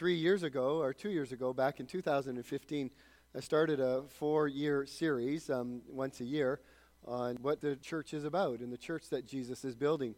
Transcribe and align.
three 0.00 0.14
years 0.14 0.44
ago, 0.44 0.80
or 0.80 0.94
two 0.94 1.10
years 1.10 1.30
ago, 1.30 1.52
back 1.52 1.78
in 1.78 1.84
2015, 1.84 2.90
I 3.36 3.40
started 3.40 3.80
a 3.80 4.04
four 4.08 4.48
year 4.48 4.86
series 4.86 5.50
um, 5.50 5.82
once 5.86 6.22
a 6.22 6.24
year 6.24 6.60
on 7.04 7.36
what 7.42 7.60
the 7.60 7.76
church 7.76 8.14
is 8.14 8.24
about 8.24 8.60
and 8.60 8.72
the 8.72 8.78
church 8.78 9.10
that 9.10 9.26
Jesus 9.26 9.62
is 9.62 9.76
building. 9.76 10.14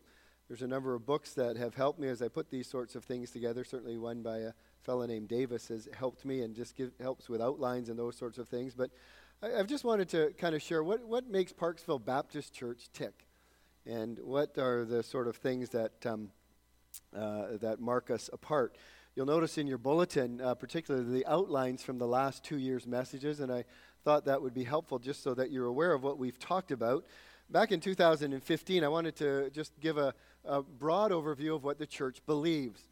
There's 0.46 0.62
a 0.62 0.68
number 0.68 0.94
of 0.94 1.04
books 1.04 1.34
that 1.34 1.56
have 1.56 1.74
helped 1.74 1.98
me 1.98 2.06
as 2.06 2.22
I 2.22 2.28
put 2.28 2.48
these 2.48 2.68
sorts 2.68 2.94
of 2.94 3.02
things 3.02 3.32
together. 3.32 3.64
Certainly, 3.64 3.98
one 3.98 4.22
by 4.22 4.38
a 4.38 4.52
fellow 4.82 5.04
named 5.04 5.26
Davis 5.26 5.66
has 5.66 5.88
helped 5.98 6.24
me 6.24 6.42
and 6.42 6.54
just 6.54 6.76
give, 6.76 6.92
helps 7.00 7.28
with 7.28 7.40
outlines 7.40 7.88
and 7.88 7.98
those 7.98 8.14
sorts 8.14 8.38
of 8.38 8.48
things. 8.48 8.74
But 8.76 8.90
I, 9.42 9.48
have 9.48 9.66
just 9.66 9.82
wanted 9.82 10.08
to 10.10 10.32
kind 10.38 10.54
of 10.54 10.62
share 10.62 10.84
what, 10.84 11.04
what 11.04 11.28
makes 11.28 11.52
Parksville 11.52 12.04
Baptist 12.04 12.54
Church 12.54 12.88
tick 12.92 13.26
and 13.84 14.20
what 14.20 14.56
are 14.58 14.84
the 14.84 15.02
sort 15.02 15.26
of 15.26 15.34
things 15.38 15.70
that, 15.70 16.06
um, 16.06 16.30
uh, 17.16 17.56
that 17.60 17.80
mark 17.80 18.12
us 18.12 18.30
apart. 18.32 18.76
You'll 19.14 19.26
notice 19.26 19.58
in 19.58 19.66
your 19.66 19.76
bulletin, 19.76 20.40
uh, 20.40 20.54
particularly 20.54 21.18
the 21.18 21.26
outlines 21.26 21.82
from 21.82 21.98
the 21.98 22.06
last 22.06 22.42
two 22.42 22.56
years' 22.56 22.86
messages, 22.86 23.40
and 23.40 23.52
I 23.52 23.64
thought 24.04 24.24
that 24.24 24.40
would 24.40 24.54
be 24.54 24.64
helpful 24.64 24.98
just 24.98 25.22
so 25.22 25.34
that 25.34 25.50
you're 25.50 25.66
aware 25.66 25.92
of 25.92 26.02
what 26.02 26.16
we've 26.16 26.38
talked 26.38 26.70
about. 26.70 27.04
Back 27.50 27.72
in 27.72 27.80
2015, 27.80 28.82
I 28.82 28.88
wanted 28.88 29.14
to 29.16 29.50
just 29.50 29.78
give 29.80 29.98
a, 29.98 30.14
a 30.46 30.62
broad 30.62 31.10
overview 31.10 31.54
of 31.54 31.62
what 31.62 31.78
the 31.78 31.86
church 31.86 32.24
believes. 32.24 32.88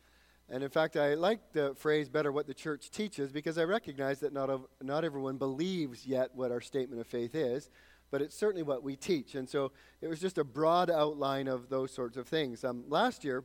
And 0.50 0.62
in 0.62 0.68
fact, 0.68 0.98
I 0.98 1.14
like 1.14 1.54
the 1.54 1.74
phrase 1.74 2.10
better 2.10 2.32
what 2.32 2.46
the 2.46 2.52
church 2.52 2.90
teaches 2.90 3.32
because 3.32 3.56
I 3.56 3.64
recognize 3.64 4.20
that 4.20 4.34
not, 4.34 4.50
of, 4.50 4.66
not 4.82 5.06
everyone 5.06 5.38
believes 5.38 6.04
yet 6.04 6.32
what 6.34 6.52
our 6.52 6.60
statement 6.60 7.00
of 7.00 7.06
faith 7.06 7.34
is, 7.34 7.70
but 8.10 8.20
it's 8.20 8.36
certainly 8.36 8.62
what 8.62 8.82
we 8.82 8.94
teach. 8.94 9.36
And 9.36 9.48
so 9.48 9.72
it 10.02 10.08
was 10.08 10.20
just 10.20 10.36
a 10.36 10.44
broad 10.44 10.90
outline 10.90 11.48
of 11.48 11.70
those 11.70 11.92
sorts 11.92 12.18
of 12.18 12.28
things. 12.28 12.62
Um, 12.62 12.84
last 12.88 13.24
year, 13.24 13.42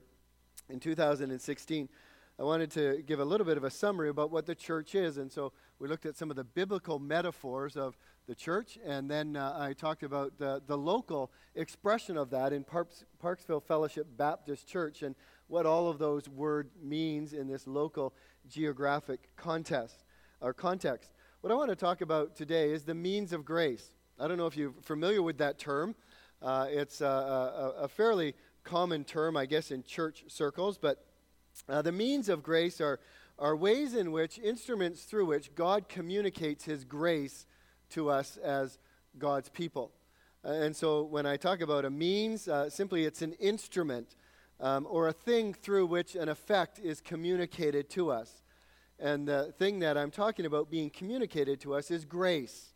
in 0.67 0.81
2016, 0.81 1.87
I 2.37 2.43
wanted 2.43 2.69
to 2.71 3.01
give 3.07 3.21
a 3.21 3.25
little 3.25 3.45
bit 3.45 3.55
of 3.55 3.63
a 3.63 3.69
summary 3.69 4.09
about 4.09 4.29
what 4.29 4.45
the 4.45 4.55
church 4.55 4.93
is. 4.93 5.17
And 5.17 5.31
so 5.31 5.53
we 5.79 5.87
looked 5.87 6.05
at 6.05 6.17
some 6.17 6.29
of 6.29 6.35
the 6.35 6.43
biblical 6.43 6.99
metaphors 6.99 7.77
of 7.77 7.97
the 8.27 8.35
church, 8.35 8.77
and 8.83 9.09
then 9.09 9.37
uh, 9.37 9.55
I 9.57 9.71
talked 9.71 10.03
about 10.03 10.37
the, 10.37 10.61
the 10.67 10.77
local 10.77 11.31
expression 11.53 12.17
of 12.17 12.29
that 12.31 12.51
in 12.51 12.65
Parks, 12.65 13.05
Parksville 13.23 13.63
Fellowship 13.63 14.07
Baptist 14.17 14.67
Church. 14.67 15.01
And 15.01 15.15
what 15.47 15.65
all 15.65 15.87
of 15.87 15.97
those 15.97 16.27
word 16.27 16.71
means 16.81 17.31
in 17.31 17.47
this 17.47 17.67
local 17.67 18.13
geographic 18.49 19.29
contest 19.37 20.03
or 20.41 20.53
context. 20.53 21.13
What 21.39 21.53
I 21.53 21.55
want 21.55 21.69
to 21.69 21.75
talk 21.75 22.01
about 22.01 22.35
today 22.35 22.71
is 22.71 22.83
the 22.83 22.95
means 22.95 23.31
of 23.31 23.45
grace. 23.45 23.91
I 24.19 24.27
don't 24.27 24.37
know 24.37 24.47
if 24.47 24.57
you're 24.57 24.73
familiar 24.81 25.21
with 25.21 25.37
that 25.37 25.57
term. 25.57 25.95
Uh, 26.41 26.67
it's 26.69 26.99
a, 26.99 27.05
a, 27.05 27.83
a, 27.83 27.87
fairly 27.87 28.33
common 28.63 29.03
term, 29.03 29.37
I 29.37 29.45
guess, 29.45 29.71
in 29.71 29.83
church 29.83 30.25
circles, 30.27 30.77
but 30.77 31.05
uh, 31.67 31.81
the 31.81 31.91
means 31.91 32.29
of 32.29 32.43
grace 32.43 32.81
are, 32.81 32.99
are 33.39 33.55
ways 33.55 33.93
in 33.95 34.11
which, 34.11 34.39
instruments 34.39 35.03
through 35.03 35.25
which 35.25 35.53
God 35.55 35.87
communicates 35.89 36.65
His 36.65 36.83
grace 36.83 37.45
to 37.91 38.09
us 38.09 38.37
as 38.37 38.77
God's 39.17 39.49
people. 39.49 39.91
Uh, 40.43 40.51
and 40.51 40.75
so 40.75 41.03
when 41.03 41.25
I 41.25 41.37
talk 41.37 41.61
about 41.61 41.85
a 41.85 41.89
means, 41.89 42.47
uh, 42.47 42.69
simply 42.69 43.05
it's 43.05 43.21
an 43.21 43.33
instrument 43.33 44.15
um, 44.59 44.87
or 44.89 45.07
a 45.07 45.13
thing 45.13 45.53
through 45.53 45.87
which 45.87 46.15
an 46.15 46.29
effect 46.29 46.79
is 46.79 47.01
communicated 47.01 47.89
to 47.91 48.11
us. 48.11 48.43
And 48.99 49.27
the 49.27 49.53
thing 49.57 49.79
that 49.79 49.97
I'm 49.97 50.11
talking 50.11 50.45
about 50.45 50.69
being 50.69 50.89
communicated 50.89 51.59
to 51.61 51.75
us 51.75 51.91
is 51.91 52.05
grace. 52.05 52.73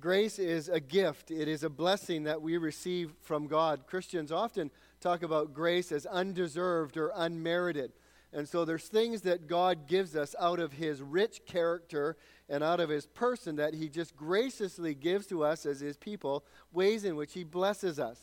Grace 0.00 0.38
is 0.38 0.70
a 0.70 0.80
gift, 0.80 1.30
it 1.30 1.48
is 1.48 1.62
a 1.62 1.68
blessing 1.68 2.22
that 2.22 2.40
we 2.40 2.56
receive 2.56 3.12
from 3.20 3.46
God. 3.46 3.86
Christians 3.86 4.32
often 4.32 4.70
talk 5.00 5.22
about 5.22 5.52
grace 5.52 5.92
as 5.92 6.06
undeserved 6.06 6.96
or 6.96 7.12
unmerited. 7.14 7.92
And 8.32 8.48
so 8.48 8.64
there's 8.64 8.88
things 8.88 9.22
that 9.22 9.46
God 9.46 9.86
gives 9.86 10.16
us 10.16 10.34
out 10.40 10.58
of 10.58 10.72
his 10.72 11.02
rich 11.02 11.42
character 11.44 12.16
and 12.48 12.64
out 12.64 12.80
of 12.80 12.88
his 12.88 13.06
person 13.06 13.56
that 13.56 13.74
he 13.74 13.88
just 13.88 14.16
graciously 14.16 14.94
gives 14.94 15.26
to 15.26 15.44
us 15.44 15.66
as 15.66 15.80
his 15.80 15.96
people, 15.96 16.44
ways 16.72 17.04
in 17.04 17.16
which 17.16 17.34
he 17.34 17.44
blesses 17.44 18.00
us. 18.00 18.18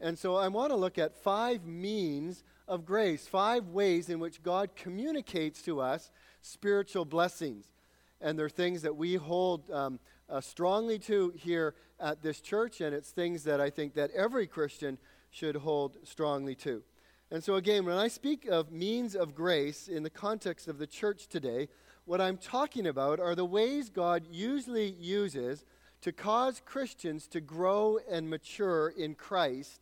And 0.00 0.18
so 0.18 0.36
I 0.36 0.48
want 0.48 0.70
to 0.70 0.76
look 0.76 0.98
at 0.98 1.22
five 1.22 1.64
means 1.64 2.44
of 2.68 2.84
grace, 2.84 3.26
five 3.26 3.68
ways 3.68 4.10
in 4.10 4.20
which 4.20 4.42
God 4.42 4.76
communicates 4.76 5.62
to 5.62 5.80
us 5.80 6.10
spiritual 6.42 7.04
blessings. 7.04 7.72
And 8.20 8.38
they're 8.38 8.48
things 8.48 8.82
that 8.82 8.96
we 8.96 9.14
hold 9.14 9.70
um, 9.70 9.98
uh, 10.28 10.40
strongly 10.40 10.98
to 11.00 11.32
here 11.36 11.74
at 11.98 12.22
this 12.22 12.40
church, 12.40 12.80
and 12.80 12.94
it's 12.94 13.10
things 13.10 13.44
that 13.44 13.60
I 13.60 13.70
think 13.70 13.94
that 13.94 14.10
every 14.10 14.46
Christian 14.46 14.98
should 15.30 15.56
hold 15.56 15.96
strongly 16.04 16.54
to. 16.56 16.82
And 17.30 17.44
so, 17.44 17.56
again, 17.56 17.84
when 17.84 17.98
I 17.98 18.08
speak 18.08 18.46
of 18.46 18.72
means 18.72 19.14
of 19.14 19.34
grace 19.34 19.86
in 19.86 20.02
the 20.02 20.10
context 20.10 20.66
of 20.66 20.78
the 20.78 20.86
church 20.86 21.26
today, 21.26 21.68
what 22.06 22.22
I'm 22.22 22.38
talking 22.38 22.86
about 22.86 23.20
are 23.20 23.34
the 23.34 23.44
ways 23.44 23.90
God 23.90 24.24
usually 24.30 24.88
uses 24.92 25.66
to 26.00 26.10
cause 26.10 26.62
Christians 26.64 27.26
to 27.28 27.42
grow 27.42 27.98
and 28.10 28.30
mature 28.30 28.88
in 28.96 29.14
Christ 29.14 29.80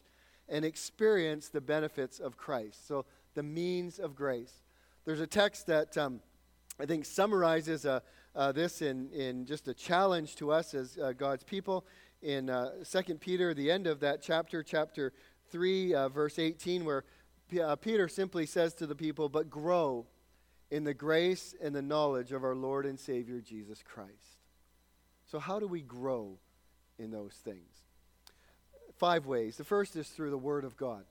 and 0.48 0.64
experience 0.64 1.48
the 1.48 1.60
benefits 1.60 2.18
of 2.18 2.36
Christ. 2.36 2.88
So, 2.88 3.04
the 3.34 3.44
means 3.44 4.00
of 4.00 4.16
grace. 4.16 4.62
There's 5.04 5.20
a 5.20 5.26
text 5.26 5.68
that 5.68 5.96
um, 5.96 6.20
I 6.80 6.86
think 6.86 7.04
summarizes 7.04 7.86
uh, 7.86 8.00
uh, 8.34 8.50
this 8.50 8.82
in, 8.82 9.08
in 9.10 9.46
just 9.46 9.68
a 9.68 9.74
challenge 9.74 10.34
to 10.36 10.50
us 10.50 10.74
as 10.74 10.98
uh, 10.98 11.12
God's 11.12 11.44
people. 11.44 11.86
In 12.22 12.50
uh, 12.50 12.70
2 12.90 13.14
Peter, 13.16 13.54
the 13.54 13.70
end 13.70 13.86
of 13.86 14.00
that 14.00 14.20
chapter, 14.20 14.64
chapter 14.64 15.12
3, 15.50 15.94
uh, 15.94 16.08
verse 16.08 16.40
18, 16.40 16.84
where 16.84 17.04
Uh, 17.60 17.76
Peter 17.76 18.08
simply 18.08 18.46
says 18.46 18.74
to 18.74 18.86
the 18.86 18.94
people, 18.94 19.28
But 19.28 19.50
grow 19.50 20.06
in 20.70 20.84
the 20.84 20.94
grace 20.94 21.54
and 21.62 21.74
the 21.74 21.82
knowledge 21.82 22.32
of 22.32 22.42
our 22.44 22.56
Lord 22.56 22.86
and 22.86 22.98
Savior 22.98 23.40
Jesus 23.40 23.82
Christ. 23.82 24.40
So, 25.26 25.38
how 25.38 25.58
do 25.58 25.66
we 25.66 25.82
grow 25.82 26.38
in 26.98 27.10
those 27.10 27.34
things? 27.34 27.86
five 28.96 29.26
ways. 29.26 29.56
The 29.56 29.64
first 29.64 29.96
is 29.96 30.08
through 30.08 30.30
the 30.30 30.38
Word 30.38 30.64
of 30.64 30.76
God. 30.76 31.04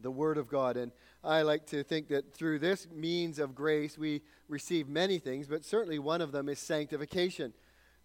The 0.00 0.10
Word 0.10 0.38
of 0.38 0.48
God. 0.48 0.76
And 0.76 0.92
I 1.22 1.42
like 1.42 1.66
to 1.66 1.82
think 1.82 2.08
that 2.08 2.32
through 2.32 2.58
this 2.58 2.88
means 2.90 3.38
of 3.38 3.54
grace, 3.54 3.98
we 3.98 4.22
receive 4.48 4.88
many 4.88 5.18
things, 5.18 5.46
but 5.46 5.64
certainly 5.64 5.98
one 5.98 6.20
of 6.20 6.32
them 6.32 6.48
is 6.48 6.58
sanctification. 6.58 7.52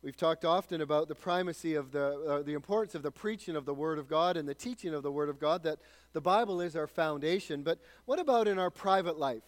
We've 0.06 0.16
talked 0.16 0.46
often 0.46 0.82
about 0.82 1.08
the 1.08 1.16
primacy 1.16 1.74
of 1.74 1.92
the, 1.92 2.20
uh, 2.30 2.42
the 2.44 2.54
importance 2.54 2.94
of 2.94 3.02
the 3.02 3.10
preaching 3.10 3.56
of 3.56 3.66
the 3.66 3.74
Word 3.74 3.98
of 3.98 4.08
God 4.08 4.38
and 4.38 4.48
the 4.48 4.54
teaching 4.54 4.94
of 4.94 5.02
the 5.02 5.12
Word 5.12 5.30
of 5.30 5.40
God, 5.40 5.64
that 5.64 5.80
the 6.14 6.22
Bible 6.22 6.62
is 6.62 6.76
our 6.76 6.86
foundation. 6.86 7.64
But 7.64 7.80
what 8.06 8.20
about 8.20 8.48
in 8.48 8.60
our 8.60 8.70
private 8.70 9.18
life? 9.18 9.42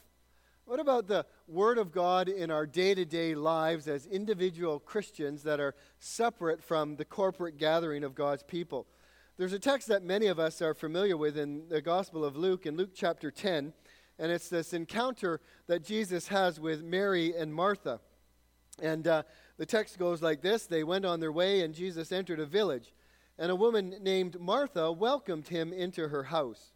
What 0.66 0.80
about 0.80 1.08
the 1.08 1.28
Word 1.48 1.78
of 1.78 1.92
God 1.92 2.28
in 2.28 2.50
our 2.50 2.66
day 2.66 2.96
to 2.96 3.06
day 3.06 3.36
lives 3.36 3.88
as 3.88 4.08
individual 4.08 4.80
Christians 4.80 5.44
that 5.44 5.60
are 5.60 5.76
separate 6.00 6.64
from 6.64 6.96
the 6.96 7.06
corporate 7.06 7.60
gathering 7.60 8.04
of 8.04 8.16
God's 8.16 8.42
people? 8.42 8.88
There's 9.38 9.54
a 9.54 9.60
text 9.60 9.88
that 9.90 10.02
many 10.02 10.26
of 10.26 10.40
us 10.40 10.60
are 10.64 10.74
familiar 10.74 11.18
with 11.18 11.38
in 11.38 11.70
the 11.70 11.84
Gospel 11.84 12.26
of 12.26 12.36
Luke, 12.36 12.66
in 12.66 12.76
Luke 12.76 12.96
chapter 12.96 13.30
10, 13.30 13.74
and 14.18 14.32
it's 14.32 14.50
this 14.50 14.74
encounter 14.74 15.40
that 15.68 15.84
Jesus 15.84 16.30
has 16.30 16.60
with 16.60 16.84
Mary 16.84 17.36
and 17.38 17.54
Martha. 17.54 18.00
And 18.82 19.08
uh, 19.08 19.24
the 19.58 19.66
text 19.66 19.98
goes 19.98 20.22
like 20.22 20.42
this 20.42 20.66
They 20.66 20.84
went 20.84 21.06
on 21.06 21.20
their 21.20 21.32
way, 21.32 21.62
and 21.62 21.74
Jesus 21.74 22.12
entered 22.12 22.40
a 22.40 22.46
village. 22.46 22.94
And 23.40 23.52
a 23.52 23.56
woman 23.56 23.96
named 24.02 24.40
Martha 24.40 24.92
welcomed 24.92 25.50
him 25.50 25.72
into 25.72 26.08
her 26.08 26.24
house. 26.24 26.72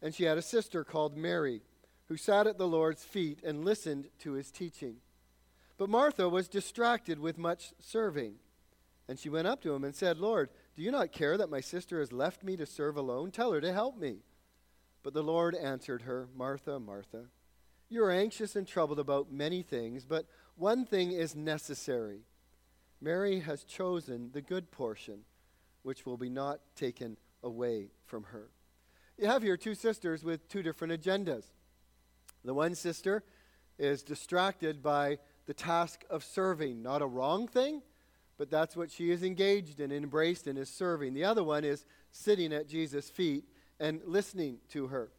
And 0.00 0.12
she 0.12 0.24
had 0.24 0.36
a 0.36 0.42
sister 0.42 0.82
called 0.82 1.16
Mary, 1.16 1.62
who 2.08 2.16
sat 2.16 2.48
at 2.48 2.58
the 2.58 2.66
Lord's 2.66 3.04
feet 3.04 3.40
and 3.44 3.64
listened 3.64 4.08
to 4.18 4.32
his 4.32 4.50
teaching. 4.50 4.96
But 5.78 5.88
Martha 5.88 6.28
was 6.28 6.48
distracted 6.48 7.20
with 7.20 7.38
much 7.38 7.72
serving. 7.78 8.34
And 9.08 9.18
she 9.18 9.28
went 9.28 9.46
up 9.46 9.62
to 9.62 9.72
him 9.72 9.84
and 9.84 9.94
said, 9.94 10.18
Lord, 10.18 10.50
do 10.74 10.82
you 10.82 10.90
not 10.90 11.12
care 11.12 11.36
that 11.36 11.50
my 11.50 11.60
sister 11.60 12.00
has 12.00 12.12
left 12.12 12.42
me 12.42 12.56
to 12.56 12.66
serve 12.66 12.96
alone? 12.96 13.30
Tell 13.30 13.52
her 13.52 13.60
to 13.60 13.72
help 13.72 13.96
me. 13.96 14.18
But 15.02 15.14
the 15.14 15.22
Lord 15.22 15.54
answered 15.54 16.02
her, 16.02 16.28
Martha, 16.36 16.80
Martha, 16.80 17.24
you 17.88 18.02
are 18.04 18.10
anxious 18.10 18.56
and 18.56 18.66
troubled 18.66 18.98
about 18.98 19.30
many 19.30 19.62
things, 19.62 20.04
but 20.04 20.26
one 20.56 20.84
thing 20.84 21.12
is 21.12 21.34
necessary. 21.34 22.20
Mary 23.00 23.40
has 23.40 23.64
chosen 23.64 24.30
the 24.32 24.40
good 24.40 24.70
portion, 24.70 25.20
which 25.82 26.06
will 26.06 26.16
be 26.16 26.28
not 26.28 26.60
taken 26.76 27.16
away 27.42 27.88
from 28.06 28.24
her. 28.24 28.50
You 29.18 29.26
have 29.26 29.42
here 29.42 29.56
two 29.56 29.74
sisters 29.74 30.24
with 30.24 30.48
two 30.48 30.62
different 30.62 31.00
agendas. 31.00 31.44
The 32.44 32.54
one 32.54 32.74
sister 32.74 33.24
is 33.78 34.02
distracted 34.02 34.82
by 34.82 35.18
the 35.46 35.54
task 35.54 36.04
of 36.08 36.24
serving, 36.24 36.82
not 36.82 37.02
a 37.02 37.06
wrong 37.06 37.48
thing, 37.48 37.82
but 38.38 38.50
that's 38.50 38.76
what 38.76 38.90
she 38.90 39.10
is 39.10 39.22
engaged 39.22 39.80
in, 39.80 39.92
embraced 39.92 40.46
in, 40.46 40.56
is 40.56 40.68
serving. 40.68 41.14
The 41.14 41.24
other 41.24 41.44
one 41.44 41.64
is 41.64 41.84
sitting 42.10 42.52
at 42.52 42.68
Jesus' 42.68 43.10
feet 43.10 43.44
and 43.80 44.00
listening 44.04 44.58
to 44.70 44.88
her. 44.88 45.10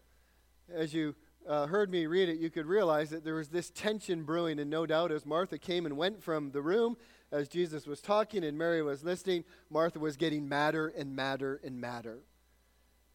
As 0.74 0.94
you 0.94 1.16
uh, 1.48 1.68
heard 1.68 1.92
me 1.92 2.06
read 2.06 2.30
it, 2.30 2.38
you 2.38 2.50
could 2.50 2.66
realize 2.66 3.10
that 3.10 3.24
there 3.24 3.36
was 3.36 3.50
this 3.50 3.70
tension 3.70 4.24
brewing, 4.24 4.60
and 4.60 4.70
no 4.70 4.86
doubt 4.86 5.12
as 5.12 5.26
Martha 5.26 5.58
came 5.58 5.86
and 5.86 5.98
went 5.98 6.24
from 6.24 6.52
the 6.52 6.62
room, 6.62 6.98
as 7.32 7.48
Jesus 7.48 7.88
was 7.88 8.00
talking 8.00 8.44
and 8.44 8.58
Mary 8.58 8.82
was 8.82 9.04
listening, 9.04 9.44
Martha 9.70 10.00
was 10.00 10.18
getting 10.18 10.48
madder 10.48 10.94
and 10.96 11.16
madder 11.16 11.60
and 11.64 11.82
madder. 11.82 12.20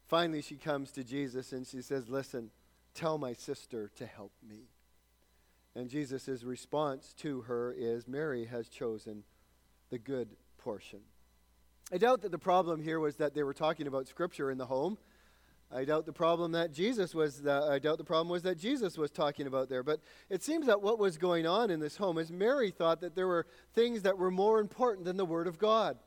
Finally, 0.07 0.41
she 0.41 0.55
comes 0.55 0.91
to 0.91 1.03
Jesus 1.03 1.53
and 1.53 1.65
she 1.65 1.81
says, 1.81 2.09
Listen, 2.09 2.51
tell 2.93 3.17
my 3.17 3.33
sister 3.33 3.89
to 3.95 4.05
help 4.05 4.33
me. 4.47 4.69
And 5.75 5.89
Jesus' 5.89 6.43
response 6.43 7.13
to 7.19 7.41
her 7.41 7.71
is 7.71 8.07
Mary 8.07 8.45
has 8.45 8.67
chosen 8.67 9.23
the 9.89 9.99
good 9.99 10.35
portion. 10.57 10.99
I 11.91 11.97
doubt 11.97 12.21
that 12.21 12.31
the 12.31 12.37
problem 12.37 12.81
here 12.81 12.99
was 12.99 13.15
that 13.15 13.33
they 13.33 13.43
were 13.43 13.53
talking 13.53 13.87
about 13.87 14.07
Scripture 14.07 14.51
in 14.51 14.57
the 14.57 14.65
home. 14.65 14.97
I 15.71 15.85
doubt 15.85 16.07
the 16.07 16.13
problem 16.13 16.53
that 16.53 16.73
Jesus 16.73 17.13
was. 17.13 17.43
The, 17.43 17.69
I 17.71 17.77
doubt 17.77 17.99
the 17.99 18.03
problem 18.03 18.29
was 18.29 18.41
that 18.41 18.57
Jesus 18.57 18.97
was 18.97 19.11
talking 19.11 19.45
about 19.45 19.69
there. 19.69 19.83
But 19.83 19.99
it 20.29 20.41
seems 20.41 20.65
that 20.65 20.81
what 20.81 20.97
was 20.97 21.17
going 21.17 21.45
on 21.45 21.69
in 21.69 21.79
this 21.79 21.97
home 21.97 22.17
is 22.17 22.31
Mary 22.31 22.71
thought 22.71 23.01
that 23.01 23.15
there 23.15 23.27
were 23.27 23.45
things 23.75 24.01
that 24.01 24.17
were 24.17 24.31
more 24.31 24.59
important 24.59 25.05
than 25.05 25.17
the 25.17 25.25
Word 25.25 25.45
of 25.45 25.59
God. 25.59 25.97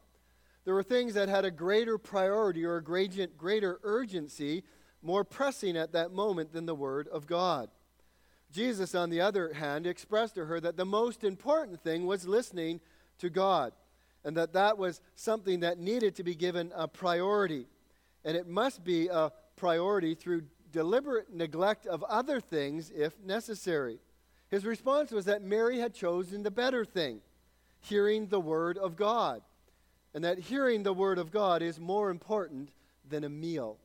There 0.64 0.74
were 0.74 0.82
things 0.82 1.14
that 1.14 1.28
had 1.28 1.44
a 1.44 1.50
greater 1.50 1.96
priority 1.96 2.64
or 2.64 2.76
a 2.76 2.82
greater 2.82 3.80
urgency, 3.82 4.64
more 5.00 5.24
pressing 5.24 5.76
at 5.76 5.92
that 5.92 6.12
moment 6.12 6.52
than 6.52 6.66
the 6.66 6.74
Word 6.74 7.06
of 7.08 7.26
God. 7.26 7.68
Jesus, 8.52 8.94
on 8.94 9.10
the 9.10 9.20
other 9.20 9.54
hand, 9.54 9.86
expressed 9.86 10.34
to 10.34 10.44
her 10.44 10.60
that 10.60 10.76
the 10.76 10.84
most 10.84 11.24
important 11.24 11.80
thing 11.80 12.06
was 12.06 12.26
listening 12.26 12.80
to 13.18 13.30
God, 13.30 13.72
and 14.24 14.36
that 14.36 14.52
that 14.52 14.76
was 14.76 15.00
something 15.14 15.60
that 15.60 15.78
needed 15.78 16.16
to 16.16 16.24
be 16.24 16.34
given 16.34 16.72
a 16.74 16.86
priority. 16.86 17.66
And 18.24 18.36
it 18.36 18.46
must 18.46 18.84
be 18.84 19.08
a 19.08 19.32
priority 19.62 20.12
through 20.16 20.42
deliberate 20.72 21.32
neglect 21.32 21.86
of 21.86 22.02
other 22.08 22.40
things 22.40 22.90
if 22.90 23.12
necessary. 23.24 24.00
His 24.50 24.64
response 24.64 25.12
was 25.12 25.26
that 25.26 25.40
Mary 25.40 25.78
had 25.78 25.94
chosen 25.94 26.42
the 26.42 26.50
better 26.50 26.84
thing, 26.84 27.20
hearing 27.78 28.26
the 28.26 28.40
Word 28.40 28.76
of 28.76 28.96
God 28.96 29.40
and 30.14 30.24
that 30.24 30.40
hearing 30.40 30.82
the 30.82 30.92
Word 30.92 31.16
of 31.16 31.30
God 31.30 31.62
is 31.62 31.78
more 31.78 32.10
important 32.10 32.70
than 33.08 33.22
a 33.22 33.28
meal. 33.28 33.78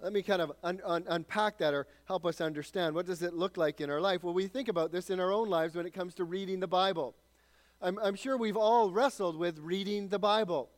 Let 0.00 0.14
me 0.14 0.22
kind 0.22 0.40
of 0.40 0.52
un- 0.64 0.80
un- 0.82 1.04
unpack 1.06 1.58
that 1.58 1.74
or 1.74 1.86
help 2.06 2.24
us 2.24 2.40
understand. 2.40 2.94
What 2.94 3.04
does 3.04 3.20
it 3.20 3.34
look 3.34 3.58
like 3.58 3.82
in 3.82 3.90
our 3.90 4.00
life? 4.00 4.24
Well, 4.24 4.32
we 4.32 4.46
think 4.46 4.68
about 4.68 4.92
this 4.92 5.10
in 5.10 5.20
our 5.20 5.30
own 5.30 5.50
lives 5.50 5.74
when 5.74 5.84
it 5.84 5.92
comes 5.92 6.14
to 6.14 6.24
reading 6.24 6.58
the 6.58 6.66
Bible. 6.66 7.14
I'm, 7.82 7.98
I'm 7.98 8.14
sure 8.14 8.38
we've 8.38 8.56
all 8.56 8.90
wrestled 8.90 9.36
with 9.36 9.58
reading 9.58 10.08
the 10.08 10.18
Bible. 10.18 10.70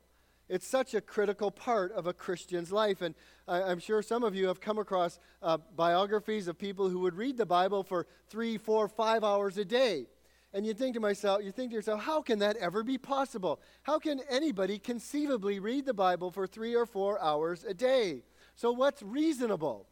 It's 0.49 0.67
such 0.67 0.95
a 0.95 1.01
critical 1.01 1.51
part 1.51 1.93
of 1.93 2.07
a 2.07 2.13
Christian's 2.13 2.71
life. 2.71 3.01
And 3.01 3.15
I, 3.49 3.71
am 3.71 3.79
sure 3.79 4.03
some 4.03 4.23
of 4.23 4.35
you 4.35 4.49
have 4.49 4.61
come 4.61 4.79
across 4.79 5.19
uh, 5.43 5.59
biographies 5.75 6.49
of 6.49 6.59
people 6.59 6.89
who 6.89 7.01
would 7.01 7.15
read 7.15 7.37
the 7.37 7.47
Bible 7.47 7.83
for 7.83 8.07
three, 8.29 8.59
four, 8.59 8.89
five 8.89 9.25
hours 9.25 9.57
a 9.57 9.65
day. 9.65 10.07
And 10.53 10.65
you 10.65 10.75
think 10.75 10.95
to 10.95 11.01
myself, 11.01 11.43
you 11.43 11.51
think 11.51 11.71
to 11.71 11.75
yourself, 11.75 12.03
how 12.03 12.23
can 12.23 12.39
that 12.39 12.57
ever 12.59 12.85
be 12.85 12.99
possible? 12.99 13.61
How 13.83 13.99
can 13.99 14.21
anybody 14.31 14.79
conceivably 14.79 15.59
read 15.59 15.87
the 15.87 15.95
Bible 15.95 16.31
for 16.31 16.47
three 16.47 16.77
or 16.77 16.87
four 16.87 17.21
hours 17.21 17.65
a 17.65 17.75
day? 17.75 18.23
So 18.55 18.71
what's 18.71 19.03
reasonable? 19.03 19.89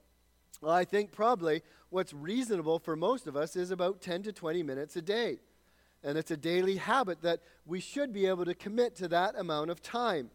Well, 0.60 0.72
I 0.72 0.84
think 0.84 1.10
probably 1.10 1.62
what's 1.90 2.12
reasonable 2.12 2.78
for 2.78 2.94
most 2.94 3.26
of 3.26 3.37
us 3.37 3.56
is 3.56 3.72
about 3.72 4.00
10 4.00 4.22
to 4.25 4.32
20 4.32 4.62
minutes 4.62 4.94
a 4.94 5.02
day. 5.02 5.38
And 6.05 6.16
it's 6.16 6.31
a 6.31 6.37
daily 6.37 6.76
habit 6.76 7.22
that 7.22 7.40
we 7.66 7.81
should 7.81 8.12
be 8.12 8.26
able 8.26 8.44
to 8.44 8.55
commit 8.55 8.94
to 8.96 9.08
that 9.08 9.34
amount 9.37 9.70
of 9.70 9.82
time. 9.82 10.31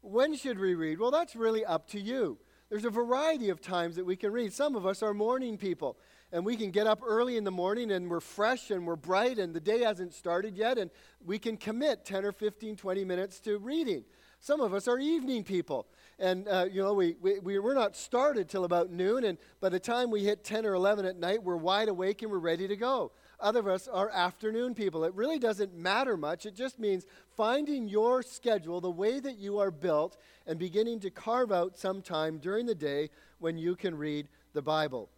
When 0.00 0.34
should 0.36 0.58
we 0.58 0.74
read? 0.74 0.98
Well, 0.98 1.10
that's 1.10 1.34
really 1.36 1.64
up 1.64 1.88
to 1.90 2.00
you. 2.00 2.38
There's 2.70 2.84
a 2.84 2.90
variety 2.90 3.48
of 3.48 3.60
times 3.60 3.96
that 3.96 4.04
we 4.04 4.16
can 4.16 4.30
read. 4.30 4.52
Some 4.52 4.76
of 4.76 4.86
us 4.86 5.02
are 5.02 5.14
morning 5.14 5.56
people 5.56 5.96
and 6.32 6.44
we 6.44 6.56
can 6.56 6.70
get 6.70 6.86
up 6.86 7.00
early 7.04 7.36
in 7.36 7.44
the 7.44 7.50
morning 7.50 7.90
and 7.92 8.10
we're 8.10 8.20
fresh 8.20 8.70
and 8.70 8.86
we're 8.86 8.96
bright 8.96 9.38
and 9.38 9.54
the 9.54 9.60
day 9.60 9.80
hasn't 9.80 10.12
started 10.12 10.56
yet 10.56 10.78
and 10.78 10.90
we 11.24 11.38
can 11.38 11.56
commit 11.56 12.04
10 12.04 12.24
or 12.24 12.32
15 12.32 12.76
20 12.76 13.04
minutes 13.04 13.40
to 13.40 13.58
reading 13.58 14.04
some 14.40 14.60
of 14.60 14.74
us 14.74 14.86
are 14.86 14.98
evening 14.98 15.42
people 15.42 15.86
and 16.18 16.46
uh, 16.48 16.66
you 16.70 16.82
know 16.82 16.92
we, 16.92 17.16
we, 17.20 17.58
we're 17.58 17.74
not 17.74 17.96
started 17.96 18.48
till 18.48 18.64
about 18.64 18.90
noon 18.90 19.24
and 19.24 19.38
by 19.60 19.68
the 19.68 19.80
time 19.80 20.10
we 20.10 20.22
hit 20.22 20.44
10 20.44 20.66
or 20.66 20.74
11 20.74 21.04
at 21.06 21.16
night 21.16 21.42
we're 21.42 21.56
wide 21.56 21.88
awake 21.88 22.22
and 22.22 22.30
we're 22.30 22.38
ready 22.38 22.68
to 22.68 22.76
go 22.76 23.10
other 23.40 23.60
of 23.60 23.68
us 23.68 23.88
are 23.88 24.10
afternoon 24.10 24.74
people. 24.74 25.04
It 25.04 25.14
really 25.14 25.38
doesn't 25.38 25.76
matter 25.76 26.16
much. 26.16 26.46
It 26.46 26.56
just 26.56 26.78
means 26.78 27.06
finding 27.36 27.88
your 27.88 28.22
schedule 28.22 28.80
the 28.80 28.90
way 28.90 29.20
that 29.20 29.38
you 29.38 29.58
are 29.58 29.70
built 29.70 30.16
and 30.46 30.58
beginning 30.58 31.00
to 31.00 31.10
carve 31.10 31.52
out 31.52 31.78
some 31.78 32.02
time 32.02 32.38
during 32.38 32.66
the 32.66 32.74
day 32.74 33.10
when 33.38 33.58
you 33.58 33.76
can 33.76 33.96
read 33.96 34.28
the 34.54 34.62
bible. 34.62 35.08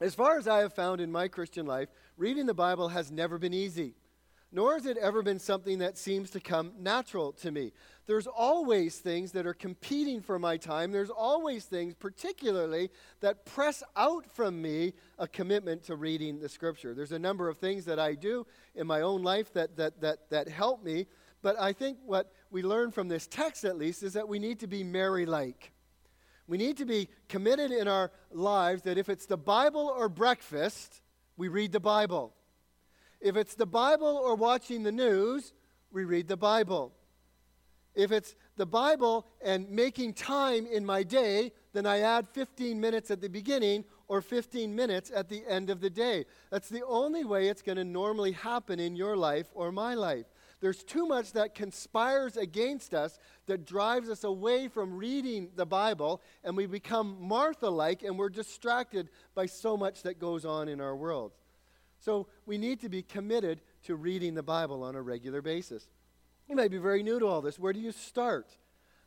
As 0.00 0.14
far 0.14 0.38
as 0.38 0.48
I 0.48 0.58
have 0.58 0.74
found 0.74 1.00
in 1.00 1.12
my 1.12 1.28
Christian 1.28 1.66
life, 1.66 1.88
reading 2.16 2.46
the 2.46 2.54
Bible 2.54 2.88
has 2.88 3.12
never 3.12 3.38
been 3.38 3.54
easy, 3.54 3.94
nor 4.50 4.74
has 4.74 4.86
it 4.86 4.96
ever 4.96 5.22
been 5.22 5.38
something 5.38 5.78
that 5.78 5.96
seems 5.96 6.30
to 6.30 6.40
come 6.40 6.72
natural 6.78 7.32
to 7.32 7.50
me. 7.50 7.72
There's 8.06 8.26
always 8.26 8.98
things 8.98 9.32
that 9.32 9.46
are 9.46 9.54
competing 9.54 10.20
for 10.20 10.38
my 10.38 10.58
time. 10.58 10.92
There's 10.92 11.10
always 11.10 11.64
things, 11.64 11.94
particularly, 11.94 12.90
that 13.20 13.46
press 13.46 13.82
out 13.96 14.26
from 14.26 14.60
me 14.60 14.92
a 15.18 15.26
commitment 15.26 15.84
to 15.84 15.96
reading 15.96 16.38
the 16.38 16.48
Scripture. 16.48 16.92
There's 16.92 17.12
a 17.12 17.18
number 17.18 17.48
of 17.48 17.56
things 17.56 17.86
that 17.86 17.98
I 17.98 18.14
do 18.14 18.46
in 18.74 18.86
my 18.86 19.00
own 19.00 19.22
life 19.22 19.52
that, 19.54 19.76
that, 19.78 20.02
that, 20.02 20.28
that 20.30 20.48
help 20.48 20.84
me, 20.84 21.06
but 21.40 21.58
I 21.58 21.72
think 21.72 21.98
what 22.04 22.32
we 22.50 22.62
learn 22.62 22.90
from 22.90 23.08
this 23.08 23.26
text, 23.26 23.64
at 23.64 23.78
least, 23.78 24.02
is 24.02 24.12
that 24.14 24.28
we 24.28 24.38
need 24.38 24.60
to 24.60 24.66
be 24.66 24.84
Mary 24.84 25.24
like. 25.24 25.72
We 26.46 26.58
need 26.58 26.76
to 26.78 26.84
be 26.84 27.08
committed 27.28 27.70
in 27.70 27.88
our 27.88 28.12
lives 28.30 28.82
that 28.82 28.98
if 28.98 29.08
it's 29.08 29.26
the 29.26 29.38
Bible 29.38 29.92
or 29.94 30.10
breakfast, 30.10 31.00
we 31.38 31.48
read 31.48 31.72
the 31.72 31.80
Bible. 31.80 32.34
If 33.20 33.36
it's 33.36 33.54
the 33.54 33.66
Bible 33.66 34.20
or 34.22 34.34
watching 34.34 34.82
the 34.82 34.92
news, 34.92 35.54
we 35.90 36.04
read 36.04 36.28
the 36.28 36.36
Bible. 36.36 36.92
If 37.94 38.10
it's 38.10 38.34
the 38.56 38.66
Bible 38.66 39.26
and 39.42 39.70
making 39.70 40.14
time 40.14 40.66
in 40.66 40.84
my 40.84 41.02
day, 41.02 41.52
then 41.72 41.86
I 41.86 42.00
add 42.00 42.28
15 42.28 42.80
minutes 42.80 43.10
at 43.10 43.20
the 43.20 43.28
beginning 43.28 43.84
or 44.08 44.20
15 44.20 44.74
minutes 44.74 45.12
at 45.14 45.28
the 45.28 45.42
end 45.48 45.70
of 45.70 45.80
the 45.80 45.90
day. 45.90 46.24
That's 46.50 46.68
the 46.68 46.84
only 46.84 47.24
way 47.24 47.48
it's 47.48 47.62
going 47.62 47.78
to 47.78 47.84
normally 47.84 48.32
happen 48.32 48.80
in 48.80 48.96
your 48.96 49.16
life 49.16 49.46
or 49.54 49.70
my 49.70 49.94
life. 49.94 50.26
There's 50.60 50.82
too 50.82 51.06
much 51.06 51.32
that 51.32 51.54
conspires 51.54 52.36
against 52.36 52.94
us 52.94 53.18
that 53.46 53.66
drives 53.66 54.08
us 54.08 54.24
away 54.24 54.68
from 54.68 54.96
reading 54.96 55.50
the 55.56 55.66
Bible, 55.66 56.22
and 56.42 56.56
we 56.56 56.66
become 56.66 57.16
Martha 57.20 57.68
like, 57.68 58.02
and 58.02 58.18
we're 58.18 58.30
distracted 58.30 59.10
by 59.34 59.46
so 59.46 59.76
much 59.76 60.02
that 60.02 60.18
goes 60.18 60.44
on 60.44 60.68
in 60.68 60.80
our 60.80 60.96
world. 60.96 61.32
So 61.98 62.28
we 62.46 62.58
need 62.58 62.80
to 62.80 62.88
be 62.88 63.02
committed 63.02 63.60
to 63.84 63.94
reading 63.94 64.34
the 64.34 64.42
Bible 64.42 64.82
on 64.82 64.94
a 64.94 65.02
regular 65.02 65.42
basis. 65.42 65.86
You 66.48 66.56
might 66.56 66.70
be 66.70 66.78
very 66.78 67.02
new 67.02 67.18
to 67.18 67.26
all 67.26 67.40
this. 67.40 67.58
Where 67.58 67.72
do 67.72 67.80
you 67.80 67.92
start? 67.92 68.46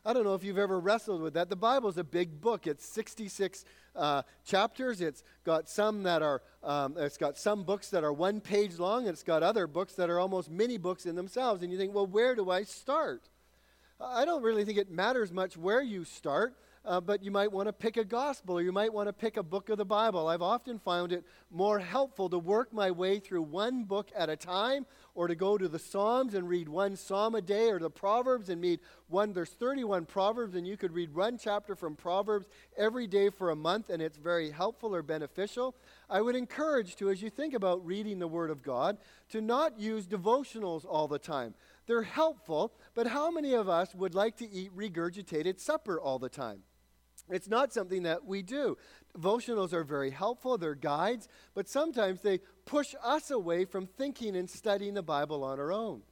I 0.04 0.12
don't 0.12 0.24
know 0.24 0.34
if 0.34 0.42
you've 0.42 0.58
ever 0.58 0.80
wrestled 0.80 1.22
with 1.22 1.34
that. 1.34 1.50
The 1.50 1.56
Bible's 1.56 1.98
a 1.98 2.04
big 2.04 2.40
book. 2.40 2.66
It's 2.66 2.84
66 2.84 3.64
uh, 3.94 4.22
chapters. 4.44 5.00
It's 5.00 5.22
got 5.44 5.68
some 5.68 6.02
that 6.04 6.22
are, 6.22 6.42
um, 6.64 6.94
it's 6.96 7.16
got 7.16 7.36
some 7.36 7.62
books 7.62 7.90
that 7.90 8.04
are 8.04 8.12
one 8.12 8.40
page 8.40 8.78
long, 8.78 9.02
and 9.02 9.10
it's 9.10 9.22
got 9.22 9.42
other 9.42 9.66
books 9.66 9.94
that 9.94 10.10
are 10.10 10.18
almost 10.18 10.50
mini 10.50 10.78
books 10.78 11.06
in 11.06 11.14
themselves. 11.14 11.62
And 11.62 11.70
you 11.70 11.78
think, 11.78 11.94
well, 11.94 12.06
where 12.06 12.34
do 12.34 12.50
I 12.50 12.62
start? 12.62 13.28
I 14.00 14.24
don't 14.24 14.42
really 14.42 14.64
think 14.64 14.78
it 14.78 14.90
matters 14.90 15.32
much 15.32 15.56
where 15.56 15.82
you 15.82 16.04
start 16.04 16.54
uh, 16.88 17.02
but 17.02 17.22
you 17.22 17.30
might 17.30 17.52
want 17.52 17.68
to 17.68 17.72
pick 17.72 17.98
a 17.98 18.04
gospel 18.04 18.58
or 18.58 18.62
you 18.62 18.72
might 18.72 18.92
want 18.92 19.08
to 19.08 19.12
pick 19.12 19.36
a 19.36 19.42
book 19.42 19.68
of 19.68 19.76
the 19.76 19.84
Bible. 19.84 20.26
I've 20.26 20.40
often 20.40 20.78
found 20.78 21.12
it 21.12 21.22
more 21.50 21.78
helpful 21.78 22.30
to 22.30 22.38
work 22.38 22.72
my 22.72 22.90
way 22.90 23.18
through 23.18 23.42
one 23.42 23.84
book 23.84 24.10
at 24.16 24.30
a 24.30 24.36
time 24.36 24.86
or 25.14 25.28
to 25.28 25.34
go 25.34 25.58
to 25.58 25.68
the 25.68 25.78
Psalms 25.78 26.32
and 26.32 26.48
read 26.48 26.66
one 26.66 26.96
psalm 26.96 27.34
a 27.34 27.42
day 27.42 27.68
or 27.68 27.78
the 27.78 27.90
Proverbs 27.90 28.48
and 28.48 28.62
read 28.62 28.80
one. 29.08 29.34
There's 29.34 29.50
31 29.50 30.06
Proverbs, 30.06 30.54
and 30.54 30.66
you 30.66 30.78
could 30.78 30.92
read 30.92 31.14
one 31.14 31.36
chapter 31.36 31.76
from 31.76 31.94
Proverbs 31.94 32.46
every 32.76 33.06
day 33.06 33.28
for 33.28 33.50
a 33.50 33.56
month, 33.56 33.90
and 33.90 34.00
it's 34.00 34.16
very 34.16 34.50
helpful 34.50 34.94
or 34.94 35.02
beneficial. 35.02 35.74
I 36.08 36.22
would 36.22 36.36
encourage 36.36 36.96
to, 36.96 37.10
as 37.10 37.20
you 37.20 37.28
think 37.28 37.52
about 37.52 37.84
reading 37.84 38.18
the 38.18 38.28
Word 38.28 38.50
of 38.50 38.62
God, 38.62 38.96
to 39.28 39.42
not 39.42 39.78
use 39.78 40.06
devotionals 40.06 40.86
all 40.88 41.06
the 41.06 41.18
time. 41.18 41.52
They're 41.86 42.02
helpful, 42.02 42.72
but 42.94 43.08
how 43.08 43.30
many 43.30 43.52
of 43.52 43.68
us 43.68 43.94
would 43.94 44.14
like 44.14 44.36
to 44.38 44.50
eat 44.50 44.74
regurgitated 44.74 45.60
supper 45.60 46.00
all 46.00 46.18
the 46.18 46.30
time? 46.30 46.62
It's 47.30 47.48
not 47.48 47.72
something 47.72 48.04
that 48.04 48.24
we 48.24 48.42
do. 48.42 48.76
Devotionals 49.16 49.72
are 49.72 49.84
very 49.84 50.10
helpful, 50.10 50.58
they're 50.58 50.74
guides, 50.74 51.28
but 51.54 51.68
sometimes 51.68 52.22
they 52.22 52.40
push 52.64 52.94
us 53.02 53.30
away 53.30 53.64
from 53.64 53.86
thinking 53.86 54.36
and 54.36 54.48
studying 54.48 54.94
the 54.94 55.02
Bible 55.02 55.44
on 55.44 55.58
our 55.58 55.72
own. 55.72 56.02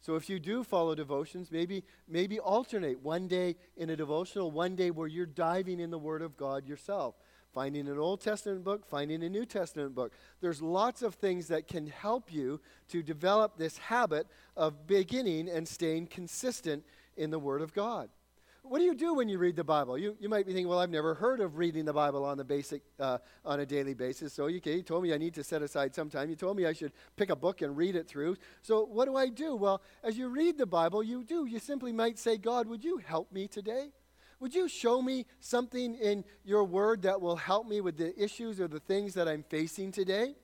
So 0.00 0.16
if 0.16 0.28
you 0.28 0.38
do 0.38 0.62
follow 0.64 0.94
devotions, 0.94 1.50
maybe 1.50 1.82
maybe 2.06 2.38
alternate 2.38 3.00
one 3.00 3.26
day 3.26 3.56
in 3.74 3.88
a 3.88 3.96
devotional, 3.96 4.50
one 4.50 4.76
day 4.76 4.90
where 4.90 5.08
you're 5.08 5.24
diving 5.24 5.80
in 5.80 5.90
the 5.90 5.98
Word 5.98 6.20
of 6.20 6.36
God 6.36 6.66
yourself, 6.66 7.14
finding 7.54 7.88
an 7.88 7.98
Old 7.98 8.20
Testament 8.20 8.64
book, 8.64 8.84
finding 8.84 9.22
a 9.22 9.30
New 9.30 9.46
Testament 9.46 9.94
book. 9.94 10.12
There's 10.42 10.60
lots 10.60 11.00
of 11.00 11.14
things 11.14 11.48
that 11.48 11.68
can 11.68 11.86
help 11.86 12.30
you 12.30 12.60
to 12.88 13.02
develop 13.02 13.56
this 13.56 13.78
habit 13.78 14.26
of 14.58 14.86
beginning 14.86 15.48
and 15.48 15.66
staying 15.66 16.08
consistent 16.08 16.84
in 17.16 17.30
the 17.30 17.38
Word 17.38 17.62
of 17.62 17.72
God. 17.72 18.10
What 18.66 18.78
do 18.78 18.86
you 18.86 18.94
do 18.94 19.12
when 19.12 19.28
you 19.28 19.36
read 19.36 19.56
the 19.56 19.64
Bible? 19.64 19.98
You, 19.98 20.16
you 20.18 20.30
might 20.30 20.46
be 20.46 20.52
thinking, 20.52 20.68
well, 20.68 20.78
I've 20.78 20.88
never 20.88 21.12
heard 21.12 21.40
of 21.40 21.58
reading 21.58 21.84
the 21.84 21.92
Bible 21.92 22.24
on 22.24 22.38
the 22.38 22.44
basic 22.44 22.80
uh, 22.98 23.18
on 23.44 23.60
a 23.60 23.66
daily 23.66 23.92
basis. 23.92 24.32
So 24.32 24.44
okay, 24.44 24.76
you 24.76 24.82
told 24.82 25.02
me 25.02 25.12
I 25.12 25.18
need 25.18 25.34
to 25.34 25.44
set 25.44 25.60
aside 25.60 25.94
some 25.94 26.08
time. 26.08 26.30
You 26.30 26.34
told 26.34 26.56
me 26.56 26.64
I 26.64 26.72
should 26.72 26.92
pick 27.14 27.28
a 27.28 27.36
book 27.36 27.60
and 27.60 27.76
read 27.76 27.94
it 27.94 28.08
through. 28.08 28.36
So 28.62 28.86
what 28.86 29.04
do 29.04 29.16
I 29.16 29.28
do? 29.28 29.54
Well, 29.54 29.82
as 30.02 30.16
you 30.16 30.28
read 30.28 30.56
the 30.56 30.64
Bible, 30.64 31.02
you 31.02 31.24
do. 31.24 31.44
You 31.44 31.58
simply 31.58 31.92
might 31.92 32.18
say, 32.18 32.38
God, 32.38 32.66
would 32.66 32.82
you 32.82 32.96
help 32.96 33.30
me 33.30 33.48
today? 33.48 33.90
Would 34.40 34.54
you 34.54 34.66
show 34.66 35.02
me 35.02 35.26
something 35.40 35.94
in 35.96 36.24
your 36.42 36.64
word 36.64 37.02
that 37.02 37.20
will 37.20 37.36
help 37.36 37.68
me 37.68 37.82
with 37.82 37.98
the 37.98 38.18
issues 38.20 38.60
or 38.60 38.68
the 38.68 38.80
things 38.80 39.12
that 39.12 39.28
I'm 39.28 39.42
facing 39.42 39.92
today? 39.92 40.36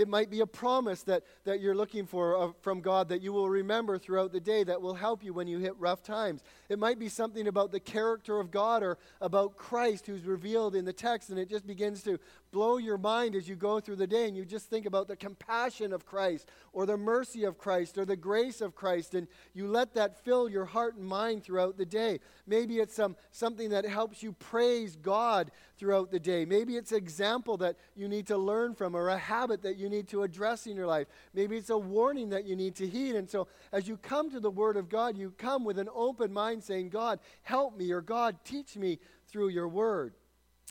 It 0.00 0.08
might 0.08 0.30
be 0.30 0.40
a 0.40 0.46
promise 0.46 1.02
that, 1.02 1.24
that 1.44 1.60
you're 1.60 1.74
looking 1.74 2.06
for 2.06 2.34
uh, 2.34 2.52
from 2.62 2.80
God 2.80 3.10
that 3.10 3.20
you 3.20 3.34
will 3.34 3.50
remember 3.50 3.98
throughout 3.98 4.32
the 4.32 4.40
day 4.40 4.64
that 4.64 4.80
will 4.80 4.94
help 4.94 5.22
you 5.22 5.34
when 5.34 5.46
you 5.46 5.58
hit 5.58 5.76
rough 5.78 6.02
times. 6.02 6.42
It 6.70 6.78
might 6.78 6.98
be 6.98 7.10
something 7.10 7.46
about 7.48 7.70
the 7.70 7.80
character 7.80 8.40
of 8.40 8.50
God 8.50 8.82
or 8.82 8.96
about 9.20 9.58
Christ 9.58 10.06
who's 10.06 10.24
revealed 10.24 10.74
in 10.74 10.86
the 10.86 10.92
text, 10.94 11.28
and 11.28 11.38
it 11.38 11.50
just 11.50 11.66
begins 11.66 12.02
to 12.04 12.18
blow 12.50 12.78
your 12.78 12.96
mind 12.96 13.34
as 13.34 13.46
you 13.46 13.56
go 13.56 13.78
through 13.78 13.96
the 13.96 14.06
day 14.06 14.26
and 14.26 14.34
you 14.34 14.46
just 14.46 14.70
think 14.70 14.86
about 14.86 15.06
the 15.06 15.16
compassion 15.16 15.92
of 15.92 16.06
Christ 16.06 16.48
or 16.72 16.86
the 16.86 16.96
mercy 16.96 17.44
of 17.44 17.58
Christ 17.58 17.98
or 17.98 18.06
the 18.06 18.16
grace 18.16 18.62
of 18.62 18.74
Christ, 18.74 19.14
and 19.14 19.28
you 19.52 19.66
let 19.66 19.92
that 19.94 20.24
fill 20.24 20.48
your 20.48 20.64
heart 20.64 20.96
and 20.96 21.06
mind 21.06 21.44
throughout 21.44 21.76
the 21.76 21.84
day. 21.84 22.20
Maybe 22.46 22.78
it's 22.78 22.94
some, 22.94 23.16
something 23.32 23.68
that 23.68 23.84
helps 23.84 24.22
you 24.22 24.32
praise 24.32 24.96
God 24.96 25.50
throughout 25.76 26.10
the 26.10 26.20
day. 26.20 26.46
Maybe 26.46 26.76
it's 26.76 26.92
an 26.92 26.98
example 26.98 27.58
that 27.58 27.76
you 27.94 28.08
need 28.08 28.26
to 28.28 28.38
learn 28.38 28.74
from 28.74 28.94
or 28.94 29.10
a 29.10 29.18
habit 29.18 29.62
that 29.62 29.76
you 29.76 29.89
need 29.90 30.08
to 30.08 30.22
address 30.22 30.66
in 30.66 30.76
your 30.76 30.86
life. 30.86 31.08
Maybe 31.34 31.56
it's 31.56 31.70
a 31.70 31.76
warning 31.78 32.30
that 32.30 32.46
you 32.46 32.56
need 32.56 32.76
to 32.76 32.88
heed. 32.88 33.16
And 33.16 33.28
so 33.28 33.48
as 33.72 33.86
you 33.86 33.96
come 33.96 34.30
to 34.30 34.40
the 34.40 34.50
Word 34.50 34.76
of 34.76 34.88
God, 34.88 35.18
you 35.18 35.32
come 35.36 35.64
with 35.64 35.78
an 35.78 35.88
open 35.94 36.32
mind 36.32 36.62
saying, 36.62 36.88
God, 36.88 37.20
help 37.42 37.76
me, 37.76 37.90
or 37.90 38.00
God, 38.00 38.38
teach 38.44 38.76
me 38.76 38.98
through 39.28 39.48
your 39.48 39.68
Word. 39.68 40.14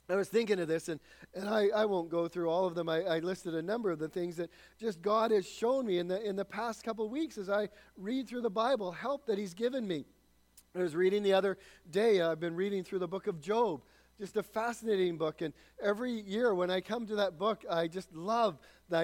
I 0.10 0.16
was 0.16 0.28
thinking 0.28 0.60
of 0.60 0.68
this, 0.68 0.90
and, 0.90 1.00
and 1.36 1.48
I, 1.48 1.68
I 1.68 1.86
won't 1.86 2.10
go 2.10 2.28
through 2.28 2.50
all 2.50 2.66
of 2.66 2.74
them. 2.74 2.90
I, 2.90 3.04
I 3.04 3.20
listed 3.20 3.54
a 3.54 3.62
number 3.62 3.92
of 3.92 4.00
the 4.00 4.10
things 4.10 4.38
that 4.38 4.50
just 4.80 5.04
God 5.04 5.30
has 5.30 5.48
shown 5.48 5.86
me 5.86 6.00
in 6.00 6.08
the, 6.08 6.20
in 6.28 6.36
the 6.36 6.46
past 6.46 6.84
couple 6.84 7.06
of 7.06 7.12
weeks 7.12 7.38
as 7.38 7.48
I 7.48 7.70
read 7.96 8.28
through 8.28 8.42
the 8.42 8.50
Bible, 8.50 8.92
help 8.92 9.28
that 9.28 9.38
He's 9.38 9.54
given 9.54 9.88
me. 9.88 10.06
I 10.76 10.80
was 10.80 10.96
reading 10.96 11.22
the 11.22 11.34
other 11.34 11.58
day, 11.90 12.22
uh, 12.22 12.32
I've 12.32 12.40
been 12.40 12.56
reading 12.56 12.84
through 12.84 13.00
the 13.00 13.08
book 13.08 13.28
of 13.28 13.40
Job. 13.40 13.82
Just 14.20 14.36
a 14.36 14.44
fascinating 14.44 15.16
book. 15.16 15.42
And 15.42 15.54
every 15.82 16.12
year 16.12 16.54
when 16.54 16.70
I 16.70 16.82
come 16.82 17.06
to 17.08 17.16
that 17.16 17.40
book, 17.40 17.64
I 17.70 17.88
just 17.88 18.14
love 18.14 18.60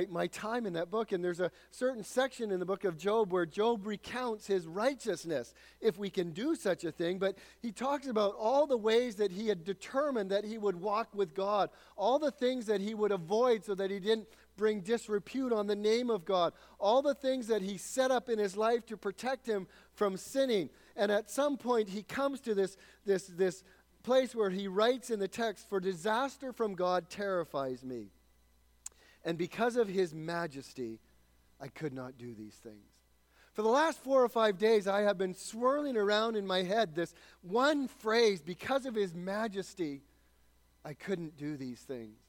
my 0.09 0.27
time 0.27 0.65
in 0.65 0.73
that 0.73 0.91
book. 0.91 1.13
And 1.13 1.23
there's 1.23 1.39
a 1.39 1.51
certain 1.71 2.03
section 2.03 2.51
in 2.51 2.59
the 2.59 2.65
book 2.65 2.83
of 2.83 2.97
Job 2.97 3.31
where 3.31 3.45
Job 3.45 3.87
recounts 3.87 4.45
his 4.45 4.67
righteousness, 4.67 5.53
if 5.79 5.97
we 5.97 6.09
can 6.09 6.31
do 6.31 6.53
such 6.53 6.83
a 6.83 6.91
thing. 6.91 7.17
But 7.17 7.37
he 7.61 7.71
talks 7.71 8.07
about 8.07 8.35
all 8.37 8.67
the 8.67 8.75
ways 8.75 9.15
that 9.15 9.31
he 9.31 9.47
had 9.47 9.63
determined 9.63 10.31
that 10.31 10.43
he 10.43 10.57
would 10.57 10.75
walk 10.75 11.07
with 11.15 11.33
God, 11.33 11.69
all 11.95 12.19
the 12.19 12.31
things 12.31 12.65
that 12.65 12.81
he 12.81 12.93
would 12.93 13.11
avoid 13.13 13.63
so 13.63 13.73
that 13.75 13.91
he 13.91 13.99
didn't 13.99 14.27
bring 14.57 14.81
disrepute 14.81 15.53
on 15.53 15.67
the 15.67 15.75
name 15.75 16.09
of 16.09 16.25
God, 16.25 16.53
all 16.77 17.01
the 17.01 17.15
things 17.15 17.47
that 17.47 17.61
he 17.61 17.77
set 17.77 18.11
up 18.11 18.27
in 18.27 18.39
his 18.39 18.57
life 18.57 18.85
to 18.87 18.97
protect 18.97 19.45
him 19.45 19.67
from 19.93 20.17
sinning. 20.17 20.69
And 20.95 21.11
at 21.11 21.29
some 21.29 21.57
point, 21.57 21.89
he 21.89 22.03
comes 22.03 22.39
to 22.41 22.55
this, 22.55 22.77
this, 23.05 23.27
this 23.27 23.63
place 24.05 24.35
where 24.35 24.51
he 24.51 24.67
writes 24.67 25.09
in 25.09 25.19
the 25.19 25.27
text, 25.27 25.67
For 25.67 25.79
disaster 25.79 26.53
from 26.53 26.75
God 26.75 27.09
terrifies 27.09 27.83
me. 27.83 28.11
And 29.25 29.37
because 29.37 29.75
of 29.75 29.87
his 29.87 30.13
majesty, 30.13 30.99
I 31.59 31.67
could 31.67 31.93
not 31.93 32.17
do 32.17 32.33
these 32.35 32.53
things. 32.53 32.91
For 33.53 33.63
the 33.63 33.69
last 33.69 34.03
four 34.03 34.23
or 34.23 34.29
five 34.29 34.57
days, 34.57 34.87
I 34.87 35.01
have 35.01 35.17
been 35.17 35.33
swirling 35.33 35.97
around 35.97 36.35
in 36.35 36.45
my 36.45 36.61
head 36.61 36.93
this 36.93 37.15
one 37.41 37.87
phrase 37.87 38.41
because 38.41 38.85
of 38.85 38.93
his 38.93 39.15
majesty, 39.15 40.03
I 40.83 40.93
couldn't 40.93 41.37
do 41.37 41.57
these 41.57 41.79
things. 41.79 42.19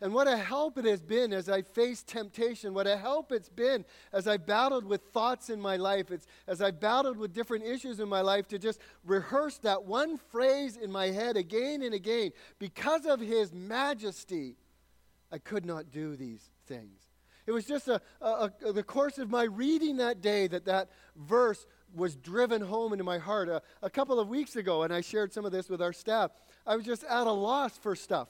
And 0.00 0.14
what 0.14 0.28
a 0.28 0.36
help 0.36 0.78
it 0.78 0.84
has 0.84 1.02
been 1.02 1.32
as 1.32 1.48
I 1.48 1.62
faced 1.62 2.06
temptation. 2.06 2.72
What 2.72 2.86
a 2.86 2.96
help 2.96 3.32
it's 3.32 3.48
been 3.48 3.84
as 4.12 4.28
I 4.28 4.36
battled 4.36 4.84
with 4.84 5.02
thoughts 5.12 5.50
in 5.50 5.60
my 5.60 5.76
life. 5.76 6.12
It's 6.12 6.26
as 6.46 6.62
I 6.62 6.70
battled 6.70 7.16
with 7.16 7.32
different 7.32 7.64
issues 7.64 7.98
in 7.98 8.08
my 8.08 8.20
life 8.20 8.46
to 8.48 8.58
just 8.58 8.80
rehearse 9.04 9.58
that 9.58 9.84
one 9.84 10.16
phrase 10.16 10.76
in 10.76 10.92
my 10.92 11.06
head 11.06 11.36
again 11.36 11.82
and 11.82 11.94
again. 11.94 12.30
Because 12.60 13.06
of 13.06 13.18
his 13.18 13.52
majesty, 13.52 14.56
I 15.32 15.38
could 15.38 15.66
not 15.66 15.90
do 15.90 16.14
these 16.14 16.48
things. 16.66 17.00
It 17.48 17.52
was 17.52 17.64
just 17.64 17.88
a, 17.88 18.00
a, 18.20 18.52
a, 18.64 18.72
the 18.72 18.84
course 18.84 19.18
of 19.18 19.30
my 19.30 19.44
reading 19.44 19.96
that 19.96 20.20
day 20.20 20.46
that 20.46 20.66
that 20.66 20.90
verse 21.16 21.66
was 21.92 22.14
driven 22.14 22.60
home 22.60 22.92
into 22.92 23.04
my 23.04 23.18
heart. 23.18 23.48
A, 23.48 23.62
a 23.82 23.90
couple 23.90 24.20
of 24.20 24.28
weeks 24.28 24.54
ago, 24.54 24.84
and 24.84 24.92
I 24.92 25.00
shared 25.00 25.32
some 25.32 25.44
of 25.44 25.50
this 25.50 25.68
with 25.68 25.82
our 25.82 25.92
staff, 25.92 26.30
I 26.64 26.76
was 26.76 26.84
just 26.84 27.02
at 27.04 27.26
a 27.26 27.32
loss 27.32 27.76
for 27.76 27.96
stuff 27.96 28.28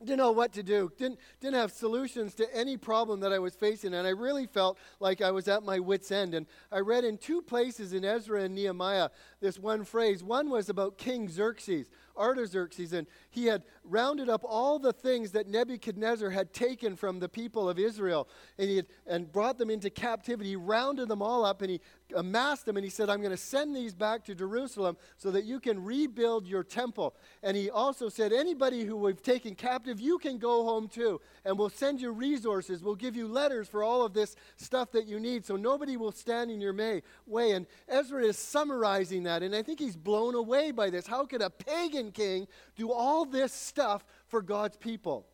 didn't 0.00 0.18
know 0.18 0.32
what 0.32 0.52
to 0.52 0.62
do 0.62 0.90
didn't, 0.98 1.18
didn't 1.40 1.54
have 1.54 1.72
solutions 1.72 2.34
to 2.34 2.54
any 2.54 2.76
problem 2.76 3.20
that 3.20 3.32
i 3.32 3.38
was 3.38 3.54
facing 3.54 3.94
and 3.94 4.06
i 4.06 4.10
really 4.10 4.46
felt 4.46 4.78
like 5.00 5.22
i 5.22 5.30
was 5.30 5.48
at 5.48 5.62
my 5.62 5.78
wits 5.78 6.10
end. 6.10 6.34
And 6.34 6.46
i 6.72 6.78
read 6.80 7.04
in 7.04 7.18
two 7.18 7.40
places 7.40 7.92
in 7.92 8.04
ezra 8.04 8.42
and 8.42 8.54
nehemiah 8.54 9.10
this 9.40 9.58
one 9.58 9.84
phrase. 9.84 10.22
One 10.22 10.50
was 10.50 10.68
about 10.68 10.98
king 10.98 11.28
xerxes 11.28 11.90
artaxerxes 12.16 12.92
and 12.92 13.06
he 13.30 13.46
had 13.46 13.62
rounded 13.84 14.28
up 14.28 14.42
all 14.44 14.78
the 14.78 14.92
things 14.92 15.32
that 15.32 15.48
nebuchadnezzar 15.48 16.30
had 16.30 16.52
taken 16.52 16.96
from 16.96 17.18
the 17.18 17.28
people 17.28 17.68
of 17.68 17.78
israel. 17.78 18.28
And 18.58 18.68
he 18.68 18.76
had, 18.76 18.86
and 19.06 19.30
brought 19.30 19.58
them 19.58 19.70
into 19.70 19.90
captivity. 19.90 20.50
He 20.50 20.56
rounded 20.56 21.08
them 21.08 21.22
all 21.22 21.44
up 21.44 21.62
and 21.62 21.70
he 21.70 21.80
amassed 22.14 22.66
them 22.66 22.76
and 22.76 22.84
he 22.84 22.90
said, 22.90 23.08
I'm 23.08 23.20
going 23.20 23.30
to 23.30 23.36
send 23.36 23.74
these 23.74 23.94
back 23.94 24.24
to 24.24 24.34
Jerusalem 24.34 24.96
so 25.16 25.30
that 25.30 25.44
you 25.44 25.60
can 25.60 25.82
rebuild 25.82 26.46
your 26.46 26.62
temple. 26.62 27.14
And 27.42 27.56
he 27.56 27.70
also 27.70 28.08
said, 28.08 28.32
Anybody 28.32 28.84
who 28.84 28.96
we've 28.96 29.22
taken 29.22 29.54
captive, 29.54 30.00
you 30.00 30.18
can 30.18 30.38
go 30.38 30.64
home 30.64 30.88
too. 30.88 31.20
And 31.44 31.58
we'll 31.58 31.70
send 31.70 32.00
you 32.00 32.12
resources. 32.12 32.82
We'll 32.82 32.94
give 32.94 33.16
you 33.16 33.26
letters 33.26 33.68
for 33.68 33.82
all 33.82 34.04
of 34.04 34.12
this 34.12 34.36
stuff 34.56 34.92
that 34.92 35.06
you 35.06 35.18
need 35.18 35.44
so 35.44 35.56
nobody 35.56 35.96
will 35.96 36.12
stand 36.12 36.50
in 36.50 36.60
your 36.60 36.72
may, 36.72 37.02
way. 37.26 37.52
And 37.52 37.66
Ezra 37.88 38.22
is 38.24 38.38
summarizing 38.38 39.22
that. 39.24 39.42
And 39.42 39.54
I 39.54 39.62
think 39.62 39.78
he's 39.78 39.96
blown 39.96 40.34
away 40.34 40.70
by 40.70 40.90
this. 40.90 41.06
How 41.06 41.24
could 41.24 41.42
a 41.42 41.50
pagan 41.50 42.12
king 42.12 42.46
do 42.76 42.92
all 42.92 43.24
this 43.24 43.52
stuff 43.52 44.04
for 44.26 44.42
God's 44.42 44.76
people? 44.76 45.26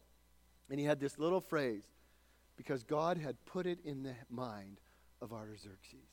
And 0.70 0.78
he 0.78 0.86
had 0.86 1.00
this 1.00 1.18
little 1.18 1.40
phrase 1.40 1.84
because 2.56 2.84
God 2.84 3.16
had 3.16 3.42
put 3.44 3.66
it 3.66 3.78
in 3.84 4.02
the 4.02 4.14
mind 4.28 4.78
of 5.20 5.32
Artaxerxes. 5.32 6.09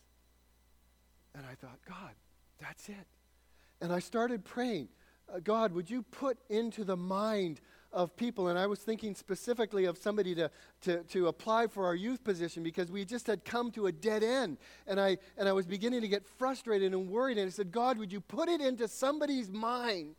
And 1.37 1.45
I 1.45 1.53
thought, 1.53 1.77
God, 1.87 2.11
that's 2.59 2.89
it. 2.89 3.05
And 3.79 3.93
I 3.93 3.99
started 3.99 4.43
praying, 4.43 4.89
uh, 5.31 5.39
God, 5.39 5.71
would 5.71 5.89
you 5.89 6.01
put 6.01 6.39
into 6.49 6.83
the 6.83 6.97
mind 6.97 7.61
of 7.93 8.15
people? 8.17 8.47
And 8.47 8.57
I 8.57 8.65
was 8.65 8.79
thinking 8.79 9.13
specifically 9.13 9.85
of 9.85 9.99
somebody 9.99 10.33
to, 10.33 10.49
to, 10.81 11.03
to 11.03 11.27
apply 11.27 11.67
for 11.67 11.85
our 11.85 11.93
youth 11.93 12.23
position 12.23 12.63
because 12.63 12.91
we 12.91 13.05
just 13.05 13.27
had 13.27 13.45
come 13.45 13.69
to 13.71 13.85
a 13.85 13.91
dead 13.91 14.23
end. 14.23 14.57
And 14.87 14.99
I, 14.99 15.17
and 15.37 15.47
I 15.47 15.53
was 15.53 15.67
beginning 15.67 16.01
to 16.01 16.07
get 16.07 16.25
frustrated 16.25 16.91
and 16.93 17.07
worried. 17.07 17.37
And 17.37 17.47
I 17.47 17.51
said, 17.51 17.71
God, 17.71 17.99
would 17.99 18.11
you 18.11 18.19
put 18.21 18.49
it 18.49 18.59
into 18.59 18.87
somebody's 18.87 19.51
mind 19.51 20.15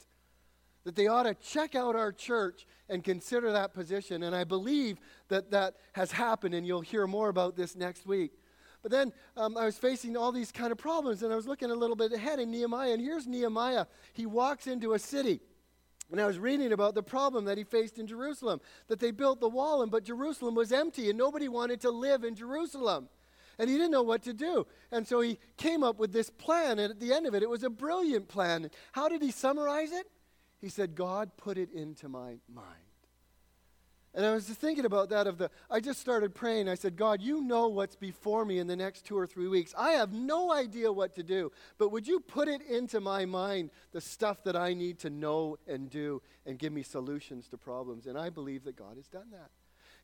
that 0.85 0.95
they 0.95 1.09
ought 1.09 1.25
to 1.25 1.35
check 1.35 1.75
out 1.75 1.97
our 1.97 2.13
church 2.13 2.65
and 2.89 3.03
consider 3.03 3.51
that 3.53 3.75
position? 3.75 4.23
And 4.23 4.37
I 4.37 4.45
believe 4.45 4.99
that 5.29 5.51
that 5.51 5.75
has 5.95 6.13
happened, 6.13 6.55
and 6.55 6.65
you'll 6.65 6.81
hear 6.81 7.09
more 7.09 7.29
about 7.29 7.57
this 7.57 7.75
next 7.75 8.07
week. 8.07 8.33
But 8.83 8.91
then 8.93 9.13
um, 9.37 9.57
I 9.57 9.65
was 9.65 9.77
facing 9.77 10.17
all 10.17 10.33
these 10.33 10.53
kind 10.53 10.73
of 10.73 10.79
problems, 10.79 11.23
and 11.23 11.33
I 11.33 11.37
was 11.37 11.49
looking 11.49 11.71
a 11.71 11.75
little 11.75 11.97
bit 11.97 12.13
ahead 12.13 12.39
in 12.39 12.51
Nehemiah. 12.51 12.93
And 12.93 13.03
here's 13.03 13.27
Nehemiah. 13.27 13.87
He 14.13 14.27
walks 14.27 14.67
into 14.67 14.93
a 14.93 14.99
city. 14.99 15.41
And 16.11 16.21
I 16.21 16.27
was 16.27 16.39
reading 16.39 16.73
about 16.73 16.95
the 16.95 17.03
problem 17.03 17.45
that 17.47 17.59
he 17.59 17.65
faced 17.65 17.99
in 17.99 18.07
Jerusalem 18.07 18.61
that 18.87 18.99
they 18.99 19.11
built 19.11 19.41
the 19.41 19.49
wall, 19.49 19.83
and 19.83 19.91
but 19.91 20.05
Jerusalem 20.05 20.55
was 20.55 20.73
empty, 20.73 21.11
and 21.11 21.19
nobody 21.19 21.49
wanted 21.49 21.81
to 21.83 21.91
live 21.91 22.25
in 22.25 22.35
Jerusalem. 22.35 23.09
And 23.59 23.69
he 23.69 23.77
didn't 23.77 23.91
know 23.91 24.03
what 24.03 24.23
to 24.23 24.33
do. 24.33 24.67
And 24.93 25.07
so 25.07 25.21
he 25.21 25.39
came 25.57 25.83
up 25.83 25.99
with 25.99 26.13
this 26.13 26.31
plan, 26.31 26.79
and 26.79 26.93
at 26.93 27.01
the 27.01 27.13
end 27.13 27.27
of 27.27 27.35
it, 27.35 27.43
it 27.43 27.51
was 27.51 27.65
a 27.65 27.71
brilliant 27.71 28.29
plan. 28.29 28.71
How 28.93 29.09
did 29.09 29.21
he 29.21 29.33
summarize 29.33 29.93
it? 29.93 30.07
He 30.61 30.69
said, 30.69 30.95
God 30.95 31.37
put 31.37 31.59
it 31.59 31.73
into 31.73 32.09
my 32.09 32.37
mind. 32.53 32.88
And 34.15 34.25
I 34.25 34.33
was 34.33 34.47
thinking 34.47 34.85
about 34.85 35.11
that 35.11 35.27
of 35.27 35.39
the 35.39 35.51
I 35.71 35.81
just 35.81 36.01
started 36.01 36.35
praying. 36.35 36.69
I 36.69 36.75
said, 36.75 36.97
God, 36.97 37.21
you 37.21 37.41
know 37.41 37.69
what's 37.69 37.95
before 37.95 38.45
me 38.45 38.59
in 38.59 38.67
the 38.67 38.75
next 38.75 39.05
2 39.05 39.17
or 39.17 39.27
3 39.27 39.49
weeks. 39.49 39.75
I 39.77 39.93
have 39.93 40.13
no 40.13 40.53
idea 40.53 40.91
what 40.91 41.15
to 41.17 41.23
do, 41.23 41.53
but 41.77 41.93
would 41.93 42.09
you 42.09 42.21
put 42.21 42.49
it 42.49 42.63
into 42.63 43.01
my 43.01 43.27
mind 43.27 43.71
the 43.93 44.01
stuff 44.01 44.43
that 44.45 44.57
I 44.57 44.75
need 44.75 44.99
to 45.01 45.11
know 45.11 45.59
and 45.67 45.91
do 45.91 46.23
and 46.47 46.59
give 46.59 46.73
me 46.73 46.83
solutions 46.83 47.49
to 47.49 47.59
problems? 47.59 48.07
And 48.07 48.19
I 48.19 48.31
believe 48.31 48.65
that 48.65 48.77
God 48.77 48.97
has 48.97 49.09
done 49.09 49.31
that. 49.33 49.51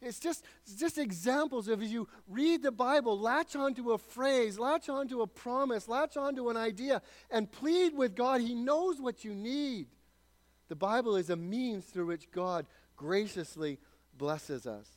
It's 0.02 0.20
just, 0.20 0.44
it's 0.66 0.74
just 0.74 0.98
examples 0.98 1.66
of 1.66 1.82
as 1.82 1.90
you 1.90 2.06
read 2.28 2.62
the 2.62 2.72
Bible, 2.72 3.18
latch 3.18 3.56
onto 3.56 3.92
a 3.92 3.98
phrase, 3.98 4.58
latch 4.58 4.90
onto 4.90 5.22
a 5.22 5.26
promise, 5.26 5.88
latch 5.88 6.18
onto 6.18 6.50
an 6.50 6.58
idea, 6.58 7.00
and 7.30 7.50
plead 7.50 7.96
with 7.96 8.14
God. 8.14 8.42
He 8.42 8.54
knows 8.54 9.00
what 9.00 9.24
you 9.24 9.34
need. 9.34 9.86
The 10.68 10.76
Bible 10.76 11.16
is 11.16 11.30
a 11.30 11.36
means 11.36 11.86
through 11.86 12.06
which 12.06 12.30
God 12.30 12.66
graciously 12.96 13.78
blesses 14.18 14.66
us. 14.66 14.88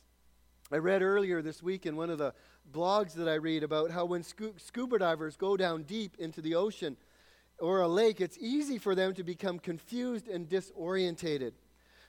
I 0.70 0.76
read 0.76 1.02
earlier 1.02 1.40
this 1.40 1.62
week 1.62 1.86
in 1.86 1.96
one 1.96 2.10
of 2.10 2.18
the 2.18 2.34
blogs 2.72 3.14
that 3.14 3.28
I 3.28 3.34
read 3.34 3.62
about 3.62 3.90
how 3.90 4.04
when 4.04 4.22
scuba 4.22 4.98
divers 4.98 5.36
go 5.36 5.56
down 5.56 5.84
deep 5.84 6.16
into 6.18 6.42
the 6.42 6.54
ocean 6.54 6.96
or 7.58 7.80
a 7.80 7.88
lake, 7.88 8.20
it's 8.20 8.38
easy 8.38 8.78
for 8.78 8.94
them 8.94 9.14
to 9.14 9.24
become 9.24 9.58
confused 9.58 10.28
and 10.28 10.48
disorientated. 10.48 11.52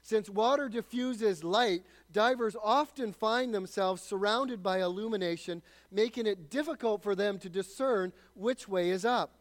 Since 0.01 0.29
water 0.29 0.69
diffuses 0.69 1.43
light, 1.43 1.83
divers 2.11 2.55
often 2.61 3.13
find 3.13 3.53
themselves 3.53 4.01
surrounded 4.01 4.61
by 4.61 4.81
illumination, 4.81 5.61
making 5.91 6.25
it 6.25 6.49
difficult 6.49 7.03
for 7.03 7.15
them 7.15 7.39
to 7.39 7.49
discern 7.49 8.13
which 8.33 8.67
way 8.67 8.89
is 8.89 9.05
up. 9.05 9.38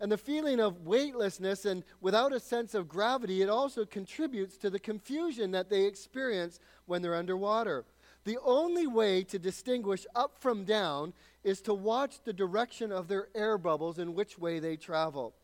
And 0.00 0.12
the 0.12 0.18
feeling 0.18 0.60
of 0.60 0.86
weightlessness 0.86 1.64
and 1.64 1.84
without 2.00 2.32
a 2.32 2.38
sense 2.38 2.74
of 2.74 2.88
gravity, 2.88 3.42
it 3.42 3.48
also 3.48 3.84
contributes 3.84 4.56
to 4.58 4.70
the 4.70 4.78
confusion 4.78 5.50
that 5.50 5.70
they 5.70 5.84
experience 5.84 6.60
when 6.86 7.02
they're 7.02 7.16
underwater. 7.16 7.84
The 8.24 8.38
only 8.44 8.86
way 8.86 9.24
to 9.24 9.38
distinguish 9.38 10.06
up 10.14 10.36
from 10.38 10.64
down 10.64 11.14
is 11.42 11.60
to 11.62 11.74
watch 11.74 12.22
the 12.22 12.32
direction 12.32 12.92
of 12.92 13.08
their 13.08 13.28
air 13.34 13.58
bubbles 13.58 13.98
and 13.98 14.14
which 14.14 14.38
way 14.38 14.60
they 14.60 14.76
travel. 14.76 15.34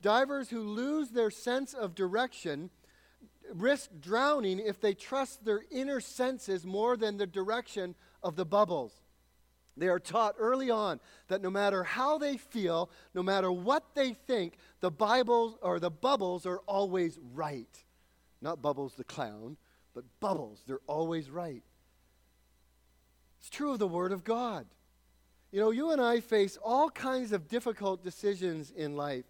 Divers 0.00 0.48
who 0.48 0.62
lose 0.62 1.10
their 1.10 1.30
sense 1.30 1.74
of 1.74 1.94
direction 1.94 2.70
risk 3.54 3.90
drowning 4.00 4.58
if 4.58 4.80
they 4.80 4.94
trust 4.94 5.44
their 5.44 5.64
inner 5.70 6.00
senses 6.00 6.64
more 6.64 6.96
than 6.96 7.16
the 7.16 7.26
direction 7.26 7.94
of 8.22 8.36
the 8.36 8.44
bubbles. 8.44 9.02
They 9.78 9.88
are 9.88 9.98
taught 9.98 10.34
early 10.38 10.70
on 10.70 11.00
that 11.28 11.42
no 11.42 11.50
matter 11.50 11.84
how 11.84 12.18
they 12.18 12.36
feel, 12.36 12.90
no 13.14 13.22
matter 13.22 13.50
what 13.50 13.94
they 13.94 14.12
think, 14.12 14.58
the 14.80 14.90
Bible 14.90 15.58
or 15.62 15.78
the 15.78 15.90
bubbles 15.90 16.46
are 16.46 16.58
always 16.66 17.18
right. 17.34 17.84
Not 18.40 18.62
Bubbles 18.62 18.94
the 18.94 19.04
clown, 19.04 19.56
but 19.94 20.04
bubbles, 20.20 20.62
they're 20.66 20.80
always 20.86 21.30
right. 21.30 21.62
It's 23.40 23.50
true 23.50 23.72
of 23.72 23.78
the 23.78 23.88
Word 23.88 24.12
of 24.12 24.24
God. 24.24 24.66
You 25.50 25.60
know, 25.60 25.70
you 25.70 25.90
and 25.92 26.00
I 26.00 26.20
face 26.20 26.58
all 26.62 26.90
kinds 26.90 27.32
of 27.32 27.48
difficult 27.48 28.02
decisions 28.02 28.70
in 28.70 28.96
life. 28.96 29.24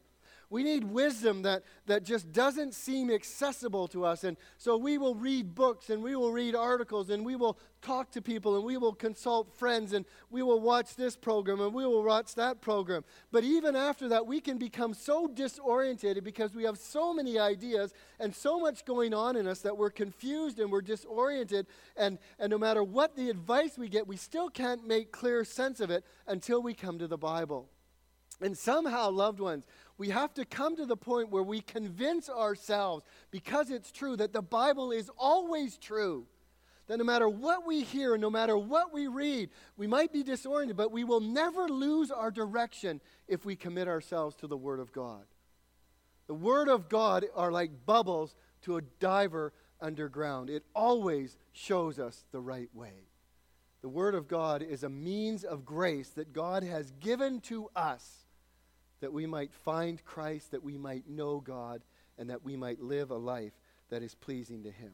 We 0.51 0.63
need 0.63 0.85
wisdom 0.85 1.43
that, 1.43 1.63
that 1.87 2.05
just 2.05 2.33
doesn't 2.33 2.73
seem 2.73 3.11
accessible 3.11 3.87
to 3.89 4.07
us. 4.07 4.25
And 4.25 4.39
so 4.57 4.79
we 4.79 4.97
will 4.97 5.15
read 5.15 5.55
books 5.55 5.91
and 5.91 6.03
we 6.03 6.17
will 6.17 6.33
read 6.33 6.55
articles 6.55 7.11
and 7.11 7.25
we 7.25 7.37
will 7.37 7.59
talk 7.83 8.11
to 8.13 8.23
people 8.23 8.57
and 8.57 8.65
we 8.65 8.79
will 8.79 8.95
consult 8.95 9.55
friends 9.55 9.93
and 9.93 10.07
we 10.31 10.43
will 10.43 10.61
watch 10.61 10.97
this 10.97 11.17
program 11.17 11.61
and 11.61 11.75
we 11.75 11.85
will 11.85 12.03
watch 12.03 12.35
that 12.37 12.63
program. 12.63 13.05
But 13.31 13.45
even 13.45 13.77
after 13.77 14.09
that, 14.09 14.27
we 14.27 14.41
can 14.41 14.57
become 14.57 14.95
so 14.95 15.27
disoriented 15.27 16.25
because 16.25 16.55
we 16.55 16.65
have 16.65 16.79
so 16.79 17.13
many 17.13 17.39
ideas 17.39 17.93
and 18.19 18.35
so 18.35 18.59
much 18.59 18.87
going 18.87 19.13
on 19.13 19.37
in 19.37 19.47
us 19.47 19.61
that 19.61 19.77
we're 19.77 19.91
confused 19.91 20.61
and 20.61 20.73
we're 20.73 20.81
disoriented. 20.81 21.67
And, 21.95 22.19
and 22.39 22.51
no 22.51 22.57
matter 22.57 22.83
what 22.83 23.17
the 23.17 23.29
advice 23.29 23.77
we 23.77 23.91
get, 23.91 24.07
we 24.07 24.17
still 24.17 24.49
can't 24.49 24.87
make 24.87 25.13
clear 25.13 25.45
sense 25.45 25.81
of 25.81 25.91
it 25.91 26.07
until 26.27 26.63
we 26.63 26.73
come 26.73 26.99
to 27.01 27.07
the 27.07 27.19
Bible. 27.19 27.69
And 28.41 28.57
somehow, 28.57 29.11
loved 29.11 29.41
ones, 29.41 29.65
we 29.99 30.11
have 30.11 30.33
to 30.35 30.45
come 30.45 30.77
to 30.77 30.87
the 30.87 30.97
point 30.97 31.31
where 31.31 31.43
we 31.43 31.61
convince 31.61 32.31
ourselves, 32.31 33.05
because 33.33 33.71
it's 33.71 33.91
true, 33.91 34.17
that 34.17 34.33
the 34.33 34.43
Bible 34.43 34.93
is 34.93 35.11
always 35.19 35.77
true. 35.77 36.27
That 36.87 36.99
no 36.99 37.05
matter 37.05 37.29
what 37.29 37.67
we 37.67 37.83
hear, 37.83 38.17
no 38.17 38.31
matter 38.31 38.57
what 38.57 38.95
we 38.95 39.09
read, 39.09 39.51
we 39.77 39.87
might 39.87 40.13
be 40.13 40.23
disoriented, 40.23 40.77
but 40.77 40.93
we 40.93 41.05
will 41.05 41.21
never 41.21 41.69
lose 41.69 42.11
our 42.11 42.31
direction 42.31 43.01
if 43.27 43.45
we 43.45 43.57
commit 43.57 43.89
ourselves 43.89 44.37
to 44.37 44.47
the 44.47 44.57
Word 44.57 44.81
of 44.81 44.93
God. 44.93 45.25
The 46.29 46.35
Word 46.35 46.69
of 46.69 46.89
God 46.89 47.27
are 47.35 47.53
like 47.53 47.85
bubbles 47.85 48.37
to 48.63 48.77
a 48.77 48.83
diver 49.01 49.53
underground, 49.81 50.51
it 50.51 50.65
always 50.75 51.37
shows 51.53 51.99
us 51.99 52.25
the 52.33 52.41
right 52.41 52.69
way. 52.75 53.09
The 53.83 53.89
Word 53.89 54.15
of 54.15 54.27
God 54.27 54.63
is 54.63 54.83
a 54.83 54.89
means 54.89 55.45
of 55.45 55.65
grace 55.65 56.09
that 56.11 56.33
God 56.33 56.63
has 56.63 56.91
given 57.01 57.41
to 57.43 57.69
us 57.77 58.25
that 59.01 59.13
we 59.13 59.27
might 59.27 59.53
find 59.53 60.05
Christ, 60.05 60.51
that 60.51 60.63
we 60.63 60.77
might 60.77 61.09
know 61.09 61.41
God, 61.41 61.83
and 62.19 62.31
that 62.31 62.45
we 62.45 62.57
might 62.57 62.81
live 62.81 63.11
a 63.11 63.17
life 63.17 63.53
that 63.91 64.03
is 64.03 64.15
pleasing 64.15 64.65
to 64.65 64.71
Him. 64.71 64.93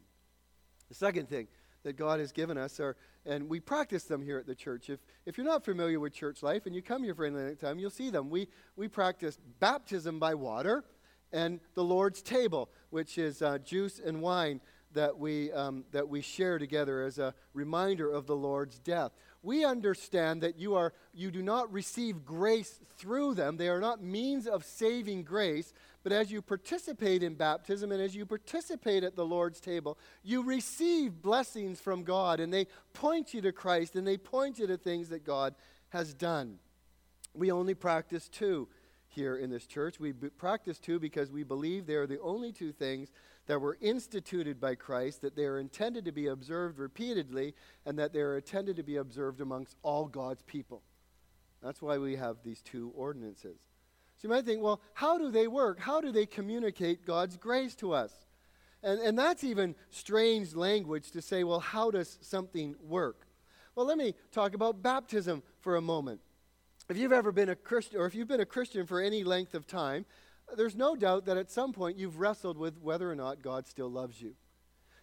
The 0.88 0.94
second 0.94 1.28
thing 1.28 1.49
that 1.84 1.96
God 1.96 2.20
has 2.20 2.32
given 2.32 2.58
us 2.58 2.80
are, 2.80 2.96
and 3.26 3.49
we 3.49 3.61
practice 3.61 4.04
them 4.04 4.23
here 4.23 4.38
at 4.38 4.46
the 4.46 4.54
church. 4.54 4.90
If, 4.90 5.00
if 5.26 5.37
you're 5.37 5.46
not 5.46 5.64
familiar 5.64 6.00
with 6.00 6.12
church 6.12 6.42
life 6.42 6.66
and 6.66 6.75
you 6.75 6.82
come 6.82 7.02
here 7.02 7.14
for 7.14 7.25
any 7.25 7.54
time, 7.56 7.78
you'll 7.78 7.90
see 7.90 8.11
them. 8.11 8.30
We, 8.30 8.49
we 8.76 8.88
practice 8.88 9.38
baptism 9.61 10.18
by 10.18 10.34
water 10.34 10.84
and 11.32 11.61
the 11.75 11.84
Lord's 11.84 12.23
table, 12.23 12.70
which 12.90 13.18
is 13.18 13.42
uh, 13.42 13.58
juice 13.58 14.00
and 14.04 14.23
wine 14.23 14.61
that 14.92 15.18
we, 15.18 15.52
um, 15.52 15.84
that 15.90 16.08
we 16.08 16.20
share 16.20 16.58
together 16.58 17.02
as 17.02 17.18
a 17.18 17.34
reminder 17.52 18.11
of 18.11 18.26
the 18.26 18.37
Lord's 18.37 18.78
death 18.78 19.12
we 19.44 19.64
understand 19.64 20.42
that 20.42 20.58
you, 20.58 20.74
are, 20.74 20.92
you 21.12 21.30
do 21.30 21.42
not 21.42 21.72
receive 21.72 22.24
grace 22.24 22.80
through 22.96 23.34
them. 23.34 23.56
They 23.56 23.68
are 23.68 23.80
not 23.80 24.02
means 24.02 24.46
of 24.46 24.64
saving 24.64 25.25
grace, 25.25 25.73
but 26.02 26.12
as 26.12 26.30
you 26.30 26.40
participate 26.40 27.23
in 27.23 27.34
baptism 27.34 27.92
and 27.92 28.00
as 28.00 28.14
you 28.14 28.26
participate 28.26 29.04
at 29.04 29.16
the 29.16 29.26
Lord's 29.26 29.60
table, 29.60 29.99
you 30.23 30.42
receive 30.42 31.21
blessings 31.21 31.80
from 31.80 32.04
God 32.04 32.40
and 32.40 32.52
they 32.52 32.66
point 32.92 33.34
you 33.34 33.40
to 33.42 33.52
Christ 33.52 33.97
and 33.97 34.06
they 34.06 34.16
point 34.16 34.58
you 34.58 34.66
to 34.66 34.76
things 34.76 35.10
that 35.10 35.25
God 35.25 35.54
has 35.90 36.14
done. 36.14 36.58
We 37.34 37.50
only 37.50 37.75
practice 37.75 38.28
two 38.28 38.69
here 39.08 39.36
in 39.36 39.50
this 39.50 39.66
church. 39.66 40.00
We 40.00 40.12
b- 40.12 40.28
practice 40.28 40.78
two 40.78 40.99
because 40.99 41.30
we 41.30 41.42
believe 41.42 41.86
they 41.86 41.95
are 41.95 42.06
the 42.06 42.21
only 42.21 42.52
two 42.52 42.73
things 42.73 43.10
that 43.47 43.61
were 43.61 43.76
instituted 43.80 44.61
by 44.61 44.75
Christ, 44.75 45.21
that 45.23 45.37
they 45.37 45.45
are 45.45 45.59
intended 45.59 46.04
to 46.07 46.13
be 46.13 46.28
observed 46.28 46.78
repeatedly, 46.78 47.54
and 47.85 47.99
that 47.99 48.13
they 48.13 48.21
are 48.21 48.37
intended 48.37 48.76
to 48.76 48.83
be 48.83 48.97
observed 48.97 49.41
amongst 49.41 49.76
all 49.83 50.07
God's 50.07 50.43
people. 50.43 50.83
That's 51.63 51.83
why 51.83 51.99
we 51.99 52.17
have 52.17 52.37
these 52.45 52.63
two 52.63 52.93
ordinances. 52.95 53.59
So 54.17 54.28
you 54.28 54.28
might 54.28 54.45
think, 54.45 54.63
well, 54.63 54.80
how 54.95 55.19
do 55.19 55.30
they 55.30 55.47
work? 55.47 55.80
How 55.80 56.00
do 56.00 56.13
they 56.13 56.26
communicate 56.26 57.07
God's 57.07 57.37
grace 57.37 57.75
to 57.76 57.93
us? 57.93 58.13
And, 58.83 59.00
and 59.00 59.19
that's 59.19 59.45
even 59.45 59.75
strange 59.91 60.54
language 60.54 61.11
to 61.13 61.23
say, 61.23 61.43
well, 61.43 61.61
how 61.61 61.91
does 61.91 62.19
something 62.21 62.76
work? 62.83 63.26
Well, 63.75 63.87
let 63.87 63.99
me 63.99 64.15
talk 64.30 64.54
about 64.54 64.83
baptism 64.83 65.43
for 65.61 65.76
a 65.76 65.80
moment. 65.80 66.21
If 66.89 66.99
you've 66.99 67.13
ever 67.13 67.33
been 67.33 67.49
a 67.49 67.57
Christian, 67.57 67.99
or 67.99 68.07
if 68.07 68.15
you've 68.15 68.28
been 68.28 68.41
a 68.41 68.47
Christian 68.47 68.87
for 68.87 69.00
any 69.00 69.25
length 69.25 69.54
of 69.54 69.67
time, 69.67 70.04
there's 70.57 70.76
no 70.76 70.97
doubt 70.97 71.26
that 71.26 71.37
at 71.37 71.50
some 71.50 71.73
point 71.73 71.99
you've 71.99 72.19
wrestled 72.19 72.59
with 72.59 72.80
whether 72.80 73.11
or 73.11 73.15
not 73.15 73.43
God 73.43 73.67
still 73.67 73.91
loves 73.91 74.21
you. 74.21 74.35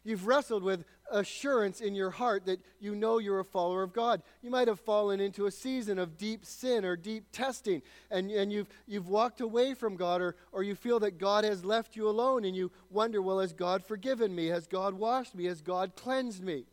You've 0.04 0.26
wrestled 0.26 0.64
with 0.64 0.84
assurance 1.12 1.80
in 1.80 1.94
your 1.94 2.10
heart 2.10 2.46
that 2.46 2.60
you 2.80 2.96
know 2.96 3.20
you're 3.20 3.40
a 3.40 3.46
follower 3.46 3.84
of 3.84 3.94
God. 3.94 4.24
You 4.42 4.50
might 4.50 4.68
have 4.68 4.80
fallen 4.80 5.20
into 5.20 5.46
a 5.46 5.52
season 5.52 6.00
of 6.00 6.18
deep 6.18 6.44
sin 6.44 6.86
or 6.86 6.96
deep 6.96 7.26
testing, 7.32 7.84
and, 8.10 8.32
and 8.32 8.52
you've, 8.52 8.68
you've 8.88 9.10
walked 9.10 9.42
away 9.42 9.76
from 9.76 9.96
God, 9.96 10.22
or, 10.22 10.36
or 10.52 10.64
you 10.64 10.74
feel 10.74 11.00
that 11.02 11.20
God 11.20 11.44
has 11.44 11.64
left 11.64 11.96
you 11.96 12.10
alone, 12.10 12.46
and 12.46 12.56
you 12.56 12.72
wonder, 12.90 13.22
well, 13.22 13.40
has 13.40 13.54
God 13.54 13.86
forgiven 13.86 14.34
me? 14.34 14.48
Has 14.48 14.66
God 14.66 14.96
washed 14.96 15.36
me? 15.36 15.46
Has 15.46 15.62
God 15.62 15.96
cleansed 15.96 16.44
me? 16.44 16.66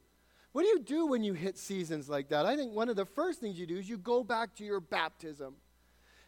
What 0.53 0.63
do 0.63 0.69
you 0.69 0.81
do 0.81 1.07
when 1.07 1.23
you 1.23 1.35
hit 1.35 1.59
seasons 1.59 2.09
like 2.09 2.31
that? 2.31 2.47
I 2.47 2.57
think 2.57 2.75
one 2.75 2.89
of 2.89 2.97
the 2.97 3.05
first 3.05 3.41
things 3.41 3.59
you 3.59 3.67
do 3.67 3.77
is 3.77 3.91
you 3.91 3.99
go 3.99 4.25
back 4.25 4.55
to 4.57 4.65
your 4.65 4.81
baptism. 4.81 5.57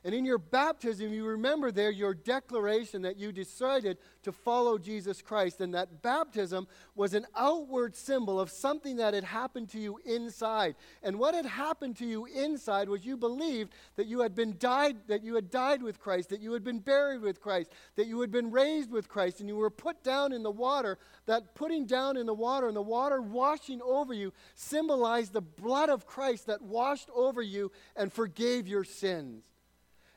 And 0.02 0.14
in 0.14 0.24
your 0.24 0.38
baptism, 0.38 1.12
you 1.12 1.26
remember 1.26 1.70
there 1.70 1.90
your 1.90 2.14
declaration 2.14 3.02
that 3.02 3.18
you 3.18 3.32
decided 3.32 3.98
to 4.22 4.32
follow 4.32 4.78
Jesus 4.78 5.20
Christ. 5.20 5.60
And 5.60 5.74
that 5.74 6.00
baptism 6.00 6.68
was 6.94 7.12
an 7.12 7.26
outward 7.36 7.94
symbol 7.94 8.40
of 8.40 8.50
something 8.50 8.96
that 8.96 9.12
had 9.12 9.24
happened 9.24 9.68
to 9.70 9.78
you 9.78 10.00
inside. 10.06 10.76
And 11.02 11.18
what 11.18 11.34
had 11.34 11.44
happened 11.44 11.98
to 11.98 12.06
you 12.06 12.24
inside 12.24 12.88
was 12.88 13.04
you 13.04 13.18
believed 13.18 13.72
that 13.96 14.06
you 14.06 14.20
had 14.20 14.34
been 14.34 14.56
died, 14.58 14.96
that 15.08 15.22
you 15.22 15.34
had 15.34 15.50
died 15.50 15.82
with 15.82 16.00
Christ, 16.00 16.30
that 16.30 16.40
you 16.40 16.54
had 16.54 16.64
been 16.64 16.78
buried 16.78 17.20
with 17.20 17.42
Christ, 17.42 17.70
that 17.96 18.06
you 18.06 18.22
had 18.22 18.30
been 18.30 18.50
raised 18.50 18.90
with 18.90 19.06
Christ, 19.06 19.40
and 19.40 19.50
you 19.50 19.56
were 19.56 19.68
put 19.68 20.02
down 20.02 20.32
in 20.32 20.42
the 20.42 20.50
water. 20.50 20.96
That 21.26 21.54
putting 21.54 21.84
down 21.84 22.16
in 22.16 22.24
the 22.24 22.32
water 22.32 22.68
and 22.68 22.76
the 22.76 22.80
water 22.80 23.20
washing 23.20 23.82
over 23.82 24.14
you 24.14 24.32
symbolized 24.54 25.34
the 25.34 25.42
blood 25.42 25.90
of 25.90 26.06
Christ 26.06 26.46
that 26.46 26.62
washed 26.62 27.10
over 27.14 27.42
you 27.42 27.70
and 27.96 28.10
forgave 28.10 28.66
your 28.66 28.84
sins. 28.84 29.44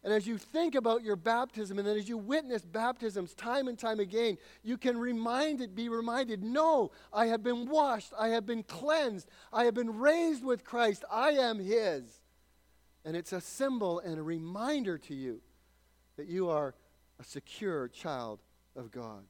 And 0.03 0.13
as 0.13 0.27
you 0.27 0.37
think 0.37 0.75
about 0.75 1.03
your 1.03 1.15
baptism, 1.15 1.79
and 1.79 1.87
then 1.87 1.95
as 1.95 2.09
you 2.09 2.17
witness 2.17 2.63
baptisms 2.63 3.33
time 3.33 3.69
and 3.69 3.79
time 3.79 4.01
again, 4.01 4.37
you 4.61 4.77
can 4.77 4.97
reminded, 4.97 5.75
be 5.75 5.87
reminded, 5.87 6.43
no, 6.43 6.91
I 7.13 7.27
have 7.27 7.41
been 7.41 7.69
washed, 7.69 8.11
I 8.19 8.29
have 8.29 8.45
been 8.45 8.63
cleansed, 8.63 9.29
I 9.53 9.63
have 9.63 9.73
been 9.73 9.97
raised 9.99 10.43
with 10.43 10.65
Christ, 10.65 11.05
I 11.09 11.31
am 11.31 11.57
His. 11.59 12.03
And 13.05 13.15
it's 13.15 13.31
a 13.31 13.39
symbol 13.39 13.99
and 13.99 14.19
a 14.19 14.23
reminder 14.23 14.97
to 14.97 15.13
you 15.13 15.41
that 16.17 16.27
you 16.27 16.49
are 16.49 16.75
a 17.19 17.23
secure 17.23 17.87
child 17.87 18.41
of 18.75 18.91
God. 18.91 19.23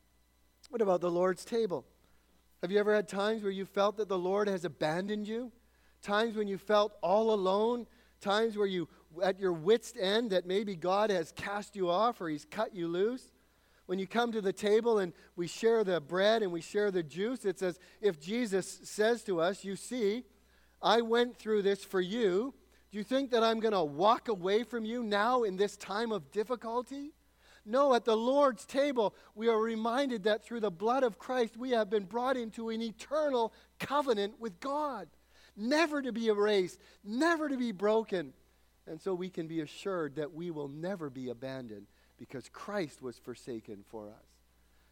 What 0.69 0.81
about 0.81 1.01
the 1.01 1.11
Lord's 1.11 1.45
table? 1.45 1.85
Have 2.63 2.71
you 2.71 2.79
ever 2.79 2.95
had 2.95 3.07
times 3.07 3.43
where 3.43 3.51
you 3.51 3.65
felt 3.65 3.97
that 3.97 4.07
the 4.07 4.17
Lord 4.17 4.47
has 4.47 4.65
abandoned 4.65 5.27
you? 5.27 5.51
Times 6.01 6.35
when 6.35 6.47
you 6.47 6.57
felt 6.57 6.93
all 7.01 7.31
alone? 7.31 7.85
Times 8.21 8.57
where 8.57 8.67
you 8.67 8.87
at 9.21 9.39
your 9.39 9.53
wits' 9.53 9.93
end 9.99 10.31
that 10.31 10.45
maybe 10.45 10.75
God 10.75 11.09
has 11.09 11.31
cast 11.31 11.75
you 11.75 11.89
off 11.89 12.21
or 12.21 12.29
He's 12.29 12.45
cut 12.45 12.75
you 12.75 12.87
loose. 12.87 13.31
When 13.85 13.99
you 13.99 14.07
come 14.07 14.31
to 14.31 14.41
the 14.41 14.53
table 14.53 14.99
and 14.99 15.13
we 15.35 15.47
share 15.47 15.83
the 15.83 15.99
bread 15.99 16.41
and 16.41 16.51
we 16.51 16.61
share 16.61 16.89
the 16.89 17.03
juice, 17.03 17.43
it's 17.43 17.61
as 17.61 17.79
if 18.01 18.19
Jesus 18.19 18.79
says 18.83 19.23
to 19.23 19.41
us, 19.41 19.65
You 19.65 19.75
see, 19.75 20.23
I 20.81 21.01
went 21.01 21.37
through 21.37 21.63
this 21.63 21.83
for 21.83 22.01
you. 22.01 22.53
Do 22.91 22.97
you 22.97 23.03
think 23.03 23.31
that 23.31 23.43
I'm 23.43 23.59
going 23.59 23.73
to 23.73 23.83
walk 23.83 24.27
away 24.27 24.63
from 24.63 24.85
you 24.85 25.03
now 25.03 25.43
in 25.43 25.57
this 25.57 25.75
time 25.75 26.11
of 26.11 26.31
difficulty? 26.31 27.11
No, 27.65 27.93
at 27.93 28.05
the 28.05 28.15
Lord's 28.15 28.65
table, 28.65 29.15
we 29.35 29.47
are 29.47 29.59
reminded 29.59 30.23
that 30.23 30.43
through 30.43 30.59
the 30.59 30.71
blood 30.71 31.03
of 31.03 31.17
Christ, 31.17 31.55
we 31.55 31.71
have 31.71 31.89
been 31.89 32.03
brought 32.03 32.35
into 32.35 32.69
an 32.69 32.81
eternal 32.81 33.53
covenant 33.79 34.39
with 34.39 34.59
God, 34.59 35.07
never 35.55 36.01
to 36.01 36.11
be 36.11 36.27
erased, 36.27 36.79
never 37.03 37.47
to 37.47 37.57
be 37.57 37.71
broken. 37.71 38.33
And 38.87 39.01
so 39.01 39.13
we 39.13 39.29
can 39.29 39.47
be 39.47 39.61
assured 39.61 40.15
that 40.15 40.33
we 40.33 40.51
will 40.51 40.67
never 40.67 41.09
be 41.09 41.29
abandoned 41.29 41.87
because 42.17 42.49
Christ 42.49 43.01
was 43.01 43.17
forsaken 43.17 43.83
for 43.89 44.09
us. 44.09 44.33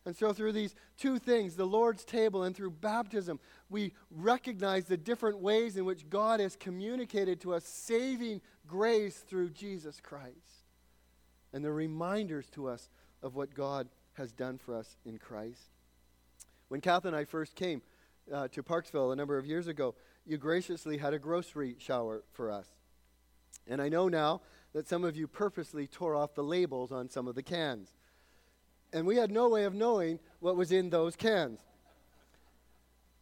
And 0.04 0.16
so, 0.16 0.34
through 0.34 0.54
these 0.54 0.74
two 0.98 1.20
things, 1.20 1.56
the 1.56 1.66
Lord's 1.66 2.04
table 2.04 2.44
and 2.44 2.56
through 2.56 2.72
baptism, 2.72 3.40
we 3.70 3.94
recognize 4.10 4.86
the 4.86 4.98
different 4.98 5.40
ways 5.40 5.78
in 5.78 5.86
which 5.86 6.10
God 6.10 6.40
has 6.40 6.56
communicated 6.56 7.40
to 7.42 7.54
us 7.54 7.66
saving 7.66 8.42
grace 8.66 9.18
through 9.18 9.52
Jesus 9.52 10.00
Christ. 10.02 10.66
And 11.54 11.64
the 11.64 11.72
reminders 11.72 12.48
to 12.52 12.68
us 12.68 12.90
of 13.22 13.36
what 13.36 13.54
God 13.54 13.90
has 14.14 14.32
done 14.32 14.58
for 14.58 14.76
us 14.76 14.98
in 15.06 15.20
Christ. 15.20 15.70
When 16.70 16.82
Kath 16.82 17.06
and 17.06 17.16
I 17.16 17.26
first 17.26 17.56
came 17.56 17.84
uh, 18.34 18.48
to 18.50 18.64
Parksville 18.64 19.14
a 19.14 19.16
number 19.16 19.38
of 19.38 19.46
years 19.46 19.68
ago, 19.68 19.94
you 20.26 20.38
graciously 20.38 20.98
had 20.98 21.14
a 21.14 21.20
grocery 21.20 21.76
shower 21.78 22.24
for 22.32 22.50
us. 22.50 22.68
And 23.68 23.82
I 23.82 23.90
know 23.90 24.08
now 24.08 24.42
that 24.74 24.88
some 24.88 25.04
of 25.04 25.16
you 25.16 25.28
purposely 25.28 25.88
tore 25.88 26.16
off 26.16 26.34
the 26.34 26.44
labels 26.44 26.92
on 26.92 27.10
some 27.10 27.28
of 27.28 27.36
the 27.36 27.44
cans. 27.44 27.90
And 28.94 29.06
we 29.06 29.18
had 29.18 29.32
no 29.32 29.50
way 29.50 29.64
of 29.64 29.74
knowing 29.74 30.20
what 30.40 30.56
was 30.56 30.72
in 30.72 30.90
those 30.90 31.16
cans. 31.16 31.60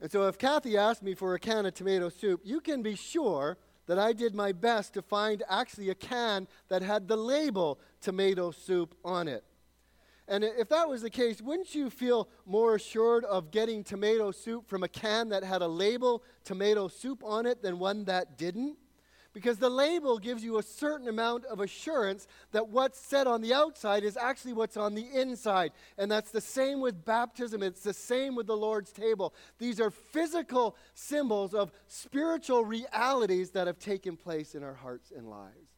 And 0.01 0.11
so 0.11 0.27
if 0.27 0.37
Kathy 0.37 0.77
asked 0.77 1.03
me 1.03 1.13
for 1.13 1.33
a 1.33 1.39
can 1.39 1.65
of 1.65 1.73
tomato 1.73 2.09
soup, 2.09 2.41
you 2.43 2.61
can 2.61 2.81
be 2.81 2.95
sure 2.95 3.57
that 3.87 3.99
I 3.99 4.13
did 4.13 4.33
my 4.33 4.51
best 4.51 4.93
to 4.93 5.01
find 5.01 5.43
actually 5.49 5.89
a 5.89 5.95
can 5.95 6.47
that 6.69 6.81
had 6.81 7.07
the 7.07 7.17
label 7.17 7.79
tomato 8.01 8.51
soup 8.51 8.95
on 9.03 9.27
it. 9.27 9.43
And 10.27 10.43
if 10.43 10.69
that 10.69 10.87
was 10.87 11.01
the 11.01 11.09
case, 11.09 11.41
wouldn't 11.41 11.73
you 11.73 11.89
feel 11.89 12.29
more 12.45 12.75
assured 12.75 13.25
of 13.25 13.49
getting 13.49 13.83
tomato 13.83 14.29
soup 14.31 14.69
from 14.69 14.83
a 14.83 14.87
can 14.87 15.29
that 15.29 15.43
had 15.43 15.63
a 15.63 15.67
label 15.67 16.23
tomato 16.43 16.87
soup 16.87 17.23
on 17.23 17.47
it 17.47 17.63
than 17.63 17.79
one 17.79 18.05
that 18.05 18.37
didn't? 18.37 18.77
Because 19.31 19.57
the 19.57 19.69
label 19.69 20.17
gives 20.17 20.43
you 20.43 20.57
a 20.57 20.63
certain 20.63 21.07
amount 21.07 21.45
of 21.45 21.59
assurance 21.59 22.27
that 22.51 22.69
what's 22.69 22.99
said 22.99 23.27
on 23.27 23.41
the 23.41 23.53
outside 23.53 24.03
is 24.03 24.17
actually 24.17 24.53
what's 24.53 24.75
on 24.75 24.95
the 24.95 25.05
inside. 25.13 25.71
And 25.97 26.11
that's 26.11 26.31
the 26.31 26.41
same 26.41 26.81
with 26.81 27.05
baptism, 27.05 27.61
it's 27.61 27.83
the 27.83 27.93
same 27.93 28.35
with 28.35 28.47
the 28.47 28.57
Lord's 28.57 28.91
table. 28.91 29.35
These 29.59 29.79
are 29.79 29.91
physical 29.91 30.75
symbols 30.95 31.53
of 31.53 31.71
spiritual 31.87 32.65
realities 32.65 33.51
that 33.51 33.67
have 33.67 33.77
taken 33.77 34.17
place 34.17 34.55
in 34.55 34.63
our 34.63 34.73
hearts 34.73 35.11
and 35.15 35.29
lives. 35.29 35.69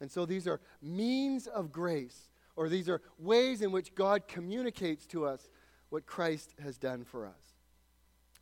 And 0.00 0.10
so 0.10 0.24
these 0.24 0.46
are 0.48 0.60
means 0.82 1.46
of 1.46 1.72
grace, 1.72 2.30
or 2.56 2.68
these 2.68 2.88
are 2.88 3.02
ways 3.18 3.60
in 3.60 3.70
which 3.70 3.94
God 3.94 4.26
communicates 4.28 5.06
to 5.06 5.26
us 5.26 5.48
what 5.90 6.06
Christ 6.06 6.54
has 6.62 6.78
done 6.78 7.04
for 7.04 7.26
us. 7.26 7.32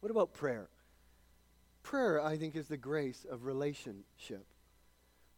What 0.00 0.10
about 0.10 0.34
prayer? 0.34 0.68
Prayer, 1.82 2.22
I 2.22 2.36
think, 2.36 2.56
is 2.56 2.68
the 2.68 2.76
grace 2.76 3.26
of 3.28 3.44
relationship. 3.44 4.46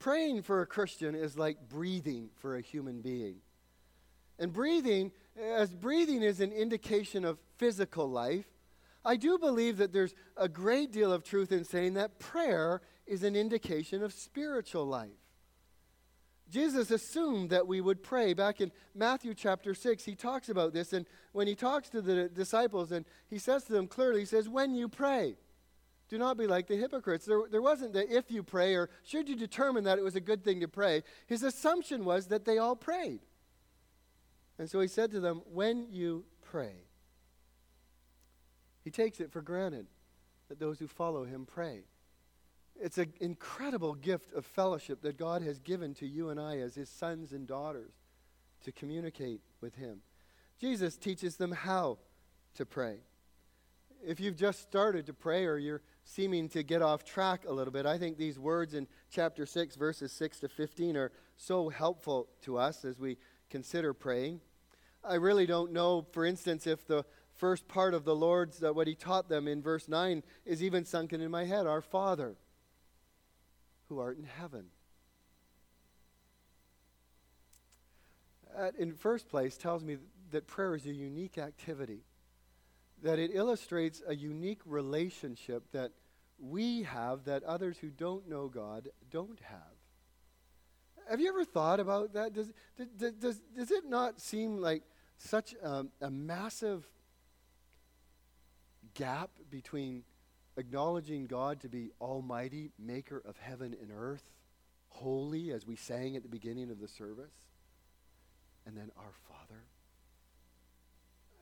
Praying 0.05 0.43
for 0.43 0.61
a 0.61 0.67
Christian 0.67 1.15
is 1.15 1.39
like 1.39 1.57
breathing 1.67 2.29
for 2.37 2.57
a 2.57 2.61
human 2.61 3.01
being. 3.01 3.37
And 4.39 4.53
breathing, 4.53 5.13
as 5.43 5.73
breathing 5.73 6.23
is 6.23 6.41
an 6.41 6.53
indication 6.53 7.25
of 7.25 7.39
physical 7.57 8.07
life, 8.07 8.45
I 9.03 9.17
do 9.17 9.39
believe 9.39 9.79
that 9.79 9.95
there's 9.95 10.15
a 10.37 10.47
great 10.47 10.93
deal 10.93 11.11
of 11.11 11.25
truth 11.25 11.53
in 11.53 11.65
saying 11.65 11.95
that 11.95 12.19
prayer 12.19 12.83
is 13.07 13.23
an 13.23 13.35
indication 13.35 14.03
of 14.03 14.13
spiritual 14.13 14.85
life. 14.85 15.09
Jesus 16.51 16.91
assumed 16.91 17.49
that 17.49 17.67
we 17.67 17.81
would 17.81 18.03
pray. 18.03 18.35
Back 18.35 18.61
in 18.61 18.73
Matthew 18.95 19.33
chapter 19.33 19.73
6, 19.73 20.05
he 20.05 20.15
talks 20.15 20.51
about 20.51 20.75
this. 20.75 20.93
And 20.93 21.07
when 21.33 21.47
he 21.47 21.55
talks 21.55 21.89
to 21.89 22.03
the 22.03 22.29
disciples, 22.29 22.93
and 22.93 23.07
he 23.31 23.39
says 23.39 23.65
to 23.65 23.73
them 23.73 23.87
clearly, 23.87 24.21
he 24.21 24.27
says, 24.27 24.51
When 24.51 24.75
you 24.75 24.87
pray, 24.87 25.37
do 26.09 26.19
not 26.19 26.37
be 26.37 26.47
like 26.47 26.67
the 26.67 26.77
hypocrites. 26.77 27.25
There, 27.25 27.43
there 27.51 27.63
wasn't 27.63 27.93
the 27.93 28.09
if 28.15 28.31
you 28.31 28.43
pray 28.43 28.75
or 28.75 28.91
should 29.05 29.29
you 29.29 29.37
determine 29.37 29.85
that 29.85 29.99
it 29.99 30.05
was 30.05 30.17
a 30.17 30.21
good 30.21 30.45
thing 30.45 30.61
to 30.61 30.69
pray. 30.69 31.03
His 31.27 31.43
assumption 31.43 32.05
was 32.05 32.27
that 32.27 32.45
they 32.45 32.59
all 32.59 32.77
prayed. 32.77 33.21
And 34.59 34.71
so 34.71 34.81
he 34.81 34.89
said 34.89 35.11
to 35.13 35.21
them, 35.21 35.43
When 35.53 35.87
you 35.91 36.25
pray, 36.43 36.75
he 38.83 38.91
takes 38.91 39.21
it 39.21 39.33
for 39.33 39.41
granted 39.41 39.87
that 40.49 40.61
those 40.61 40.79
who 40.79 40.87
follow 40.87 41.25
him 41.25 41.47
pray. 41.47 41.85
It's 42.81 42.99
an 42.99 43.13
incredible 43.21 43.95
gift 43.95 44.33
of 44.33 44.45
fellowship 44.45 45.01
that 45.03 45.17
God 45.17 45.43
has 45.43 45.59
given 45.59 45.95
to 45.95 46.07
you 46.07 46.29
and 46.29 46.41
I 46.41 46.59
as 46.59 46.75
his 46.75 46.89
sons 46.89 47.33
and 47.33 47.47
daughters 47.47 47.93
to 48.65 48.73
communicate 48.73 49.41
with 49.61 49.77
him. 49.77 50.01
Jesus 50.61 50.97
teaches 50.97 51.37
them 51.37 51.53
how 51.53 51.99
to 52.55 52.67
pray. 52.67 52.99
If 54.07 54.21
you've 54.21 54.37
just 54.37 54.61
started 54.61 55.07
to 55.07 55.15
pray 55.15 55.47
or 55.47 55.57
you're 55.57 55.81
seeming 56.05 56.49
to 56.51 56.63
get 56.63 56.83
off 56.83 57.05
track 57.05 57.45
a 57.49 57.53
little 57.53 57.73
bit, 57.73 57.87
I 57.87 57.97
think 57.97 58.19
these 58.19 58.39
words 58.39 58.75
in 58.75 58.87
chapter 59.11 59.47
6, 59.47 59.77
verses 59.77 60.13
6 60.13 60.41
to 60.41 60.49
15, 60.49 60.97
are 60.97 61.13
so 61.37 61.71
helpful 61.71 62.29
to 62.43 62.59
us 62.59 62.85
as 62.85 62.99
we 62.99 63.17
consider 63.49 63.95
praying. 63.95 64.41
I 65.03 65.15
really 65.15 65.47
don't 65.47 65.73
know, 65.73 66.07
for 66.13 66.25
instance, 66.25 66.67
if 66.67 66.87
the 66.87 67.05
first 67.37 67.67
part 67.67 67.95
of 67.95 68.05
the 68.05 68.15
Lord's, 68.15 68.63
uh, 68.63 68.73
what 68.73 68.87
he 68.87 68.95
taught 68.95 69.29
them 69.29 69.49
in 69.49 69.63
verse 69.63 69.89
9, 69.89 70.23
is 70.45 70.63
even 70.63 70.85
sunken 70.85 71.21
in 71.21 71.31
my 71.31 71.45
head 71.45 71.67
Our 71.67 71.83
Father, 71.83 72.37
who 73.89 73.99
art 74.01 74.19
in 74.19 74.25
heaven. 74.25 74.67
That, 78.57 78.77
in 78.77 78.93
first 78.93 79.29
place, 79.29 79.57
tells 79.57 79.83
me 79.83 79.97
that 80.31 80.47
prayer 80.47 80.75
is 80.75 80.87
a 80.87 80.93
unique 80.93 81.39
activity 81.39 82.03
that 83.05 83.19
it 83.19 83.33
illustrates 83.35 84.03
a 84.09 84.17
unique 84.17 84.61
relationship 84.65 85.63
that 85.73 85.93
we 86.39 86.83
have 86.85 87.25
that 87.25 87.45
others 87.45 87.77
who 87.79 87.91
don't 87.91 88.27
know 88.29 88.49
God 88.49 88.89
don't 89.11 89.39
have. 89.43 89.59
Have 91.11 91.21
you 91.21 91.29
ever 91.29 91.45
thought 91.45 91.81
about 91.81 92.15
that? 92.15 92.33
Does, 92.33 92.51
does, 92.97 93.13
does, 93.13 93.41
does 93.55 93.71
it 93.71 93.85
not 93.85 94.23
seem 94.23 94.57
like 94.57 94.83
such 95.19 95.55
a, 95.63 95.85
a 96.01 96.11
massive 96.11 96.89
gap 98.95 99.31
between 99.51 100.03
acknowledging 100.57 101.27
God 101.27 101.61
to 101.61 101.69
be 101.69 101.91
Almighty, 102.01 102.71
maker 102.79 103.23
of 103.27 103.37
heaven 103.37 103.77
and 103.83 103.91
earth, 103.95 104.25
holy, 104.89 105.53
as 105.53 105.67
we 105.67 105.77
sang 105.77 106.17
at 106.17 106.23
the 106.23 106.29
beginning 106.31 106.71
of 106.71 106.81
the 106.81 106.89
service, 106.89 107.35
and 108.67 108.75
then 108.75 108.91
our 108.97 109.13
Father? 109.29 109.65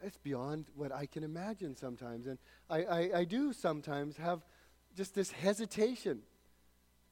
It's 0.03 0.19
beyond 0.19 0.67
what 0.75 0.93
I 0.93 1.07
can 1.07 1.25
imagine 1.25 1.77
sometimes. 1.77 2.27
And 2.27 2.39
I, 2.69 2.85
I, 2.85 3.11
I 3.19 3.25
do 3.25 3.53
sometimes 3.53 4.17
have 4.17 4.41
just 4.97 5.15
this 5.15 5.31
hesitation 5.31 6.21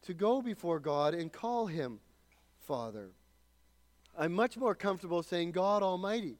to 0.02 0.14
go 0.14 0.42
before 0.42 0.80
God 0.80 1.14
and 1.14 1.32
call 1.32 1.66
him 1.66 2.00
Father. 2.66 3.10
I'm 4.18 4.32
much 4.32 4.56
more 4.56 4.74
comfortable 4.74 5.22
saying 5.22 5.52
God 5.52 5.82
Almighty. 5.82 6.36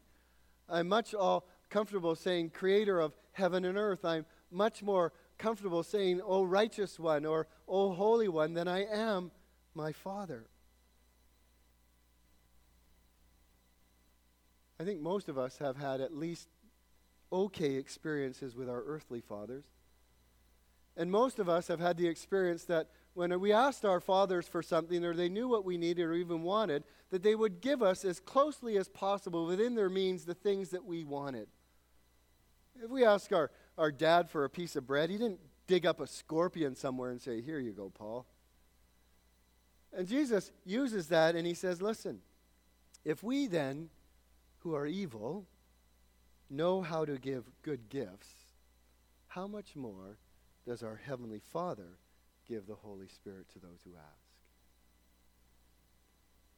I'm 0.69 0.89
much 0.89 1.15
all 1.15 1.47
comfortable 1.69 2.15
saying 2.15 2.51
Creator 2.51 3.01
of 3.01 3.15
heaven 3.33 3.65
and 3.65 3.79
earth. 3.79 4.05
I'm 4.05 4.27
much 4.51 4.83
more 4.83 5.13
comfortable 5.39 5.83
saying, 5.83 6.21
O 6.25 6.43
righteous 6.43 6.99
one 6.99 7.25
or 7.25 7.47
O 7.69 7.93
holy 7.93 8.29
one, 8.29 8.55
than 8.55 8.69
I 8.69 8.85
am 8.85 9.31
my 9.75 9.93
Father. 9.93 10.47
I 14.81 14.85
think 14.85 15.03
most 15.03 15.29
of 15.29 15.37
us 15.37 15.59
have 15.59 15.77
had 15.77 16.01
at 16.01 16.17
least 16.17 16.49
okay 17.31 17.75
experiences 17.75 18.57
with 18.57 18.71
our 18.71 18.83
earthly 18.83 19.21
fathers. 19.21 19.65
And 20.97 21.11
most 21.11 21.39
of 21.39 21.51
us 21.51 21.69
have 21.69 21.81
had 21.81 21.99
the 21.99 22.09
experience 22.09 22.65
that 22.65 22.89
when 23.13 23.39
we 23.41 23.53
asked 23.53 23.85
our 23.85 24.01
fathers 24.01 24.49
for 24.49 24.63
something 24.63 25.05
or 25.05 25.13
they 25.13 25.29
knew 25.29 25.49
what 25.49 25.67
we 25.67 25.77
needed 25.77 26.05
or 26.05 26.15
even 26.15 26.43
wanted, 26.43 26.85
that 27.11 27.23
they 27.23 27.35
would 27.35 27.61
give 27.61 27.83
us 27.83 28.07
as 28.07 28.21
closely 28.21 28.79
as 28.79 28.89
possible 28.89 29.45
within 29.45 29.75
their 29.75 29.91
means 29.91 30.25
the 30.25 30.33
things 30.33 30.71
that 30.71 30.87
we 30.87 31.05
wanted. 31.05 31.49
If 32.83 32.89
we 32.89 33.05
ask 33.05 33.31
our, 33.33 33.51
our 33.77 33.93
dad 33.93 34.31
for 34.31 34.47
a 34.47 34.51
piece 34.51 34.77
of 34.77 34.87
bread, 34.87 35.11
he 35.11 35.19
didn't 35.19 35.41
dig 35.67 35.85
up 35.85 36.01
a 36.01 36.07
scorpion 36.07 36.75
somewhere 36.75 37.11
and 37.11 37.21
say, 37.21 37.43
Here 37.43 37.59
you 37.59 37.73
go, 37.73 37.91
Paul. 37.91 38.25
And 39.93 40.09
Jesus 40.09 40.53
uses 40.65 41.09
that 41.09 41.35
and 41.35 41.47
he 41.47 41.55
says, 41.55 41.83
Listen, 41.83 42.21
if 43.05 43.23
we 43.23 43.47
then 43.47 43.91
who 44.61 44.75
are 44.75 44.87
evil 44.87 45.47
know 46.49 46.83
how 46.83 47.05
to 47.05 47.17
give 47.19 47.45
good 47.63 47.89
gifts, 47.89 48.29
how 49.29 49.47
much 49.47 49.77
more 49.77 50.19
does 50.67 50.83
our 50.83 51.01
Heavenly 51.05 51.41
Father 51.53 51.99
give 52.49 52.67
the 52.67 52.75
Holy 52.75 53.09
Spirit 53.09 53.49
to 53.53 53.59
those 53.59 53.81
who 53.85 53.93
ask? 53.95 54.31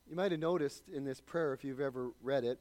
You 0.09 0.17
might 0.17 0.33
have 0.33 0.41
noticed 0.41 0.89
in 0.89 1.05
this 1.05 1.21
prayer, 1.21 1.53
if 1.53 1.65
you've 1.65 1.81
ever 1.81 2.11
read 2.23 2.45
it, 2.45 2.59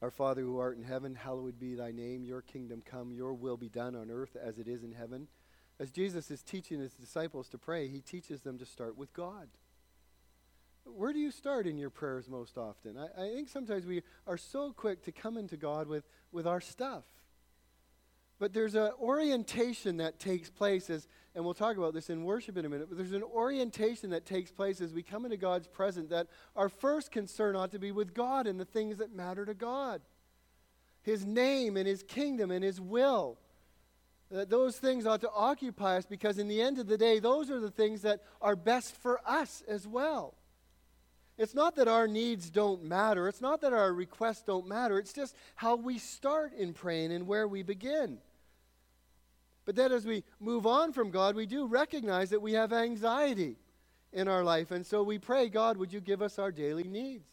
Our 0.00 0.10
Father 0.10 0.42
who 0.42 0.58
art 0.58 0.76
in 0.76 0.84
heaven, 0.84 1.14
hallowed 1.14 1.58
be 1.58 1.74
thy 1.74 1.90
name, 1.90 2.24
your 2.24 2.42
kingdom 2.42 2.82
come, 2.84 3.12
your 3.12 3.34
will 3.34 3.56
be 3.56 3.68
done 3.68 3.96
on 3.96 4.10
earth 4.10 4.36
as 4.40 4.58
it 4.58 4.68
is 4.68 4.84
in 4.84 4.92
heaven. 4.92 5.28
As 5.80 5.90
Jesus 5.90 6.30
is 6.30 6.42
teaching 6.42 6.78
his 6.78 6.92
disciples 6.92 7.48
to 7.48 7.58
pray, 7.58 7.88
he 7.88 8.00
teaches 8.00 8.42
them 8.42 8.58
to 8.58 8.66
start 8.66 8.96
with 8.96 9.12
God. 9.12 9.48
Where 10.84 11.12
do 11.12 11.18
you 11.18 11.30
start 11.30 11.66
in 11.66 11.78
your 11.78 11.90
prayers 11.90 12.28
most 12.28 12.58
often? 12.58 12.96
I, 12.98 13.06
I 13.16 13.28
think 13.28 13.48
sometimes 13.48 13.86
we 13.86 14.02
are 14.26 14.36
so 14.36 14.72
quick 14.72 15.02
to 15.04 15.12
come 15.12 15.36
into 15.36 15.56
God 15.56 15.86
with, 15.88 16.04
with 16.32 16.46
our 16.46 16.60
stuff. 16.60 17.04
But 18.38 18.52
there's 18.52 18.74
an 18.74 18.90
orientation 19.00 19.98
that 19.98 20.18
takes 20.18 20.50
place 20.50 20.90
as, 20.90 21.06
and 21.34 21.44
we'll 21.44 21.54
talk 21.54 21.76
about 21.76 21.94
this 21.94 22.10
in 22.10 22.24
worship 22.24 22.56
in 22.56 22.64
a 22.64 22.68
minute, 22.68 22.88
but 22.88 22.98
there's 22.98 23.12
an 23.12 23.22
orientation 23.22 24.10
that 24.10 24.26
takes 24.26 24.50
place 24.50 24.80
as 24.80 24.92
we 24.92 25.04
come 25.04 25.24
into 25.24 25.36
God's 25.36 25.68
presence 25.68 26.10
that 26.10 26.26
our 26.56 26.68
first 26.68 27.12
concern 27.12 27.54
ought 27.54 27.70
to 27.70 27.78
be 27.78 27.92
with 27.92 28.14
God 28.14 28.48
and 28.48 28.58
the 28.58 28.64
things 28.64 28.98
that 28.98 29.14
matter 29.14 29.46
to 29.46 29.54
God. 29.54 30.02
His 31.02 31.24
name 31.24 31.76
and 31.76 31.86
His 31.86 32.02
kingdom 32.02 32.50
and 32.50 32.64
His 32.64 32.80
will. 32.80 33.38
That 34.30 34.50
those 34.50 34.76
things 34.76 35.06
ought 35.06 35.20
to 35.20 35.30
occupy 35.30 35.98
us 35.98 36.06
because, 36.06 36.38
in 36.38 36.48
the 36.48 36.60
end 36.60 36.78
of 36.78 36.88
the 36.88 36.98
day, 36.98 37.20
those 37.20 37.50
are 37.50 37.60
the 37.60 37.70
things 37.70 38.02
that 38.02 38.22
are 38.40 38.56
best 38.56 38.96
for 38.96 39.20
us 39.24 39.62
as 39.68 39.86
well. 39.86 40.34
It's 41.42 41.56
not 41.56 41.74
that 41.74 41.88
our 41.88 42.06
needs 42.06 42.50
don't 42.50 42.84
matter. 42.84 43.26
It's 43.26 43.40
not 43.40 43.62
that 43.62 43.72
our 43.72 43.92
requests 43.92 44.42
don't 44.42 44.68
matter. 44.68 44.96
It's 44.96 45.12
just 45.12 45.34
how 45.56 45.74
we 45.74 45.98
start 45.98 46.52
in 46.54 46.72
praying 46.72 47.12
and 47.12 47.26
where 47.26 47.48
we 47.48 47.64
begin. 47.64 48.18
But 49.64 49.74
then 49.74 49.90
as 49.90 50.06
we 50.06 50.22
move 50.38 50.66
on 50.68 50.92
from 50.92 51.10
God, 51.10 51.34
we 51.34 51.46
do 51.46 51.66
recognize 51.66 52.30
that 52.30 52.42
we 52.42 52.52
have 52.52 52.72
anxiety 52.72 53.56
in 54.12 54.28
our 54.28 54.44
life. 54.44 54.70
And 54.70 54.86
so 54.86 55.02
we 55.02 55.18
pray, 55.18 55.48
God, 55.48 55.78
would 55.78 55.92
you 55.92 56.00
give 56.00 56.22
us 56.22 56.38
our 56.38 56.52
daily 56.52 56.84
needs? 56.84 57.28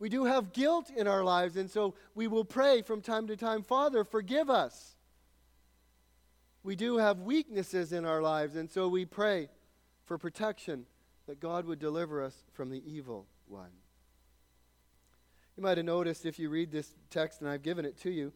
We 0.00 0.08
do 0.08 0.24
have 0.24 0.52
guilt 0.52 0.90
in 0.90 1.06
our 1.06 1.22
lives. 1.22 1.56
And 1.56 1.70
so 1.70 1.94
we 2.16 2.26
will 2.26 2.44
pray 2.44 2.82
from 2.82 3.00
time 3.00 3.28
to 3.28 3.36
time, 3.36 3.62
Father, 3.62 4.02
forgive 4.02 4.50
us. 4.50 4.96
We 6.64 6.74
do 6.74 6.96
have 6.96 7.20
weaknesses 7.20 7.92
in 7.92 8.04
our 8.04 8.22
lives. 8.22 8.56
And 8.56 8.68
so 8.68 8.88
we 8.88 9.04
pray 9.04 9.50
for 10.04 10.18
protection 10.18 10.86
that 11.30 11.38
God 11.38 11.64
would 11.66 11.78
deliver 11.78 12.24
us 12.24 12.34
from 12.54 12.70
the 12.70 12.82
evil 12.84 13.24
one. 13.46 13.70
You 15.56 15.62
might 15.62 15.76
have 15.76 15.86
noticed 15.86 16.26
if 16.26 16.40
you 16.40 16.50
read 16.50 16.72
this 16.72 16.92
text, 17.08 17.40
and 17.40 17.48
I've 17.48 17.62
given 17.62 17.84
it 17.84 17.96
to 18.00 18.10
you, 18.10 18.32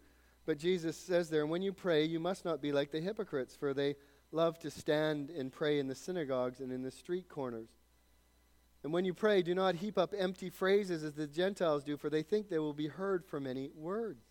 but 0.46 0.58
Jesus 0.58 0.96
says 0.96 1.28
there, 1.28 1.40
and 1.40 1.50
when 1.50 1.60
you 1.60 1.72
pray, 1.72 2.04
you 2.04 2.20
must 2.20 2.44
not 2.44 2.62
be 2.62 2.70
like 2.70 2.92
the 2.92 3.00
hypocrites, 3.00 3.56
for 3.56 3.74
they 3.74 3.96
love 4.30 4.60
to 4.60 4.70
stand 4.70 5.30
and 5.30 5.50
pray 5.50 5.80
in 5.80 5.88
the 5.88 5.94
synagogues 5.96 6.60
and 6.60 6.70
in 6.70 6.82
the 6.82 6.90
street 6.92 7.28
corners. 7.28 7.66
And 8.84 8.92
when 8.92 9.04
you 9.04 9.12
pray, 9.12 9.42
do 9.42 9.56
not 9.56 9.74
heap 9.74 9.98
up 9.98 10.14
empty 10.16 10.48
phrases 10.48 11.02
as 11.02 11.14
the 11.14 11.26
Gentiles 11.26 11.82
do, 11.82 11.96
for 11.96 12.08
they 12.08 12.22
think 12.22 12.48
they 12.48 12.60
will 12.60 12.74
be 12.74 12.86
heard 12.86 13.24
for 13.24 13.40
many 13.40 13.72
words. 13.74 14.22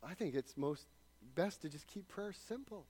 I 0.00 0.14
think 0.14 0.36
it's 0.36 0.56
most 0.56 0.86
best 1.34 1.62
to 1.62 1.68
just 1.68 1.88
keep 1.88 2.06
prayer 2.06 2.32
simple. 2.46 2.86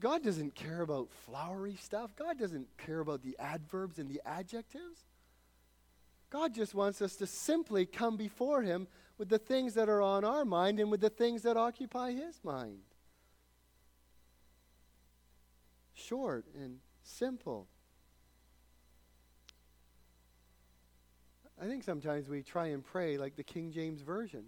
God 0.00 0.22
doesn't 0.22 0.54
care 0.54 0.82
about 0.82 1.10
flowery 1.10 1.76
stuff. 1.80 2.14
God 2.16 2.38
doesn't 2.38 2.68
care 2.78 3.00
about 3.00 3.22
the 3.22 3.36
adverbs 3.38 3.98
and 3.98 4.08
the 4.08 4.20
adjectives. 4.24 5.04
God 6.30 6.54
just 6.54 6.74
wants 6.74 7.02
us 7.02 7.16
to 7.16 7.26
simply 7.26 7.86
come 7.86 8.16
before 8.16 8.62
Him 8.62 8.88
with 9.18 9.28
the 9.28 9.38
things 9.38 9.74
that 9.74 9.88
are 9.88 10.02
on 10.02 10.24
our 10.24 10.44
mind 10.44 10.78
and 10.80 10.90
with 10.90 11.00
the 11.00 11.10
things 11.10 11.42
that 11.42 11.56
occupy 11.56 12.12
His 12.12 12.40
mind. 12.44 12.80
Short 15.94 16.44
and 16.54 16.78
simple. 17.02 17.68
I 21.60 21.66
think 21.66 21.84
sometimes 21.84 22.28
we 22.28 22.42
try 22.42 22.66
and 22.66 22.84
pray 22.84 23.16
like 23.16 23.36
the 23.36 23.42
King 23.42 23.72
James 23.72 24.02
Version. 24.02 24.44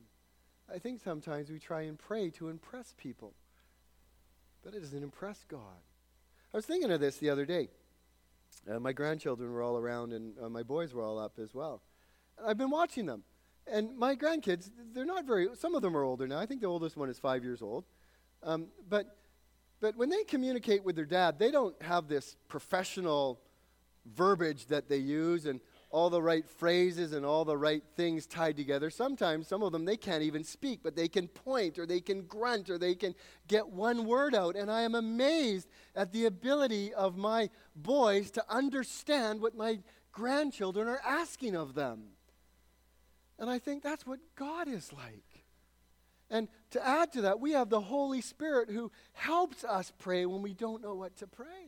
I 0.72 0.78
think 0.78 1.00
sometimes 1.00 1.48
we 1.48 1.59
try 1.59 1.83
and 1.83 1.98
pray 1.98 2.28
to 2.31 2.50
impress 2.50 2.94
people, 2.98 3.33
but 4.64 4.74
it 4.74 4.80
doesn't 4.80 5.02
impress 5.02 5.44
God. 5.48 5.80
I 6.52 6.56
was 6.56 6.66
thinking 6.66 6.90
of 6.90 7.00
this 7.00 7.18
the 7.18 7.30
other 7.30 7.44
day. 7.44 7.68
Uh, 8.70 8.78
my 8.78 8.92
grandchildren 8.92 9.52
were 9.52 9.62
all 9.62 9.76
around, 9.76 10.12
and 10.12 10.34
uh, 10.42 10.48
my 10.48 10.62
boys 10.62 10.92
were 10.92 11.02
all 11.02 11.18
up 11.18 11.38
as 11.38 11.54
well. 11.54 11.82
I've 12.44 12.58
been 12.58 12.70
watching 12.70 13.06
them. 13.06 13.22
And 13.70 13.96
my 13.98 14.16
grandkids, 14.16 14.70
they're 14.94 15.04
not 15.04 15.26
very, 15.26 15.48
some 15.54 15.74
of 15.74 15.82
them 15.82 15.96
are 15.96 16.02
older 16.02 16.26
now. 16.26 16.38
I 16.38 16.46
think 16.46 16.60
the 16.60 16.66
oldest 16.66 16.96
one 16.96 17.10
is 17.10 17.18
five 17.18 17.44
years 17.44 17.60
old. 17.60 17.84
Um, 18.42 18.68
but, 18.88 19.16
but 19.80 19.96
when 19.96 20.08
they 20.08 20.24
communicate 20.24 20.84
with 20.84 20.96
their 20.96 21.04
dad, 21.04 21.38
they 21.38 21.50
don't 21.50 21.80
have 21.82 22.08
this 22.08 22.36
professional 22.48 23.40
verbiage 24.14 24.66
that 24.66 24.88
they 24.88 24.96
use 24.96 25.44
and 25.44 25.60
all 25.90 26.11
the 26.11 26.20
right 26.20 26.46
phrases 26.46 27.12
and 27.12 27.24
all 27.24 27.44
the 27.44 27.57
right 27.57 27.83
things 27.96 28.27
tied 28.27 28.57
together. 28.57 28.90
Sometimes, 28.90 29.48
some 29.48 29.62
of 29.62 29.72
them, 29.72 29.85
they 29.85 29.96
can't 29.96 30.22
even 30.22 30.44
speak, 30.44 30.81
but 30.83 30.94
they 30.94 31.09
can 31.09 31.29
point 31.29 31.79
or 31.79 31.87
they 31.87 32.01
can 32.01 32.22
grunt 32.22 32.68
or 32.68 32.77
they 32.77 32.94
can 32.94 33.14
get 33.46 33.68
one 33.68 34.07
word 34.07 34.35
out. 34.35 34.55
And 34.55 34.70
I 34.70 34.83
am 34.83 34.94
amazed 34.94 35.68
at 35.96 36.12
the 36.12 36.27
ability 36.27 36.92
of 36.92 37.16
my 37.16 37.48
boys 37.74 38.31
to 38.33 38.44
understand 38.51 39.40
what 39.40 39.57
my 39.57 39.79
grandchildren 40.12 40.88
are 40.88 41.01
asking 41.07 41.57
of 41.57 41.74
them. 41.74 42.09
And 43.38 43.48
I 43.48 43.59
think 43.59 43.83
that's 43.83 44.07
what 44.07 44.18
God 44.37 44.68
is 44.68 44.92
like. 44.92 45.44
And 46.31 46.48
to 46.72 46.87
add 46.87 47.12
to 47.12 47.22
that, 47.22 47.40
we 47.40 47.53
have 47.53 47.70
the 47.70 47.81
Holy 47.81 48.20
Spirit 48.20 48.68
who 48.68 48.90
helps 49.12 49.64
us 49.64 49.92
pray 49.98 50.27
when 50.27 50.42
we 50.42 50.53
don't 50.53 50.83
know 50.83 50.94
what 50.94 51.16
to 51.16 51.27
pray. 51.27 51.67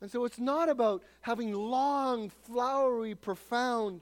And 0.00 0.10
so 0.10 0.24
it's 0.24 0.38
not 0.38 0.68
about 0.68 1.02
having 1.22 1.52
long, 1.52 2.30
flowery, 2.30 3.14
profound 3.14 4.00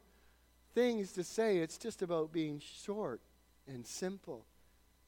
things 0.74 1.12
to 1.12 1.24
say. 1.24 1.58
It's 1.58 1.78
just 1.78 2.02
about 2.02 2.32
being 2.32 2.60
short 2.60 3.20
and 3.66 3.86
simple 3.86 4.44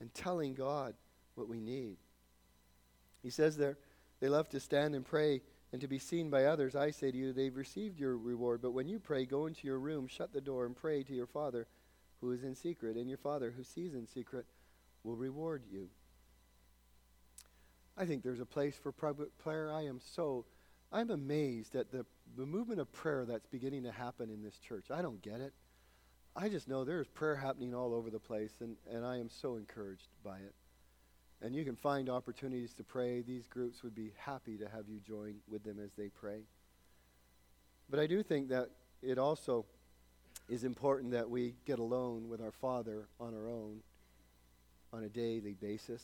and 0.01 0.12
telling 0.14 0.55
God 0.55 0.94
what 1.35 1.48
we 1.48 1.61
need. 1.61 1.96
He 3.22 3.31
says 3.31 3.57
there, 3.57 3.77
they 4.20 4.29
love 4.29 4.48
to 4.51 4.61
stand 4.61 4.94
and 4.94 5.05
pray 5.05 5.42
and 5.72 5.81
to 5.83 5.88
be 5.88 5.98
seen 5.98 6.31
by 6.31 6.46
others. 6.46 6.74
I 6.74 6.90
say 6.90 7.11
to 7.11 7.16
you, 7.16 7.33
they've 7.33 7.55
received 7.55 8.01
your 8.01 8.16
reward. 8.16 8.62
But 8.62 8.72
when 8.72 8.88
you 8.88 8.98
pray, 8.98 9.27
go 9.27 9.46
into 9.46 9.66
your 9.66 9.79
room, 9.79 10.09
shut 10.09 10.33
the 10.33 10.40
door, 10.40 10.64
and 10.64 10.74
pray 10.74 11.03
to 11.03 11.12
your 11.12 11.27
Father 11.27 11.66
who 12.20 12.31
is 12.33 12.42
in 12.42 12.55
secret. 12.55 12.96
And 12.96 13.09
your 13.09 13.18
Father 13.18 13.53
who 13.55 13.62
sees 13.62 13.94
in 13.94 14.07
secret 14.07 14.46
will 15.05 15.16
reward 15.16 15.64
you. 15.70 15.88
I 17.96 18.07
think 18.07 18.22
there's 18.22 18.40
a 18.40 18.46
place 18.46 18.77
for 18.77 18.92
public 18.92 19.37
prayer. 19.38 19.72
I 19.72 19.83
am 19.83 20.01
so 20.01 20.46
I'm 20.90 21.11
amazed 21.11 21.74
at 21.74 21.90
the, 21.90 22.07
the 22.37 22.46
movement 22.46 22.81
of 22.81 22.90
prayer 22.92 23.24
that's 23.27 23.46
beginning 23.46 23.83
to 23.83 23.92
happen 23.92 24.31
in 24.31 24.42
this 24.42 24.59
church. 24.59 24.87
I 24.90 25.03
don't 25.03 25.20
get 25.20 25.40
it. 25.40 25.53
I 26.35 26.48
just 26.48 26.68
know 26.68 26.85
there's 26.85 27.09
prayer 27.09 27.37
happening 27.37 27.74
all 27.74 27.92
over 27.92 28.11
the 28.11 28.18
place, 28.18 28.53
and, 28.61 28.77
and 28.90 29.05
I 29.05 29.18
am 29.18 29.29
so 29.29 29.57
encouraged 29.57 30.09
by 30.24 30.38
it. 30.38 30.55
And 31.42 31.55
you 31.55 31.64
can 31.64 31.77
find 31.77 32.09
opportunities 32.09 32.72
to 32.74 32.85
pray. 32.85 33.22
These 33.22 33.46
groups 33.46 33.83
would 33.83 33.94
be 33.94 34.12
happy 34.16 34.57
to 34.57 34.68
have 34.68 34.88
you 34.88 35.01
join 35.01 35.37
with 35.48 35.62
them 35.62 35.79
as 35.83 35.90
they 35.96 36.09
pray. 36.09 36.40
But 37.90 38.01
I 38.01 38.07
do 38.07 38.22
think 38.22 38.48
that 38.48 38.70
it 39.03 39.18
also 39.18 39.66
is 40.48 40.64
important 40.64 41.12
that 41.12 41.29
we 41.29 41.55
get 41.64 41.79
alone 41.79 42.29
with 42.29 42.40
our 42.40 42.53
Father 42.53 43.09
on 43.20 43.35
our 43.35 43.48
own 43.48 43.81
on 44.92 45.05
a 45.05 45.09
daily 45.09 45.55
basis 45.55 46.03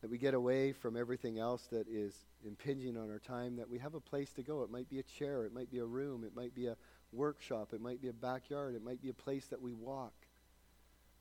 that 0.00 0.10
we 0.10 0.18
get 0.18 0.34
away 0.34 0.72
from 0.72 0.96
everything 0.96 1.38
else 1.38 1.66
that 1.72 1.86
is 1.88 2.14
impinging 2.46 2.96
on 2.96 3.10
our 3.10 3.18
time, 3.18 3.56
that 3.56 3.68
we 3.68 3.78
have 3.78 3.94
a 3.94 4.00
place 4.00 4.30
to 4.34 4.42
go. 4.42 4.62
It 4.62 4.70
might 4.70 4.88
be 4.88 4.98
a 5.00 5.02
chair, 5.02 5.44
it 5.44 5.52
might 5.52 5.70
be 5.70 5.78
a 5.78 5.84
room, 5.84 6.24
it 6.24 6.34
might 6.36 6.54
be 6.54 6.66
a 6.66 6.76
workshop, 7.12 7.72
it 7.72 7.80
might 7.80 8.00
be 8.00 8.08
a 8.08 8.12
backyard, 8.12 8.74
it 8.74 8.84
might 8.84 9.02
be 9.02 9.08
a 9.08 9.14
place 9.14 9.46
that 9.46 9.60
we 9.60 9.72
walk. 9.72 10.14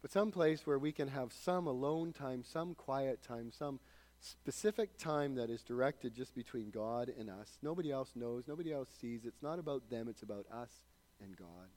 But 0.01 0.11
some 0.11 0.31
place 0.31 0.67
where 0.67 0.77
we 0.77 0.91
can 0.91 1.07
have 1.07 1.33
some 1.33 1.65
alone 1.65 2.13
time, 2.13 2.43
some 2.43 2.75
quiet 2.75 3.23
time, 3.23 3.51
some 3.51 3.79
specific 4.19 4.97
time 4.97 5.35
that 5.35 5.49
is 5.49 5.63
directed 5.63 6.13
just 6.13 6.35
between 6.35 6.69
God 6.69 7.11
and 7.17 7.29
us. 7.29 7.57
Nobody 7.63 7.91
else 7.91 8.11
knows, 8.15 8.47
nobody 8.47 8.73
else 8.73 8.89
sees. 9.01 9.25
It's 9.25 9.41
not 9.41 9.59
about 9.59 9.89
them, 9.89 10.07
it's 10.07 10.23
about 10.23 10.45
us 10.51 10.71
and 11.21 11.35
God. 11.35 11.67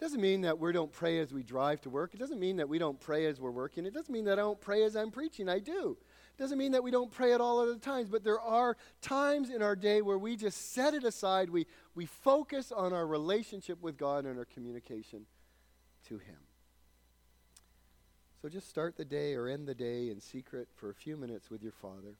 Doesn't 0.00 0.20
mean 0.22 0.40
that 0.40 0.58
we 0.58 0.72
don't 0.72 0.90
pray 0.90 1.18
as 1.18 1.30
we 1.30 1.42
drive 1.42 1.82
to 1.82 1.90
work. 1.90 2.14
It 2.14 2.16
doesn't 2.20 2.40
mean 2.40 2.56
that 2.56 2.68
we 2.70 2.78
don't 2.78 2.98
pray 2.98 3.26
as 3.26 3.38
we're 3.38 3.50
working. 3.50 3.84
It 3.84 3.92
doesn't 3.92 4.12
mean 4.12 4.24
that 4.24 4.38
I 4.38 4.42
don't 4.42 4.60
pray 4.60 4.82
as 4.84 4.96
I'm 4.96 5.10
preaching. 5.10 5.46
I 5.46 5.58
do. 5.58 5.98
It 6.38 6.42
doesn't 6.42 6.56
mean 6.56 6.72
that 6.72 6.82
we 6.82 6.90
don't 6.90 7.10
pray 7.10 7.34
at 7.34 7.40
all 7.42 7.60
other 7.60 7.76
times, 7.76 8.08
but 8.08 8.24
there 8.24 8.40
are 8.40 8.78
times 9.02 9.50
in 9.50 9.60
our 9.60 9.76
day 9.76 10.00
where 10.00 10.16
we 10.16 10.36
just 10.36 10.72
set 10.72 10.94
it 10.94 11.04
aside. 11.04 11.50
We, 11.50 11.66
we 11.94 12.06
focus 12.06 12.72
on 12.72 12.94
our 12.94 13.06
relationship 13.06 13.82
with 13.82 13.98
God 13.98 14.24
and 14.24 14.38
our 14.38 14.46
communication 14.46 15.26
to 16.08 16.14
Him. 16.16 16.38
So 18.40 18.48
just 18.48 18.70
start 18.70 18.96
the 18.96 19.04
day 19.04 19.34
or 19.34 19.48
end 19.48 19.68
the 19.68 19.74
day 19.74 20.08
in 20.08 20.18
secret 20.18 20.68
for 20.76 20.88
a 20.88 20.94
few 20.94 21.18
minutes 21.18 21.50
with 21.50 21.62
your 21.62 21.72
Father, 21.72 22.16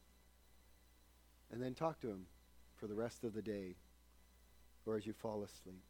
and 1.51 1.63
then 1.63 1.73
talk 1.73 1.99
to 2.03 2.09
Him 2.09 2.27
for 2.77 2.87
the 2.87 2.95
rest 2.95 3.25
of 3.25 3.33
the 3.33 3.41
day 3.41 3.77
or 4.85 4.99
as 4.99 5.07
you 5.07 5.15
fall 5.15 5.43
asleep. 5.43 5.83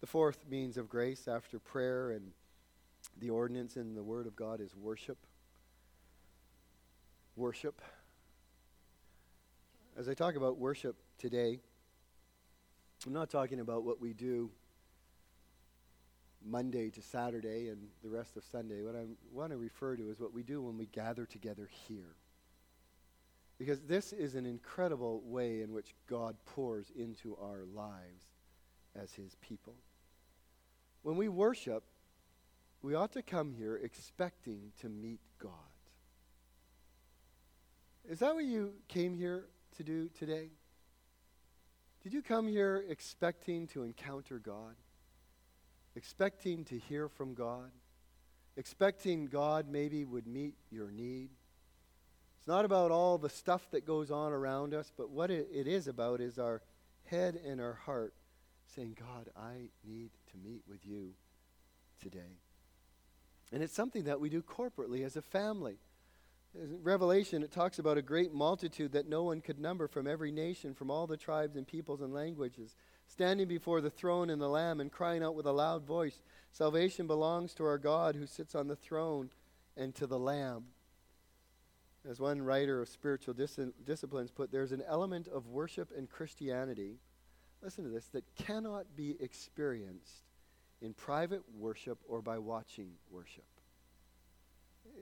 The 0.00 0.06
fourth 0.06 0.44
means 0.48 0.78
of 0.78 0.88
grace 0.88 1.28
after 1.28 1.58
prayer 1.58 2.12
and 2.12 2.32
the 3.18 3.30
ordinance 3.30 3.76
in 3.76 3.94
the 3.94 4.02
Word 4.02 4.26
of 4.26 4.34
God 4.34 4.60
is 4.60 4.74
worship. 4.74 5.18
Worship. 7.36 7.82
As 9.96 10.08
I 10.08 10.14
talk 10.14 10.36
about 10.36 10.56
worship 10.56 10.96
today, 11.18 11.60
I'm 13.06 13.12
not 13.12 13.30
talking 13.30 13.60
about 13.60 13.84
what 13.84 14.00
we 14.00 14.14
do 14.14 14.50
Monday 16.42 16.88
to 16.90 17.02
Saturday 17.02 17.68
and 17.68 17.88
the 18.02 18.08
rest 18.08 18.36
of 18.38 18.44
Sunday. 18.44 18.82
What 18.82 18.96
I 18.96 19.04
want 19.32 19.52
to 19.52 19.58
refer 19.58 19.96
to 19.96 20.10
is 20.10 20.18
what 20.18 20.32
we 20.32 20.42
do 20.42 20.62
when 20.62 20.78
we 20.78 20.86
gather 20.86 21.26
together 21.26 21.68
here. 21.88 22.16
Because 23.58 23.80
this 23.82 24.14
is 24.14 24.34
an 24.34 24.46
incredible 24.46 25.20
way 25.26 25.60
in 25.60 25.74
which 25.74 25.94
God 26.08 26.36
pours 26.46 26.90
into 26.96 27.36
our 27.36 27.64
lives 27.74 28.24
as 28.96 29.12
his 29.12 29.36
people. 29.42 29.74
When 31.02 31.16
we 31.16 31.28
worship, 31.28 31.82
we 32.82 32.94
ought 32.94 33.12
to 33.12 33.22
come 33.22 33.52
here 33.52 33.76
expecting 33.82 34.72
to 34.80 34.88
meet 34.88 35.20
God. 35.42 35.52
Is 38.08 38.20
that 38.20 38.34
what 38.34 38.44
you 38.44 38.72
came 38.88 39.14
here 39.14 39.44
to 39.76 39.82
do 39.82 40.08
today? 40.18 40.48
Did 42.02 42.12
you 42.12 42.22
come 42.22 42.48
here 42.48 42.84
expecting 42.88 43.66
to 43.68 43.82
encounter 43.82 44.38
God? 44.38 44.74
expecting 45.96 46.64
to 46.66 46.78
hear 46.78 47.08
from 47.08 47.34
God, 47.34 47.70
expecting 48.56 49.26
God 49.26 49.66
maybe 49.68 50.04
would 50.04 50.26
meet 50.26 50.54
your 50.70 50.90
need. 50.90 51.30
It's 52.38 52.48
not 52.48 52.64
about 52.64 52.90
all 52.90 53.18
the 53.18 53.28
stuff 53.28 53.70
that 53.70 53.84
goes 53.84 54.10
on 54.10 54.32
around 54.32 54.72
us, 54.72 54.90
but 54.96 55.10
what 55.10 55.30
it, 55.30 55.48
is 55.52 55.88
about 55.88 56.20
is 56.20 56.38
our 56.38 56.62
head 57.04 57.38
and 57.44 57.60
our 57.60 57.74
heart 57.74 58.14
saying, 58.74 58.96
God, 58.98 59.28
I 59.36 59.68
need 59.84 60.10
to 60.32 60.38
meet 60.38 60.62
with 60.68 60.86
you 60.86 61.12
today. 62.00 62.38
And 63.52 63.62
it's 63.62 63.74
something 63.74 64.04
that 64.04 64.20
we 64.20 64.28
do 64.28 64.42
corporately 64.42 65.04
as 65.04 65.16
a 65.16 65.22
family. 65.22 65.78
In 66.54 66.82
Revelation, 66.82 67.42
it 67.42 67.52
talks 67.52 67.78
about 67.78 67.98
a 67.98 68.02
great 68.02 68.32
multitude 68.32 68.92
that 68.92 69.08
no 69.08 69.22
one 69.22 69.40
could 69.40 69.58
number 69.58 69.86
from 69.86 70.06
every 70.06 70.32
nation, 70.32 70.74
from 70.74 70.90
all 70.90 71.06
the 71.06 71.16
tribes 71.16 71.56
and 71.56 71.66
peoples 71.66 72.00
and 72.00 72.12
languages, 72.12 72.74
standing 73.06 73.46
before 73.46 73.80
the 73.80 73.90
throne 73.90 74.30
and 74.30 74.40
the 74.40 74.48
Lamb 74.48 74.80
and 74.80 74.90
crying 74.90 75.22
out 75.22 75.34
with 75.34 75.46
a 75.46 75.52
loud 75.52 75.84
voice 75.84 76.22
Salvation 76.52 77.06
belongs 77.06 77.54
to 77.54 77.64
our 77.64 77.78
God 77.78 78.16
who 78.16 78.26
sits 78.26 78.54
on 78.54 78.66
the 78.66 78.76
throne 78.76 79.30
and 79.76 79.94
to 79.94 80.06
the 80.06 80.18
Lamb. 80.18 80.64
As 82.08 82.18
one 82.18 82.42
writer 82.42 82.80
of 82.80 82.88
spiritual 82.88 83.34
dis- 83.34 83.58
disciplines 83.84 84.30
put, 84.30 84.50
there's 84.50 84.72
an 84.72 84.82
element 84.86 85.28
of 85.28 85.46
worship 85.46 85.92
in 85.96 86.06
Christianity, 86.06 86.98
listen 87.62 87.84
to 87.84 87.90
this, 87.90 88.06
that 88.06 88.24
cannot 88.36 88.96
be 88.96 89.16
experienced 89.20 90.24
in 90.80 90.94
private 90.94 91.42
worship 91.58 91.98
or 92.08 92.22
by 92.22 92.38
watching 92.38 92.92
worship. 93.10 93.44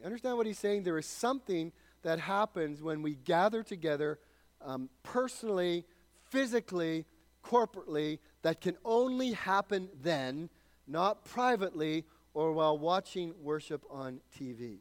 Understand 0.05 0.37
what 0.37 0.47
he's 0.47 0.59
saying? 0.59 0.83
There 0.83 0.99
is 0.99 1.07
something 1.07 1.73
that 2.03 2.19
happens 2.19 2.83
when 2.83 3.03
we 3.03 3.15
gather 3.15 3.63
together 3.63 4.19
um, 4.61 4.89
personally, 5.03 5.85
physically, 6.31 7.05
corporately, 7.45 8.19
that 8.43 8.61
can 8.61 8.77
only 8.85 9.33
happen 9.33 9.89
then, 10.03 10.51
not 10.87 11.25
privately 11.25 12.05
or 12.35 12.53
while 12.53 12.79
watching 12.79 13.35
worship 13.43 13.85
on 13.91 14.21
TV. 14.39 14.79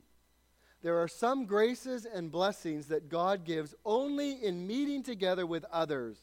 There 0.83 1.01
are 1.01 1.07
some 1.07 1.45
graces 1.45 2.05
and 2.05 2.31
blessings 2.31 2.87
that 2.87 3.09
God 3.09 3.43
gives 3.43 3.73
only 3.83 4.43
in 4.43 4.67
meeting 4.67 5.01
together 5.01 5.45
with 5.45 5.65
others, 5.71 6.17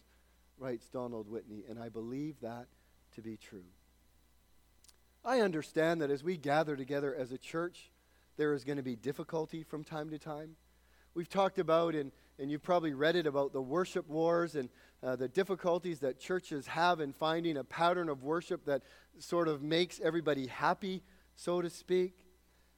writes 0.58 0.88
Donald 0.88 1.28
Whitney, 1.28 1.64
and 1.68 1.78
I 1.78 1.88
believe 1.88 2.40
that 2.40 2.66
to 3.14 3.22
be 3.22 3.36
true. 3.36 3.64
I 5.24 5.40
understand 5.40 6.02
that 6.02 6.10
as 6.10 6.22
we 6.22 6.36
gather 6.36 6.76
together 6.76 7.14
as 7.14 7.32
a 7.32 7.38
church, 7.38 7.90
there 8.36 8.52
is 8.52 8.64
going 8.64 8.76
to 8.76 8.82
be 8.82 8.96
difficulty 8.96 9.62
from 9.62 9.84
time 9.84 10.10
to 10.10 10.18
time. 10.18 10.56
We've 11.14 11.28
talked 11.28 11.58
about, 11.58 11.94
and, 11.94 12.10
and 12.38 12.50
you've 12.50 12.62
probably 12.62 12.92
read 12.92 13.16
it 13.16 13.26
about 13.26 13.52
the 13.52 13.62
worship 13.62 14.08
wars 14.08 14.56
and 14.56 14.68
uh, 15.02 15.16
the 15.16 15.28
difficulties 15.28 16.00
that 16.00 16.18
churches 16.18 16.66
have 16.66 17.00
in 17.00 17.12
finding 17.12 17.56
a 17.56 17.64
pattern 17.64 18.08
of 18.08 18.22
worship 18.22 18.64
that 18.66 18.82
sort 19.18 19.48
of 19.48 19.62
makes 19.62 20.00
everybody 20.02 20.46
happy, 20.46 21.02
so 21.36 21.62
to 21.62 21.70
speak. 21.70 22.23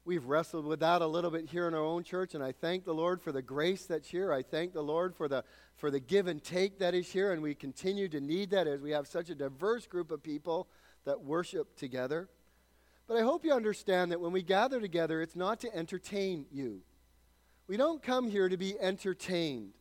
We've 0.06 0.24
wrestled 0.24 0.66
with 0.66 0.78
that 0.80 1.02
a 1.02 1.06
little 1.06 1.32
bit 1.32 1.46
here 1.46 1.66
in 1.66 1.74
our 1.74 1.82
own 1.82 2.04
church, 2.04 2.36
and 2.36 2.44
I 2.44 2.52
thank 2.52 2.84
the 2.84 2.94
Lord 2.94 3.20
for 3.20 3.32
the 3.32 3.42
grace 3.42 3.86
that's 3.86 4.08
here. 4.08 4.32
I 4.32 4.40
thank 4.40 4.72
the 4.72 4.80
Lord 4.80 5.16
for 5.16 5.26
the, 5.26 5.42
for 5.74 5.90
the 5.90 5.98
give 5.98 6.28
and 6.28 6.40
take 6.40 6.78
that 6.78 6.94
is 6.94 7.10
here, 7.10 7.32
and 7.32 7.42
we 7.42 7.56
continue 7.56 8.08
to 8.10 8.20
need 8.20 8.50
that 8.50 8.68
as 8.68 8.80
we 8.80 8.92
have 8.92 9.08
such 9.08 9.30
a 9.30 9.34
diverse 9.34 9.84
group 9.88 10.12
of 10.12 10.22
people 10.22 10.68
that 11.06 11.22
worship 11.22 11.74
together. 11.74 12.28
But 13.08 13.16
I 13.16 13.22
hope 13.22 13.44
you 13.44 13.52
understand 13.52 14.12
that 14.12 14.20
when 14.20 14.30
we 14.30 14.44
gather 14.44 14.80
together, 14.80 15.20
it's 15.20 15.34
not 15.34 15.58
to 15.62 15.74
entertain 15.74 16.46
you. 16.52 16.82
We 17.66 17.76
don't 17.76 18.00
come 18.00 18.28
here 18.30 18.48
to 18.48 18.56
be 18.56 18.78
entertained. 18.78 19.72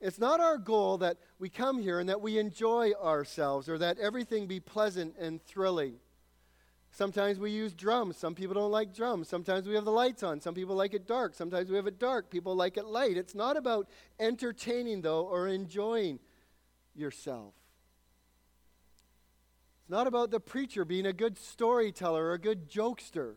It's 0.00 0.18
not 0.18 0.40
our 0.40 0.56
goal 0.56 0.96
that 0.98 1.18
we 1.38 1.50
come 1.50 1.82
here 1.82 2.00
and 2.00 2.08
that 2.08 2.22
we 2.22 2.38
enjoy 2.38 2.92
ourselves 2.92 3.68
or 3.68 3.76
that 3.76 3.98
everything 3.98 4.46
be 4.46 4.58
pleasant 4.58 5.16
and 5.20 5.44
thrilling. 5.44 5.96
Sometimes 6.92 7.38
we 7.38 7.50
use 7.50 7.72
drums. 7.72 8.16
Some 8.16 8.34
people 8.34 8.54
don't 8.54 8.72
like 8.72 8.92
drums. 8.94 9.28
Sometimes 9.28 9.66
we 9.66 9.74
have 9.74 9.84
the 9.84 9.92
lights 9.92 10.22
on. 10.22 10.40
Some 10.40 10.54
people 10.54 10.74
like 10.74 10.92
it 10.92 11.06
dark. 11.06 11.34
Sometimes 11.34 11.70
we 11.70 11.76
have 11.76 11.86
it 11.86 11.98
dark. 11.98 12.30
People 12.30 12.54
like 12.54 12.76
it 12.76 12.84
light. 12.84 13.16
It's 13.16 13.34
not 13.34 13.56
about 13.56 13.88
entertaining, 14.18 15.02
though, 15.02 15.22
or 15.22 15.46
enjoying 15.46 16.18
yourself 16.94 17.54
It's 19.80 19.90
not 19.90 20.06
about 20.06 20.30
the 20.30 20.40
preacher 20.40 20.84
being 20.84 21.06
a 21.06 21.12
good 21.12 21.38
storyteller 21.38 22.26
or 22.26 22.32
a 22.32 22.38
good 22.38 22.68
jokester. 22.68 23.36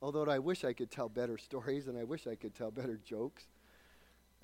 Although 0.00 0.24
I 0.24 0.38
wish 0.38 0.64
I 0.64 0.72
could 0.72 0.90
tell 0.90 1.08
better 1.08 1.38
stories 1.38 1.88
and 1.88 1.98
I 1.98 2.04
wish 2.04 2.26
I 2.26 2.34
could 2.34 2.54
tell 2.54 2.70
better 2.70 2.98
jokes. 3.02 3.44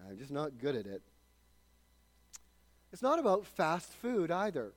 I'm 0.09 0.19
just 0.19 0.31
not 0.31 0.59
good 0.59 0.77
at 0.77 0.87
it. 0.87 1.03
It's 2.93 3.03
not 3.03 3.19
about 3.19 3.47
fast 3.47 3.93
food 3.93 4.31
either. 4.31 4.73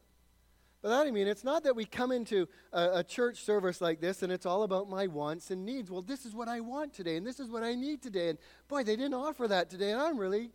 But 0.86 0.91
that 0.91 1.08
I 1.08 1.10
mean, 1.10 1.28
it's 1.28 1.43
not 1.43 1.63
that 1.63 1.76
we 1.76 1.86
come 1.86 2.12
into 2.12 2.48
a, 2.71 3.00
a, 3.00 3.04
church 3.04 3.38
service 3.38 3.82
like 3.82 4.00
this 4.00 4.21
and 4.21 4.32
it's 4.32 4.45
all 4.45 4.62
about 4.62 4.88
my 4.88 5.08
wants 5.08 5.50
and 5.50 5.65
needs. 5.65 5.89
Well, 5.89 6.04
this 6.04 6.28
is 6.28 6.36
what 6.36 6.48
I 6.48 6.60
want 6.60 6.93
today 6.93 7.15
and 7.15 7.26
this 7.26 7.39
is 7.39 7.50
what 7.50 7.63
I 7.63 7.74
need 7.74 8.04
today. 8.04 8.30
And 8.30 8.38
boy, 8.67 8.84
they 8.84 8.95
didn't 8.95 9.15
offer 9.15 9.48
that 9.48 9.67
today, 9.67 9.89
and 9.89 10.00
I'm 10.00 10.15
really 10.15 10.52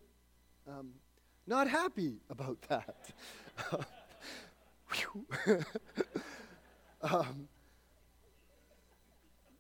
um, 0.68 0.90
not 1.48 1.68
happy 1.68 2.18
about 2.30 2.58
that. 2.68 3.10
um, 7.02 7.48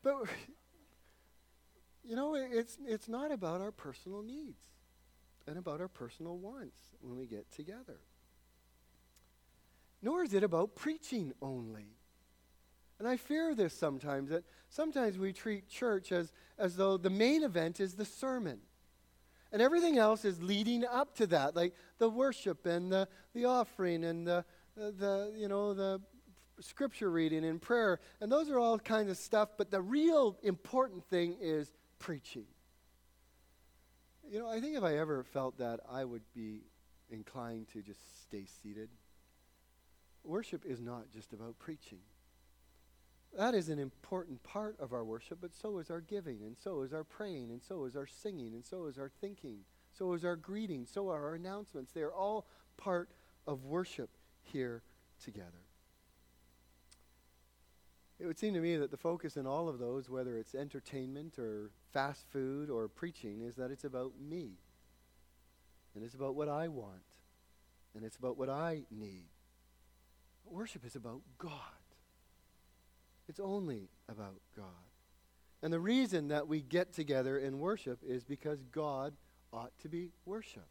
but, 0.04 0.14
you 2.04 2.14
know, 2.14 2.36
it's, 2.36 2.78
it's 2.86 3.08
not 3.08 3.32
about 3.32 3.60
our 3.60 3.72
personal 3.72 4.22
needs 4.22 4.68
and 5.48 5.58
about 5.58 5.80
our 5.80 5.88
personal 5.88 6.38
wants 6.38 6.78
when 7.00 7.18
we 7.18 7.26
get 7.26 7.50
together. 7.50 7.98
Nor 10.02 10.24
is 10.24 10.34
it 10.34 10.42
about 10.42 10.74
preaching 10.74 11.32
only. 11.42 11.96
And 12.98 13.08
I 13.08 13.16
fear 13.16 13.54
this 13.54 13.72
sometimes, 13.72 14.30
that 14.30 14.44
sometimes 14.68 15.18
we 15.18 15.32
treat 15.32 15.68
church 15.68 16.12
as, 16.12 16.32
as 16.58 16.76
though 16.76 16.96
the 16.96 17.10
main 17.10 17.42
event 17.42 17.80
is 17.80 17.94
the 17.94 18.04
sermon. 18.04 18.58
And 19.52 19.60
everything 19.60 19.98
else 19.98 20.24
is 20.24 20.42
leading 20.42 20.84
up 20.84 21.16
to 21.16 21.26
that, 21.28 21.56
like 21.56 21.74
the 21.98 22.08
worship 22.08 22.66
and 22.66 22.92
the, 22.92 23.08
the 23.34 23.46
offering 23.46 24.04
and 24.04 24.26
the, 24.26 24.44
the, 24.76 25.32
you 25.36 25.48
know, 25.48 25.74
the 25.74 26.00
scripture 26.60 27.10
reading 27.10 27.44
and 27.44 27.60
prayer. 27.60 28.00
And 28.20 28.30
those 28.30 28.50
are 28.50 28.58
all 28.58 28.78
kinds 28.78 29.10
of 29.10 29.16
stuff, 29.16 29.50
but 29.56 29.70
the 29.70 29.80
real 29.80 30.36
important 30.42 31.04
thing 31.06 31.36
is 31.40 31.72
preaching. 31.98 32.44
You 34.30 34.38
know, 34.38 34.48
I 34.48 34.60
think 34.60 34.76
if 34.76 34.84
I 34.84 34.98
ever 34.98 35.24
felt 35.24 35.58
that, 35.58 35.80
I 35.90 36.04
would 36.04 36.22
be 36.34 36.60
inclined 37.08 37.68
to 37.72 37.82
just 37.82 38.22
stay 38.22 38.44
seated. 38.62 38.90
Worship 40.24 40.64
is 40.64 40.80
not 40.80 41.10
just 41.12 41.32
about 41.32 41.58
preaching. 41.58 42.00
That 43.36 43.54
is 43.54 43.68
an 43.68 43.78
important 43.78 44.42
part 44.42 44.76
of 44.80 44.92
our 44.92 45.04
worship, 45.04 45.38
but 45.40 45.54
so 45.54 45.78
is 45.78 45.90
our 45.90 46.00
giving, 46.00 46.42
and 46.42 46.56
so 46.58 46.82
is 46.82 46.92
our 46.92 47.04
praying, 47.04 47.50
and 47.50 47.62
so 47.62 47.84
is 47.84 47.96
our 47.96 48.06
singing, 48.06 48.54
and 48.54 48.64
so 48.64 48.86
is 48.86 48.98
our 48.98 49.10
thinking, 49.20 49.58
so 49.92 50.12
is 50.14 50.24
our 50.24 50.36
greeting, 50.36 50.84
so 50.84 51.08
are 51.10 51.24
our 51.24 51.34
announcements. 51.34 51.92
They 51.92 52.02
are 52.02 52.12
all 52.12 52.46
part 52.76 53.08
of 53.46 53.64
worship 53.64 54.10
here 54.42 54.82
together. 55.22 55.64
It 58.18 58.26
would 58.26 58.38
seem 58.38 58.52
to 58.54 58.60
me 58.60 58.76
that 58.76 58.90
the 58.90 58.98
focus 58.98 59.36
in 59.36 59.46
all 59.46 59.68
of 59.68 59.78
those, 59.78 60.10
whether 60.10 60.36
it's 60.36 60.54
entertainment 60.54 61.38
or 61.38 61.70
fast 61.92 62.26
food 62.30 62.68
or 62.68 62.86
preaching, 62.86 63.40
is 63.40 63.54
that 63.56 63.70
it's 63.70 63.84
about 63.84 64.12
me. 64.20 64.58
And 65.94 66.04
it's 66.04 66.14
about 66.14 66.34
what 66.34 66.48
I 66.48 66.68
want. 66.68 67.00
And 67.94 68.04
it's 68.04 68.16
about 68.16 68.36
what 68.36 68.50
I 68.50 68.82
need. 68.90 69.28
Worship 70.50 70.84
is 70.84 70.96
about 70.96 71.20
God. 71.38 71.52
It's 73.28 73.40
only 73.40 73.88
about 74.08 74.40
God. 74.56 74.66
And 75.62 75.72
the 75.72 75.80
reason 75.80 76.28
that 76.28 76.48
we 76.48 76.60
get 76.60 76.92
together 76.92 77.38
in 77.38 77.60
worship 77.60 78.00
is 78.06 78.24
because 78.24 78.62
God 78.72 79.14
ought 79.52 79.72
to 79.82 79.88
be 79.88 80.10
worshiped. 80.24 80.66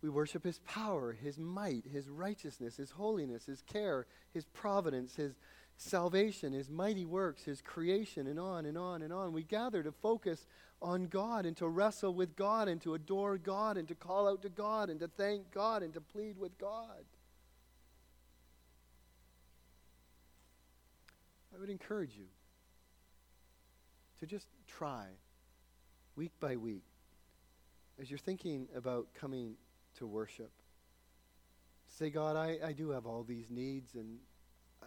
We 0.00 0.08
worship 0.08 0.44
his 0.44 0.58
power, 0.60 1.12
his 1.12 1.38
might, 1.38 1.84
his 1.92 2.08
righteousness, 2.08 2.76
his 2.76 2.90
holiness, 2.92 3.46
his 3.46 3.62
care, 3.62 4.06
his 4.32 4.46
providence, 4.46 5.14
his 5.14 5.34
salvation, 5.76 6.52
his 6.52 6.70
mighty 6.70 7.04
works, 7.04 7.44
his 7.44 7.60
creation, 7.60 8.26
and 8.26 8.38
on 8.38 8.66
and 8.66 8.78
on 8.78 9.02
and 9.02 9.12
on. 9.12 9.32
We 9.32 9.42
gather 9.42 9.82
to 9.82 9.92
focus 9.92 10.46
on 10.80 11.06
God 11.06 11.46
and 11.46 11.56
to 11.58 11.68
wrestle 11.68 12.14
with 12.14 12.34
God 12.34 12.68
and 12.68 12.80
to 12.82 12.94
adore 12.94 13.38
God 13.38 13.76
and 13.76 13.86
to 13.88 13.94
call 13.94 14.28
out 14.28 14.42
to 14.42 14.48
God 14.48 14.90
and 14.90 14.98
to 15.00 15.08
thank 15.08 15.52
God 15.52 15.82
and 15.82 15.94
to 15.94 16.00
plead 16.00 16.38
with 16.38 16.58
God. 16.58 17.04
I 21.54 21.60
would 21.60 21.70
encourage 21.70 22.16
you 22.16 22.26
to 24.20 24.26
just 24.26 24.46
try 24.66 25.06
week 26.16 26.32
by 26.40 26.56
week 26.56 26.84
as 28.00 28.10
you're 28.10 28.18
thinking 28.18 28.68
about 28.74 29.08
coming 29.14 29.56
to 29.98 30.06
worship. 30.06 30.50
Say, 31.88 32.08
God, 32.08 32.36
I, 32.36 32.58
I 32.64 32.72
do 32.72 32.90
have 32.90 33.06
all 33.06 33.22
these 33.22 33.50
needs, 33.50 33.94
and 33.94 34.18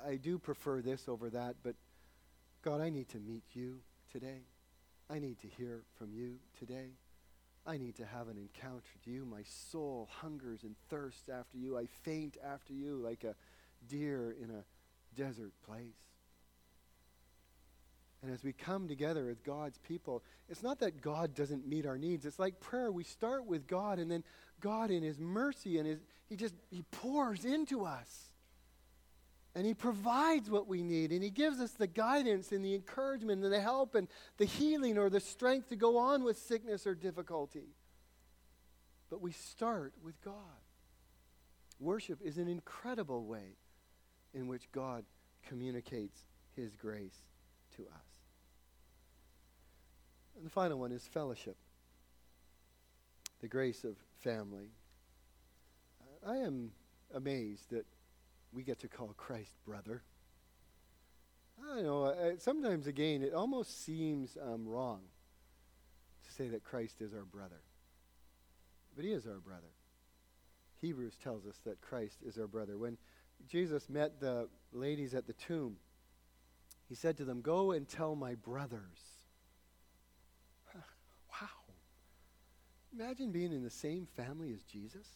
I 0.08 0.16
do 0.16 0.40
prefer 0.40 0.82
this 0.82 1.08
over 1.08 1.30
that, 1.30 1.56
but 1.64 1.76
God, 2.64 2.82
I 2.82 2.90
need 2.90 3.10
to 3.10 3.20
meet 3.20 3.44
you 3.54 3.80
today. 4.12 4.42
I 5.10 5.20
need 5.20 5.40
to 5.42 5.48
hear 5.48 5.84
from 6.00 6.14
you 6.14 6.38
today. 6.58 6.90
I 7.68 7.78
need 7.78 7.96
to 7.98 8.06
have 8.06 8.28
an 8.28 8.38
encounter 8.38 8.90
with 8.96 9.08
you. 9.08 9.26
My 9.26 9.44
soul 9.44 10.10
hungers 10.12 10.64
and 10.64 10.76
thirsts 10.90 11.30
after 11.30 11.58
you. 11.58 11.78
I 11.78 11.86
faint 12.04 12.38
after 12.44 12.74
you 12.74 12.98
like 12.98 13.24
a 13.24 13.36
deer 13.88 14.36
in 14.42 14.50
a 14.50 14.64
desert 15.16 15.54
place. 15.64 16.15
And 18.26 18.34
as 18.34 18.44
we 18.44 18.54
come 18.54 18.88
together 18.88 19.30
as 19.30 19.40
God's 19.40 19.78
people, 19.78 20.24
it's 20.50 20.64
not 20.64 20.80
that 20.80 21.00
God 21.00 21.36
doesn't 21.36 21.68
meet 21.68 21.86
our 21.86 21.96
needs. 21.96 22.26
It's 22.26 22.40
like 22.40 22.60
prayer. 22.60 22.92
We 22.92 23.04
start 23.04 23.46
with 23.46 23.68
God, 23.68 24.00
and 24.00 24.10
then 24.10 24.24
God, 24.62 24.90
in 24.90 25.04
His 25.04 25.20
mercy 25.20 25.78
and 25.78 25.86
His, 25.86 26.00
He 26.28 26.36
just 26.36 26.56
He 26.72 26.82
pours 26.90 27.46
into 27.46 27.86
us. 27.86 28.32
And 29.54 29.64
He 29.64 29.76
provides 29.76 30.50
what 30.50 30.68
we 30.68 30.82
need, 30.82 31.12
and 31.12 31.22
He 31.22 31.30
gives 31.30 31.60
us 31.60 31.74
the 31.74 31.86
guidance 31.86 32.52
and 32.52 32.66
the 32.66 32.74
encouragement 32.74 33.44
and 33.44 33.54
the 33.54 33.62
help 33.62 33.94
and 33.94 34.08
the 34.38 34.46
healing 34.46 34.98
or 34.98 35.12
the 35.12 35.20
strength 35.20 35.70
to 35.70 35.76
go 35.76 36.00
on 36.00 36.24
with 36.24 36.40
sickness 36.40 36.88
or 36.88 36.96
difficulty. 36.96 37.76
But 39.12 39.22
we 39.22 39.34
start 39.34 39.94
with 40.04 40.20
God. 40.24 40.34
Worship 41.80 42.24
is 42.24 42.40
an 42.40 42.48
incredible 42.48 43.24
way 43.24 43.58
in 44.34 44.48
which 44.48 44.72
God 44.72 45.06
communicates 45.48 46.24
His 46.56 46.76
grace 46.76 47.22
to 47.76 47.84
us. 47.84 48.15
And 50.36 50.46
the 50.46 50.50
final 50.50 50.80
one 50.80 50.92
is 50.92 51.08
fellowship, 51.08 51.56
the 53.42 53.48
grace 53.48 53.84
of 53.84 53.96
family. 54.20 54.70
I 56.26 56.38
am 56.38 56.72
amazed 57.14 57.70
that 57.70 57.86
we 58.52 58.64
get 58.64 58.80
to 58.80 58.88
call 58.88 59.14
Christ 59.18 59.54
brother. 59.66 60.02
I 61.72 61.82
know, 61.82 62.06
uh, 62.06 62.32
sometimes 62.38 62.88
again, 62.88 63.22
it 63.22 63.34
almost 63.34 63.86
seems 63.86 64.38
um, 64.42 64.68
wrong 64.68 65.02
to 66.26 66.32
say 66.32 66.48
that 66.50 66.64
Christ 66.64 67.02
is 67.02 67.14
our 67.14 67.24
brother. 67.24 67.62
But 68.96 69.06
he 69.06 69.12
is 69.12 69.28
our 69.28 69.40
brother. 69.40 69.72
Hebrews 70.82 71.18
tells 71.24 71.46
us 71.46 71.60
that 71.66 71.82
Christ 71.82 72.20
is 72.26 72.38
our 72.38 72.48
brother. 72.48 72.78
When 72.78 72.98
Jesus 73.48 73.90
met 73.90 74.20
the 74.20 74.50
ladies 74.72 75.14
at 75.14 75.28
the 75.28 75.34
tomb, 75.34 75.78
he 76.88 76.96
said 76.96 77.18
to 77.18 77.26
them, 77.26 77.42
Go 77.42 77.72
and 77.72 77.88
tell 77.88 78.16
my 78.16 78.36
brothers 78.36 79.15
Imagine 82.98 83.32
being 83.32 83.52
in 83.52 83.64
the 83.64 83.70
same 83.70 84.08
family 84.16 84.54
as 84.54 84.64
Jesus. 84.64 85.08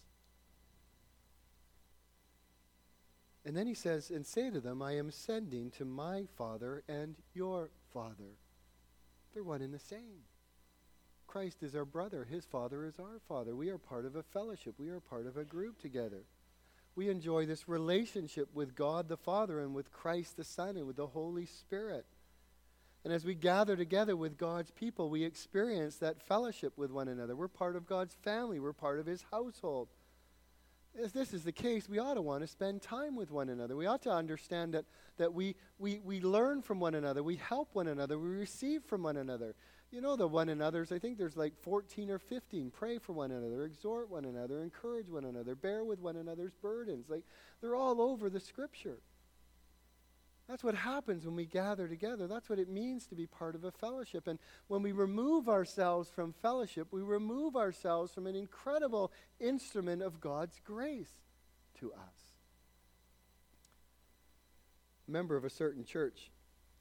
And 3.45 3.55
then 3.55 3.67
he 3.67 3.73
says, 3.73 4.09
And 4.09 4.25
say 4.25 4.49
to 4.49 4.59
them, 4.59 4.81
I 4.81 4.97
am 4.97 5.11
sending 5.11 5.71
to 5.71 5.85
my 5.85 6.25
Father 6.37 6.83
and 6.89 7.15
your 7.33 7.69
Father. 7.93 8.35
They're 9.33 9.43
one 9.43 9.61
and 9.61 9.73
the 9.73 9.79
same. 9.79 10.23
Christ 11.25 11.63
is 11.63 11.75
our 11.75 11.85
brother. 11.85 12.27
His 12.29 12.43
Father 12.43 12.85
is 12.85 12.99
our 12.99 13.19
Father. 13.27 13.55
We 13.55 13.69
are 13.69 13.77
part 13.77 14.05
of 14.05 14.15
a 14.15 14.23
fellowship. 14.23 14.75
We 14.77 14.89
are 14.89 14.99
part 14.99 15.27
of 15.27 15.37
a 15.37 15.45
group 15.45 15.79
together. 15.79 16.23
We 16.95 17.09
enjoy 17.09 17.45
this 17.45 17.69
relationship 17.69 18.49
with 18.53 18.75
God 18.75 19.07
the 19.07 19.15
Father 19.15 19.61
and 19.61 19.73
with 19.73 19.93
Christ 19.93 20.35
the 20.35 20.43
Son 20.43 20.75
and 20.75 20.85
with 20.85 20.97
the 20.97 21.07
Holy 21.07 21.45
Spirit. 21.45 22.05
And 23.03 23.13
as 23.13 23.23
we 23.23 23.33
gather 23.33 23.75
together 23.75 24.15
with 24.15 24.37
God's 24.37 24.71
people, 24.71 25.09
we 25.09 25.23
experience 25.23 25.97
that 25.97 26.21
fellowship 26.21 26.77
with 26.77 26.91
one 26.91 27.07
another. 27.07 27.35
We're 27.35 27.47
part 27.47 27.75
of 27.75 27.87
God's 27.87 28.13
family, 28.15 28.59
we're 28.59 28.73
part 28.73 28.99
of 28.99 29.05
His 29.05 29.23
household. 29.31 29.87
As 31.01 31.13
this 31.13 31.33
is 31.33 31.43
the 31.43 31.51
case, 31.51 31.87
we 31.87 31.99
ought 31.99 32.15
to 32.15 32.21
want 32.21 32.41
to 32.41 32.47
spend 32.47 32.81
time 32.81 33.15
with 33.15 33.31
one 33.31 33.47
another. 33.49 33.75
We 33.75 33.85
ought 33.85 34.01
to 34.01 34.11
understand 34.11 34.73
that, 34.73 34.85
that 35.17 35.33
we, 35.33 35.55
we, 35.77 36.01
we 36.03 36.19
learn 36.19 36.61
from 36.61 36.79
one 36.79 36.95
another, 36.95 37.23
we 37.23 37.35
help 37.35 37.69
one 37.73 37.87
another, 37.87 38.17
we 38.17 38.29
receive 38.29 38.83
from 38.83 39.03
one 39.03 39.15
another. 39.15 39.55
You 39.91 40.01
know 40.01 40.15
the 40.15 40.27
one 40.27 40.49
another's, 40.49 40.91
I 40.91 40.99
think 40.99 41.17
there's 41.17 41.37
like 41.37 41.53
14 41.61 42.11
or 42.11 42.19
15. 42.19 42.71
Pray 42.71 42.97
for 42.99 43.13
one 43.13 43.31
another, 43.31 43.63
exhort 43.63 44.09
one 44.09 44.25
another, 44.25 44.61
encourage 44.61 45.09
one 45.09 45.25
another, 45.25 45.55
bear 45.55 45.83
with 45.83 45.99
one 45.99 46.15
another's 46.15 46.53
burdens. 46.61 47.09
Like 47.09 47.23
they're 47.61 47.75
all 47.75 48.01
over 48.01 48.29
the 48.29 48.39
scripture. 48.39 48.99
That's 50.49 50.63
what 50.63 50.73
happens 50.73 51.27
when 51.27 51.35
we 51.35 51.45
gather 51.45 51.87
together. 51.87 52.25
That's 52.25 52.49
what 52.49 52.57
it 52.57 52.69
means 52.69 53.05
to 53.07 53.15
be 53.15 53.27
part 53.27 53.53
of 53.53 53.65
a 53.65 53.71
fellowship. 53.71 54.27
And 54.27 54.39
when 54.67 54.81
we 54.81 54.91
remove 54.91 55.47
ourselves 55.47 56.09
from 56.09 56.33
fellowship, 56.33 56.87
we 56.89 57.01
remove 57.01 57.55
ourselves 57.55 58.11
from 58.11 58.25
an 58.25 58.35
incredible 58.35 59.11
instrument 59.39 60.01
of 60.01 60.19
God's 60.19 60.59
grace 60.65 61.11
to 61.79 61.93
us. 61.93 62.33
A 65.07 65.11
member 65.11 65.37
of 65.37 65.45
a 65.45 65.51
certain 65.51 65.85
church 65.85 66.31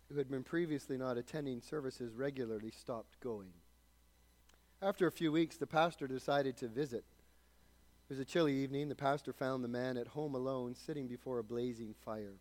who 0.08 0.16
had 0.16 0.30
been 0.30 0.44
previously 0.44 0.96
not 0.96 1.18
attending 1.18 1.60
services 1.60 2.14
regularly 2.14 2.70
stopped 2.70 3.20
going. 3.20 3.52
After 4.80 5.06
a 5.06 5.12
few 5.12 5.30
weeks, 5.30 5.58
the 5.58 5.66
pastor 5.66 6.06
decided 6.06 6.56
to 6.56 6.68
visit. 6.68 7.04
It 8.08 8.14
was 8.14 8.18
a 8.18 8.24
chilly 8.24 8.54
evening. 8.54 8.88
The 8.88 8.94
pastor 8.94 9.34
found 9.34 9.62
the 9.62 9.68
man 9.68 9.98
at 9.98 10.08
home 10.08 10.34
alone, 10.34 10.74
sitting 10.74 11.06
before 11.06 11.38
a 11.38 11.44
blazing 11.44 11.94
fire. 12.02 12.36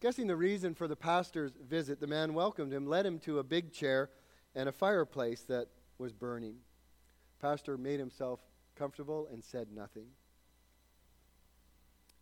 Guessing 0.00 0.26
the 0.26 0.36
reason 0.36 0.74
for 0.74 0.86
the 0.86 0.96
pastor's 0.96 1.52
visit, 1.52 2.00
the 2.00 2.06
man 2.06 2.34
welcomed 2.34 2.72
him, 2.72 2.86
led 2.86 3.06
him 3.06 3.18
to 3.20 3.38
a 3.38 3.44
big 3.44 3.72
chair 3.72 4.10
and 4.54 4.68
a 4.68 4.72
fireplace 4.72 5.42
that 5.42 5.68
was 5.98 6.12
burning. 6.12 6.56
Pastor 7.40 7.78
made 7.78 8.00
himself 8.00 8.40
comfortable 8.76 9.28
and 9.32 9.42
said 9.42 9.68
nothing. 9.72 10.06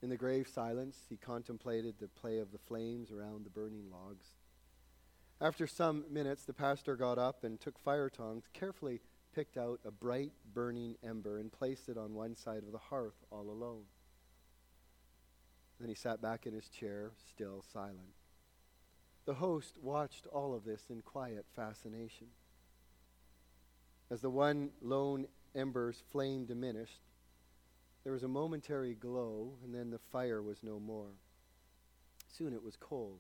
In 0.03 0.09
the 0.09 0.17
grave 0.17 0.49
silence, 0.49 1.07
he 1.09 1.17
contemplated 1.17 1.95
the 1.99 2.09
play 2.09 2.39
of 2.39 2.51
the 2.51 2.59
flames 2.59 3.13
around 3.13 3.45
the 3.45 3.51
burning 3.51 3.91
logs. 3.91 4.27
After 5.41 5.67
some 5.67 6.05
minutes, 6.11 6.45
the 6.45 6.53
pastor 6.53 6.97
got 6.97 7.19
up 7.19 7.45
and 7.45 7.61
took 7.61 7.79
fire 7.79 8.11
tongs, 8.11 8.45
carefully 8.53 9.01
picked 9.35 9.57
out 9.57 9.81
a 9.85 9.91
bright 9.91 10.33
burning 10.53 10.97
ember, 11.03 11.39
and 11.39 11.53
placed 11.53 11.89
it 11.89 11.97
on 11.97 12.15
one 12.15 12.37
side 12.37 12.65
of 12.65 12.73
the 12.73 12.79
hearth 12.79 13.25
all 13.31 13.49
alone. 13.51 13.85
Then 15.83 15.89
he 15.89 15.97
sat 15.97 16.23
back 16.23 16.47
in 16.47 16.55
his 16.55 16.69
chair, 16.69 17.11
still 17.29 17.65
silent. 17.73 18.15
The 19.25 19.35
host 19.35 19.79
watched 19.83 20.29
all 20.29 20.55
of 20.55 20.65
this 20.65 20.85
in 20.91 21.03
quiet 21.03 21.45
fascination. 21.57 22.29
As 24.09 24.21
the 24.21 24.31
one 24.31 24.71
lone 24.81 25.27
ember's 25.57 26.05
flame 26.13 26.45
diminished, 26.45 27.01
there 28.05 28.13
was 28.13 28.23
a 28.23 28.29
momentary 28.29 28.95
glow, 28.95 29.55
and 29.65 29.75
then 29.75 29.91
the 29.91 29.99
fire 29.99 30.41
was 30.41 30.63
no 30.63 30.79
more. 30.79 31.11
Soon 32.29 32.53
it 32.53 32.63
was 32.63 32.77
cold 32.77 33.19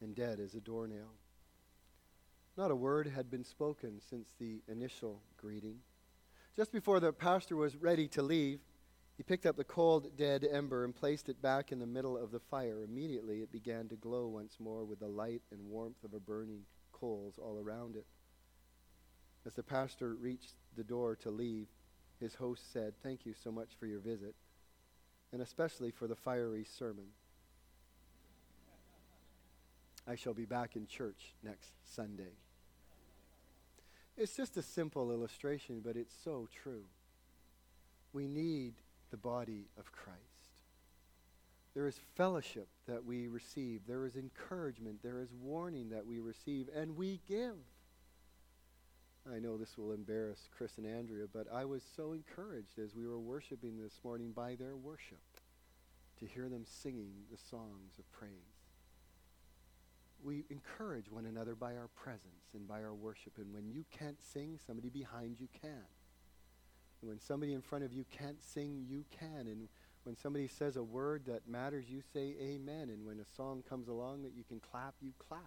and 0.00 0.16
dead 0.16 0.40
as 0.40 0.56
a 0.56 0.60
doornail. 0.60 1.12
Not 2.56 2.72
a 2.72 2.76
word 2.76 3.06
had 3.06 3.30
been 3.30 3.44
spoken 3.44 4.00
since 4.10 4.32
the 4.40 4.62
initial 4.66 5.20
greeting. 5.36 5.78
Just 6.56 6.72
before 6.72 6.98
the 6.98 7.12
pastor 7.12 7.54
was 7.54 7.76
ready 7.76 8.08
to 8.08 8.22
leave, 8.22 8.58
he 9.16 9.22
picked 9.22 9.46
up 9.46 9.56
the 9.56 9.64
cold, 9.64 10.16
dead 10.16 10.46
ember 10.50 10.84
and 10.84 10.94
placed 10.94 11.28
it 11.28 11.40
back 11.40 11.72
in 11.72 11.78
the 11.78 11.86
middle 11.86 12.18
of 12.18 12.30
the 12.30 12.40
fire. 12.40 12.82
Immediately 12.82 13.40
it 13.40 13.50
began 13.50 13.88
to 13.88 13.96
glow 13.96 14.26
once 14.26 14.56
more 14.60 14.84
with 14.84 15.00
the 15.00 15.08
light 15.08 15.42
and 15.50 15.70
warmth 15.70 16.04
of 16.04 16.12
a 16.12 16.20
burning 16.20 16.62
coals 16.92 17.38
all 17.38 17.58
around 17.58 17.96
it. 17.96 18.06
As 19.46 19.54
the 19.54 19.62
pastor 19.62 20.14
reached 20.14 20.54
the 20.76 20.84
door 20.84 21.16
to 21.16 21.30
leave, 21.30 21.68
his 22.20 22.34
host 22.34 22.72
said, 22.72 22.94
Thank 23.02 23.24
you 23.24 23.32
so 23.32 23.50
much 23.50 23.70
for 23.78 23.86
your 23.86 24.00
visit, 24.00 24.34
and 25.32 25.40
especially 25.40 25.90
for 25.90 26.06
the 26.06 26.16
fiery 26.16 26.64
sermon. 26.64 27.06
I 30.06 30.14
shall 30.14 30.34
be 30.34 30.44
back 30.44 30.76
in 30.76 30.86
church 30.86 31.34
next 31.42 31.70
Sunday. 31.84 32.34
It's 34.16 34.36
just 34.36 34.56
a 34.56 34.62
simple 34.62 35.10
illustration, 35.10 35.80
but 35.84 35.96
it's 35.96 36.14
so 36.24 36.48
true. 36.62 36.84
We 38.12 38.28
need 38.28 38.74
the 39.10 39.16
body 39.16 39.68
of 39.78 39.92
Christ. 39.92 40.20
There 41.74 41.86
is 41.86 42.00
fellowship 42.14 42.68
that 42.88 43.04
we 43.04 43.28
receive. 43.28 43.82
There 43.86 44.06
is 44.06 44.16
encouragement. 44.16 45.02
There 45.02 45.20
is 45.20 45.28
warning 45.42 45.90
that 45.90 46.06
we 46.06 46.20
receive, 46.20 46.68
and 46.74 46.96
we 46.96 47.20
give. 47.28 47.56
I 49.30 49.40
know 49.40 49.56
this 49.56 49.76
will 49.76 49.92
embarrass 49.92 50.48
Chris 50.56 50.78
and 50.78 50.86
Andrea, 50.86 51.26
but 51.32 51.46
I 51.52 51.64
was 51.64 51.82
so 51.96 52.12
encouraged 52.12 52.78
as 52.78 52.94
we 52.94 53.06
were 53.06 53.18
worshiping 53.18 53.76
this 53.76 54.00
morning 54.04 54.32
by 54.32 54.54
their 54.54 54.76
worship 54.76 55.18
to 56.18 56.26
hear 56.26 56.48
them 56.48 56.64
singing 56.64 57.12
the 57.30 57.36
songs 57.36 57.98
of 57.98 58.10
praise. 58.10 58.30
We 60.24 60.44
encourage 60.48 61.10
one 61.10 61.26
another 61.26 61.54
by 61.54 61.76
our 61.76 61.88
presence 61.88 62.54
and 62.54 62.66
by 62.66 62.82
our 62.82 62.94
worship. 62.94 63.34
And 63.36 63.52
when 63.52 63.68
you 63.68 63.84
can't 63.90 64.22
sing, 64.22 64.58
somebody 64.66 64.88
behind 64.88 65.36
you 65.40 65.48
can. 65.60 65.84
And 67.00 67.10
when 67.10 67.20
somebody 67.20 67.52
in 67.52 67.62
front 67.62 67.84
of 67.84 67.92
you 67.92 68.04
can't 68.10 68.42
sing, 68.42 68.84
you 68.88 69.04
can. 69.10 69.46
And 69.46 69.68
when 70.04 70.16
somebody 70.16 70.48
says 70.48 70.76
a 70.76 70.82
word 70.82 71.24
that 71.26 71.48
matters, 71.48 71.86
you 71.88 72.00
say 72.12 72.34
amen. 72.40 72.90
And 72.90 73.04
when 73.04 73.20
a 73.20 73.36
song 73.36 73.62
comes 73.68 73.88
along 73.88 74.22
that 74.22 74.32
you 74.36 74.44
can 74.44 74.60
clap, 74.60 74.94
you 75.02 75.12
clap. 75.18 75.42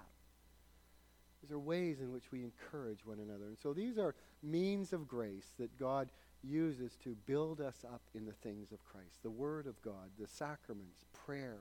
These 1.41 1.51
are 1.51 1.59
ways 1.59 2.01
in 2.01 2.11
which 2.11 2.31
we 2.31 2.43
encourage 2.43 3.05
one 3.05 3.19
another. 3.19 3.45
And 3.45 3.57
so 3.57 3.73
these 3.73 3.97
are 3.97 4.15
means 4.43 4.91
of 4.91 5.07
grace 5.07 5.53
that 5.57 5.77
God 5.79 6.09
uses 6.43 6.95
to 7.03 7.15
build 7.25 7.61
us 7.61 7.85
up 7.85 8.01
in 8.13 8.25
the 8.25 8.33
things 8.33 8.71
of 8.71 8.83
Christ 8.85 9.23
the 9.23 9.29
Word 9.29 9.67
of 9.67 9.81
God, 9.81 10.09
the 10.19 10.27
sacraments, 10.27 11.05
prayer, 11.13 11.59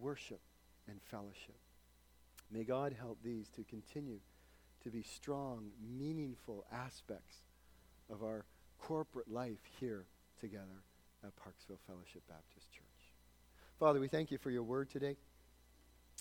worship, 0.00 0.40
and 0.88 1.00
fellowship. 1.02 1.56
May 2.50 2.64
God 2.64 2.94
help 2.98 3.18
these 3.22 3.48
to 3.50 3.64
continue 3.64 4.20
to 4.82 4.90
be 4.90 5.02
strong, 5.02 5.70
meaningful 5.98 6.64
aspects 6.72 7.36
of 8.10 8.22
our 8.22 8.44
corporate 8.80 9.30
life 9.30 9.58
here 9.80 10.04
together 10.40 10.82
at 11.24 11.30
Parksville 11.36 11.78
Fellowship 11.86 12.22
Baptist 12.28 12.70
Church. 12.72 12.84
Father, 13.78 14.00
we 14.00 14.08
thank 14.08 14.30
you 14.30 14.38
for 14.38 14.50
your 14.50 14.62
word 14.62 14.90
today. 14.90 15.16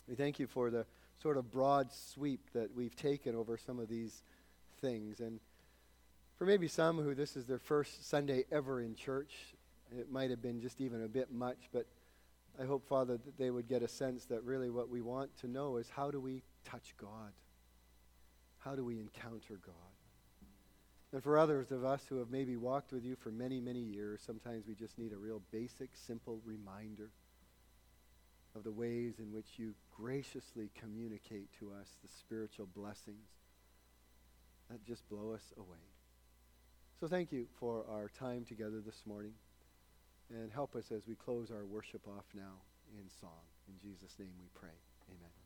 We 0.07 0.15
thank 0.15 0.39
you 0.39 0.47
for 0.47 0.69
the 0.69 0.85
sort 1.21 1.37
of 1.37 1.51
broad 1.51 1.91
sweep 1.91 2.41
that 2.53 2.75
we've 2.75 2.95
taken 2.95 3.35
over 3.35 3.57
some 3.57 3.79
of 3.79 3.87
these 3.87 4.23
things. 4.81 5.19
And 5.19 5.39
for 6.37 6.45
maybe 6.45 6.67
some 6.67 6.97
who 6.97 7.13
this 7.13 7.35
is 7.37 7.45
their 7.45 7.59
first 7.59 8.09
Sunday 8.09 8.45
ever 8.51 8.81
in 8.81 8.95
church, 8.95 9.33
it 9.97 10.11
might 10.11 10.29
have 10.29 10.41
been 10.41 10.61
just 10.61 10.81
even 10.81 11.03
a 11.03 11.07
bit 11.07 11.31
much, 11.31 11.69
but 11.71 11.85
I 12.61 12.65
hope, 12.65 12.87
Father, 12.87 13.17
that 13.17 13.37
they 13.37 13.49
would 13.49 13.67
get 13.67 13.81
a 13.81 13.87
sense 13.87 14.25
that 14.25 14.43
really 14.43 14.69
what 14.69 14.89
we 14.89 15.01
want 15.01 15.35
to 15.39 15.47
know 15.47 15.77
is 15.77 15.89
how 15.89 16.11
do 16.11 16.19
we 16.19 16.43
touch 16.65 16.93
God? 16.97 17.31
How 18.59 18.75
do 18.75 18.85
we 18.85 18.99
encounter 18.99 19.59
God? 19.65 19.92
And 21.13 21.21
for 21.21 21.37
others 21.37 21.71
of 21.71 21.85
us 21.85 22.01
who 22.09 22.17
have 22.17 22.31
maybe 22.31 22.57
walked 22.57 22.91
with 22.91 23.05
you 23.05 23.15
for 23.15 23.29
many, 23.29 23.59
many 23.59 23.79
years, 23.79 24.19
sometimes 24.25 24.65
we 24.67 24.73
just 24.73 24.97
need 24.97 25.13
a 25.13 25.17
real 25.17 25.43
basic, 25.51 25.91
simple 25.95 26.41
reminder 26.43 27.11
of 28.55 28.63
the 28.63 28.71
ways 28.71 29.19
in 29.19 29.31
which 29.31 29.45
you 29.57 29.75
graciously 29.95 30.71
communicate 30.79 31.49
to 31.59 31.71
us 31.71 31.87
the 32.03 32.09
spiritual 32.19 32.67
blessings 32.75 33.29
that 34.71 34.83
just 34.85 35.07
blow 35.07 35.33
us 35.33 35.53
away. 35.57 35.85
So 36.99 37.07
thank 37.07 37.31
you 37.31 37.45
for 37.59 37.85
our 37.91 38.09
time 38.17 38.43
together 38.43 38.81
this 38.83 39.03
morning. 39.05 39.33
And 40.29 40.51
help 40.51 40.75
us 40.75 40.91
as 40.91 41.05
we 41.07 41.13
close 41.13 41.51
our 41.51 41.65
worship 41.65 42.07
off 42.07 42.25
now 42.33 42.61
in 42.97 43.07
song. 43.21 43.43
In 43.67 43.75
Jesus' 43.87 44.15
name 44.17 44.33
we 44.39 44.47
pray. 44.55 44.73
Amen. 45.09 45.42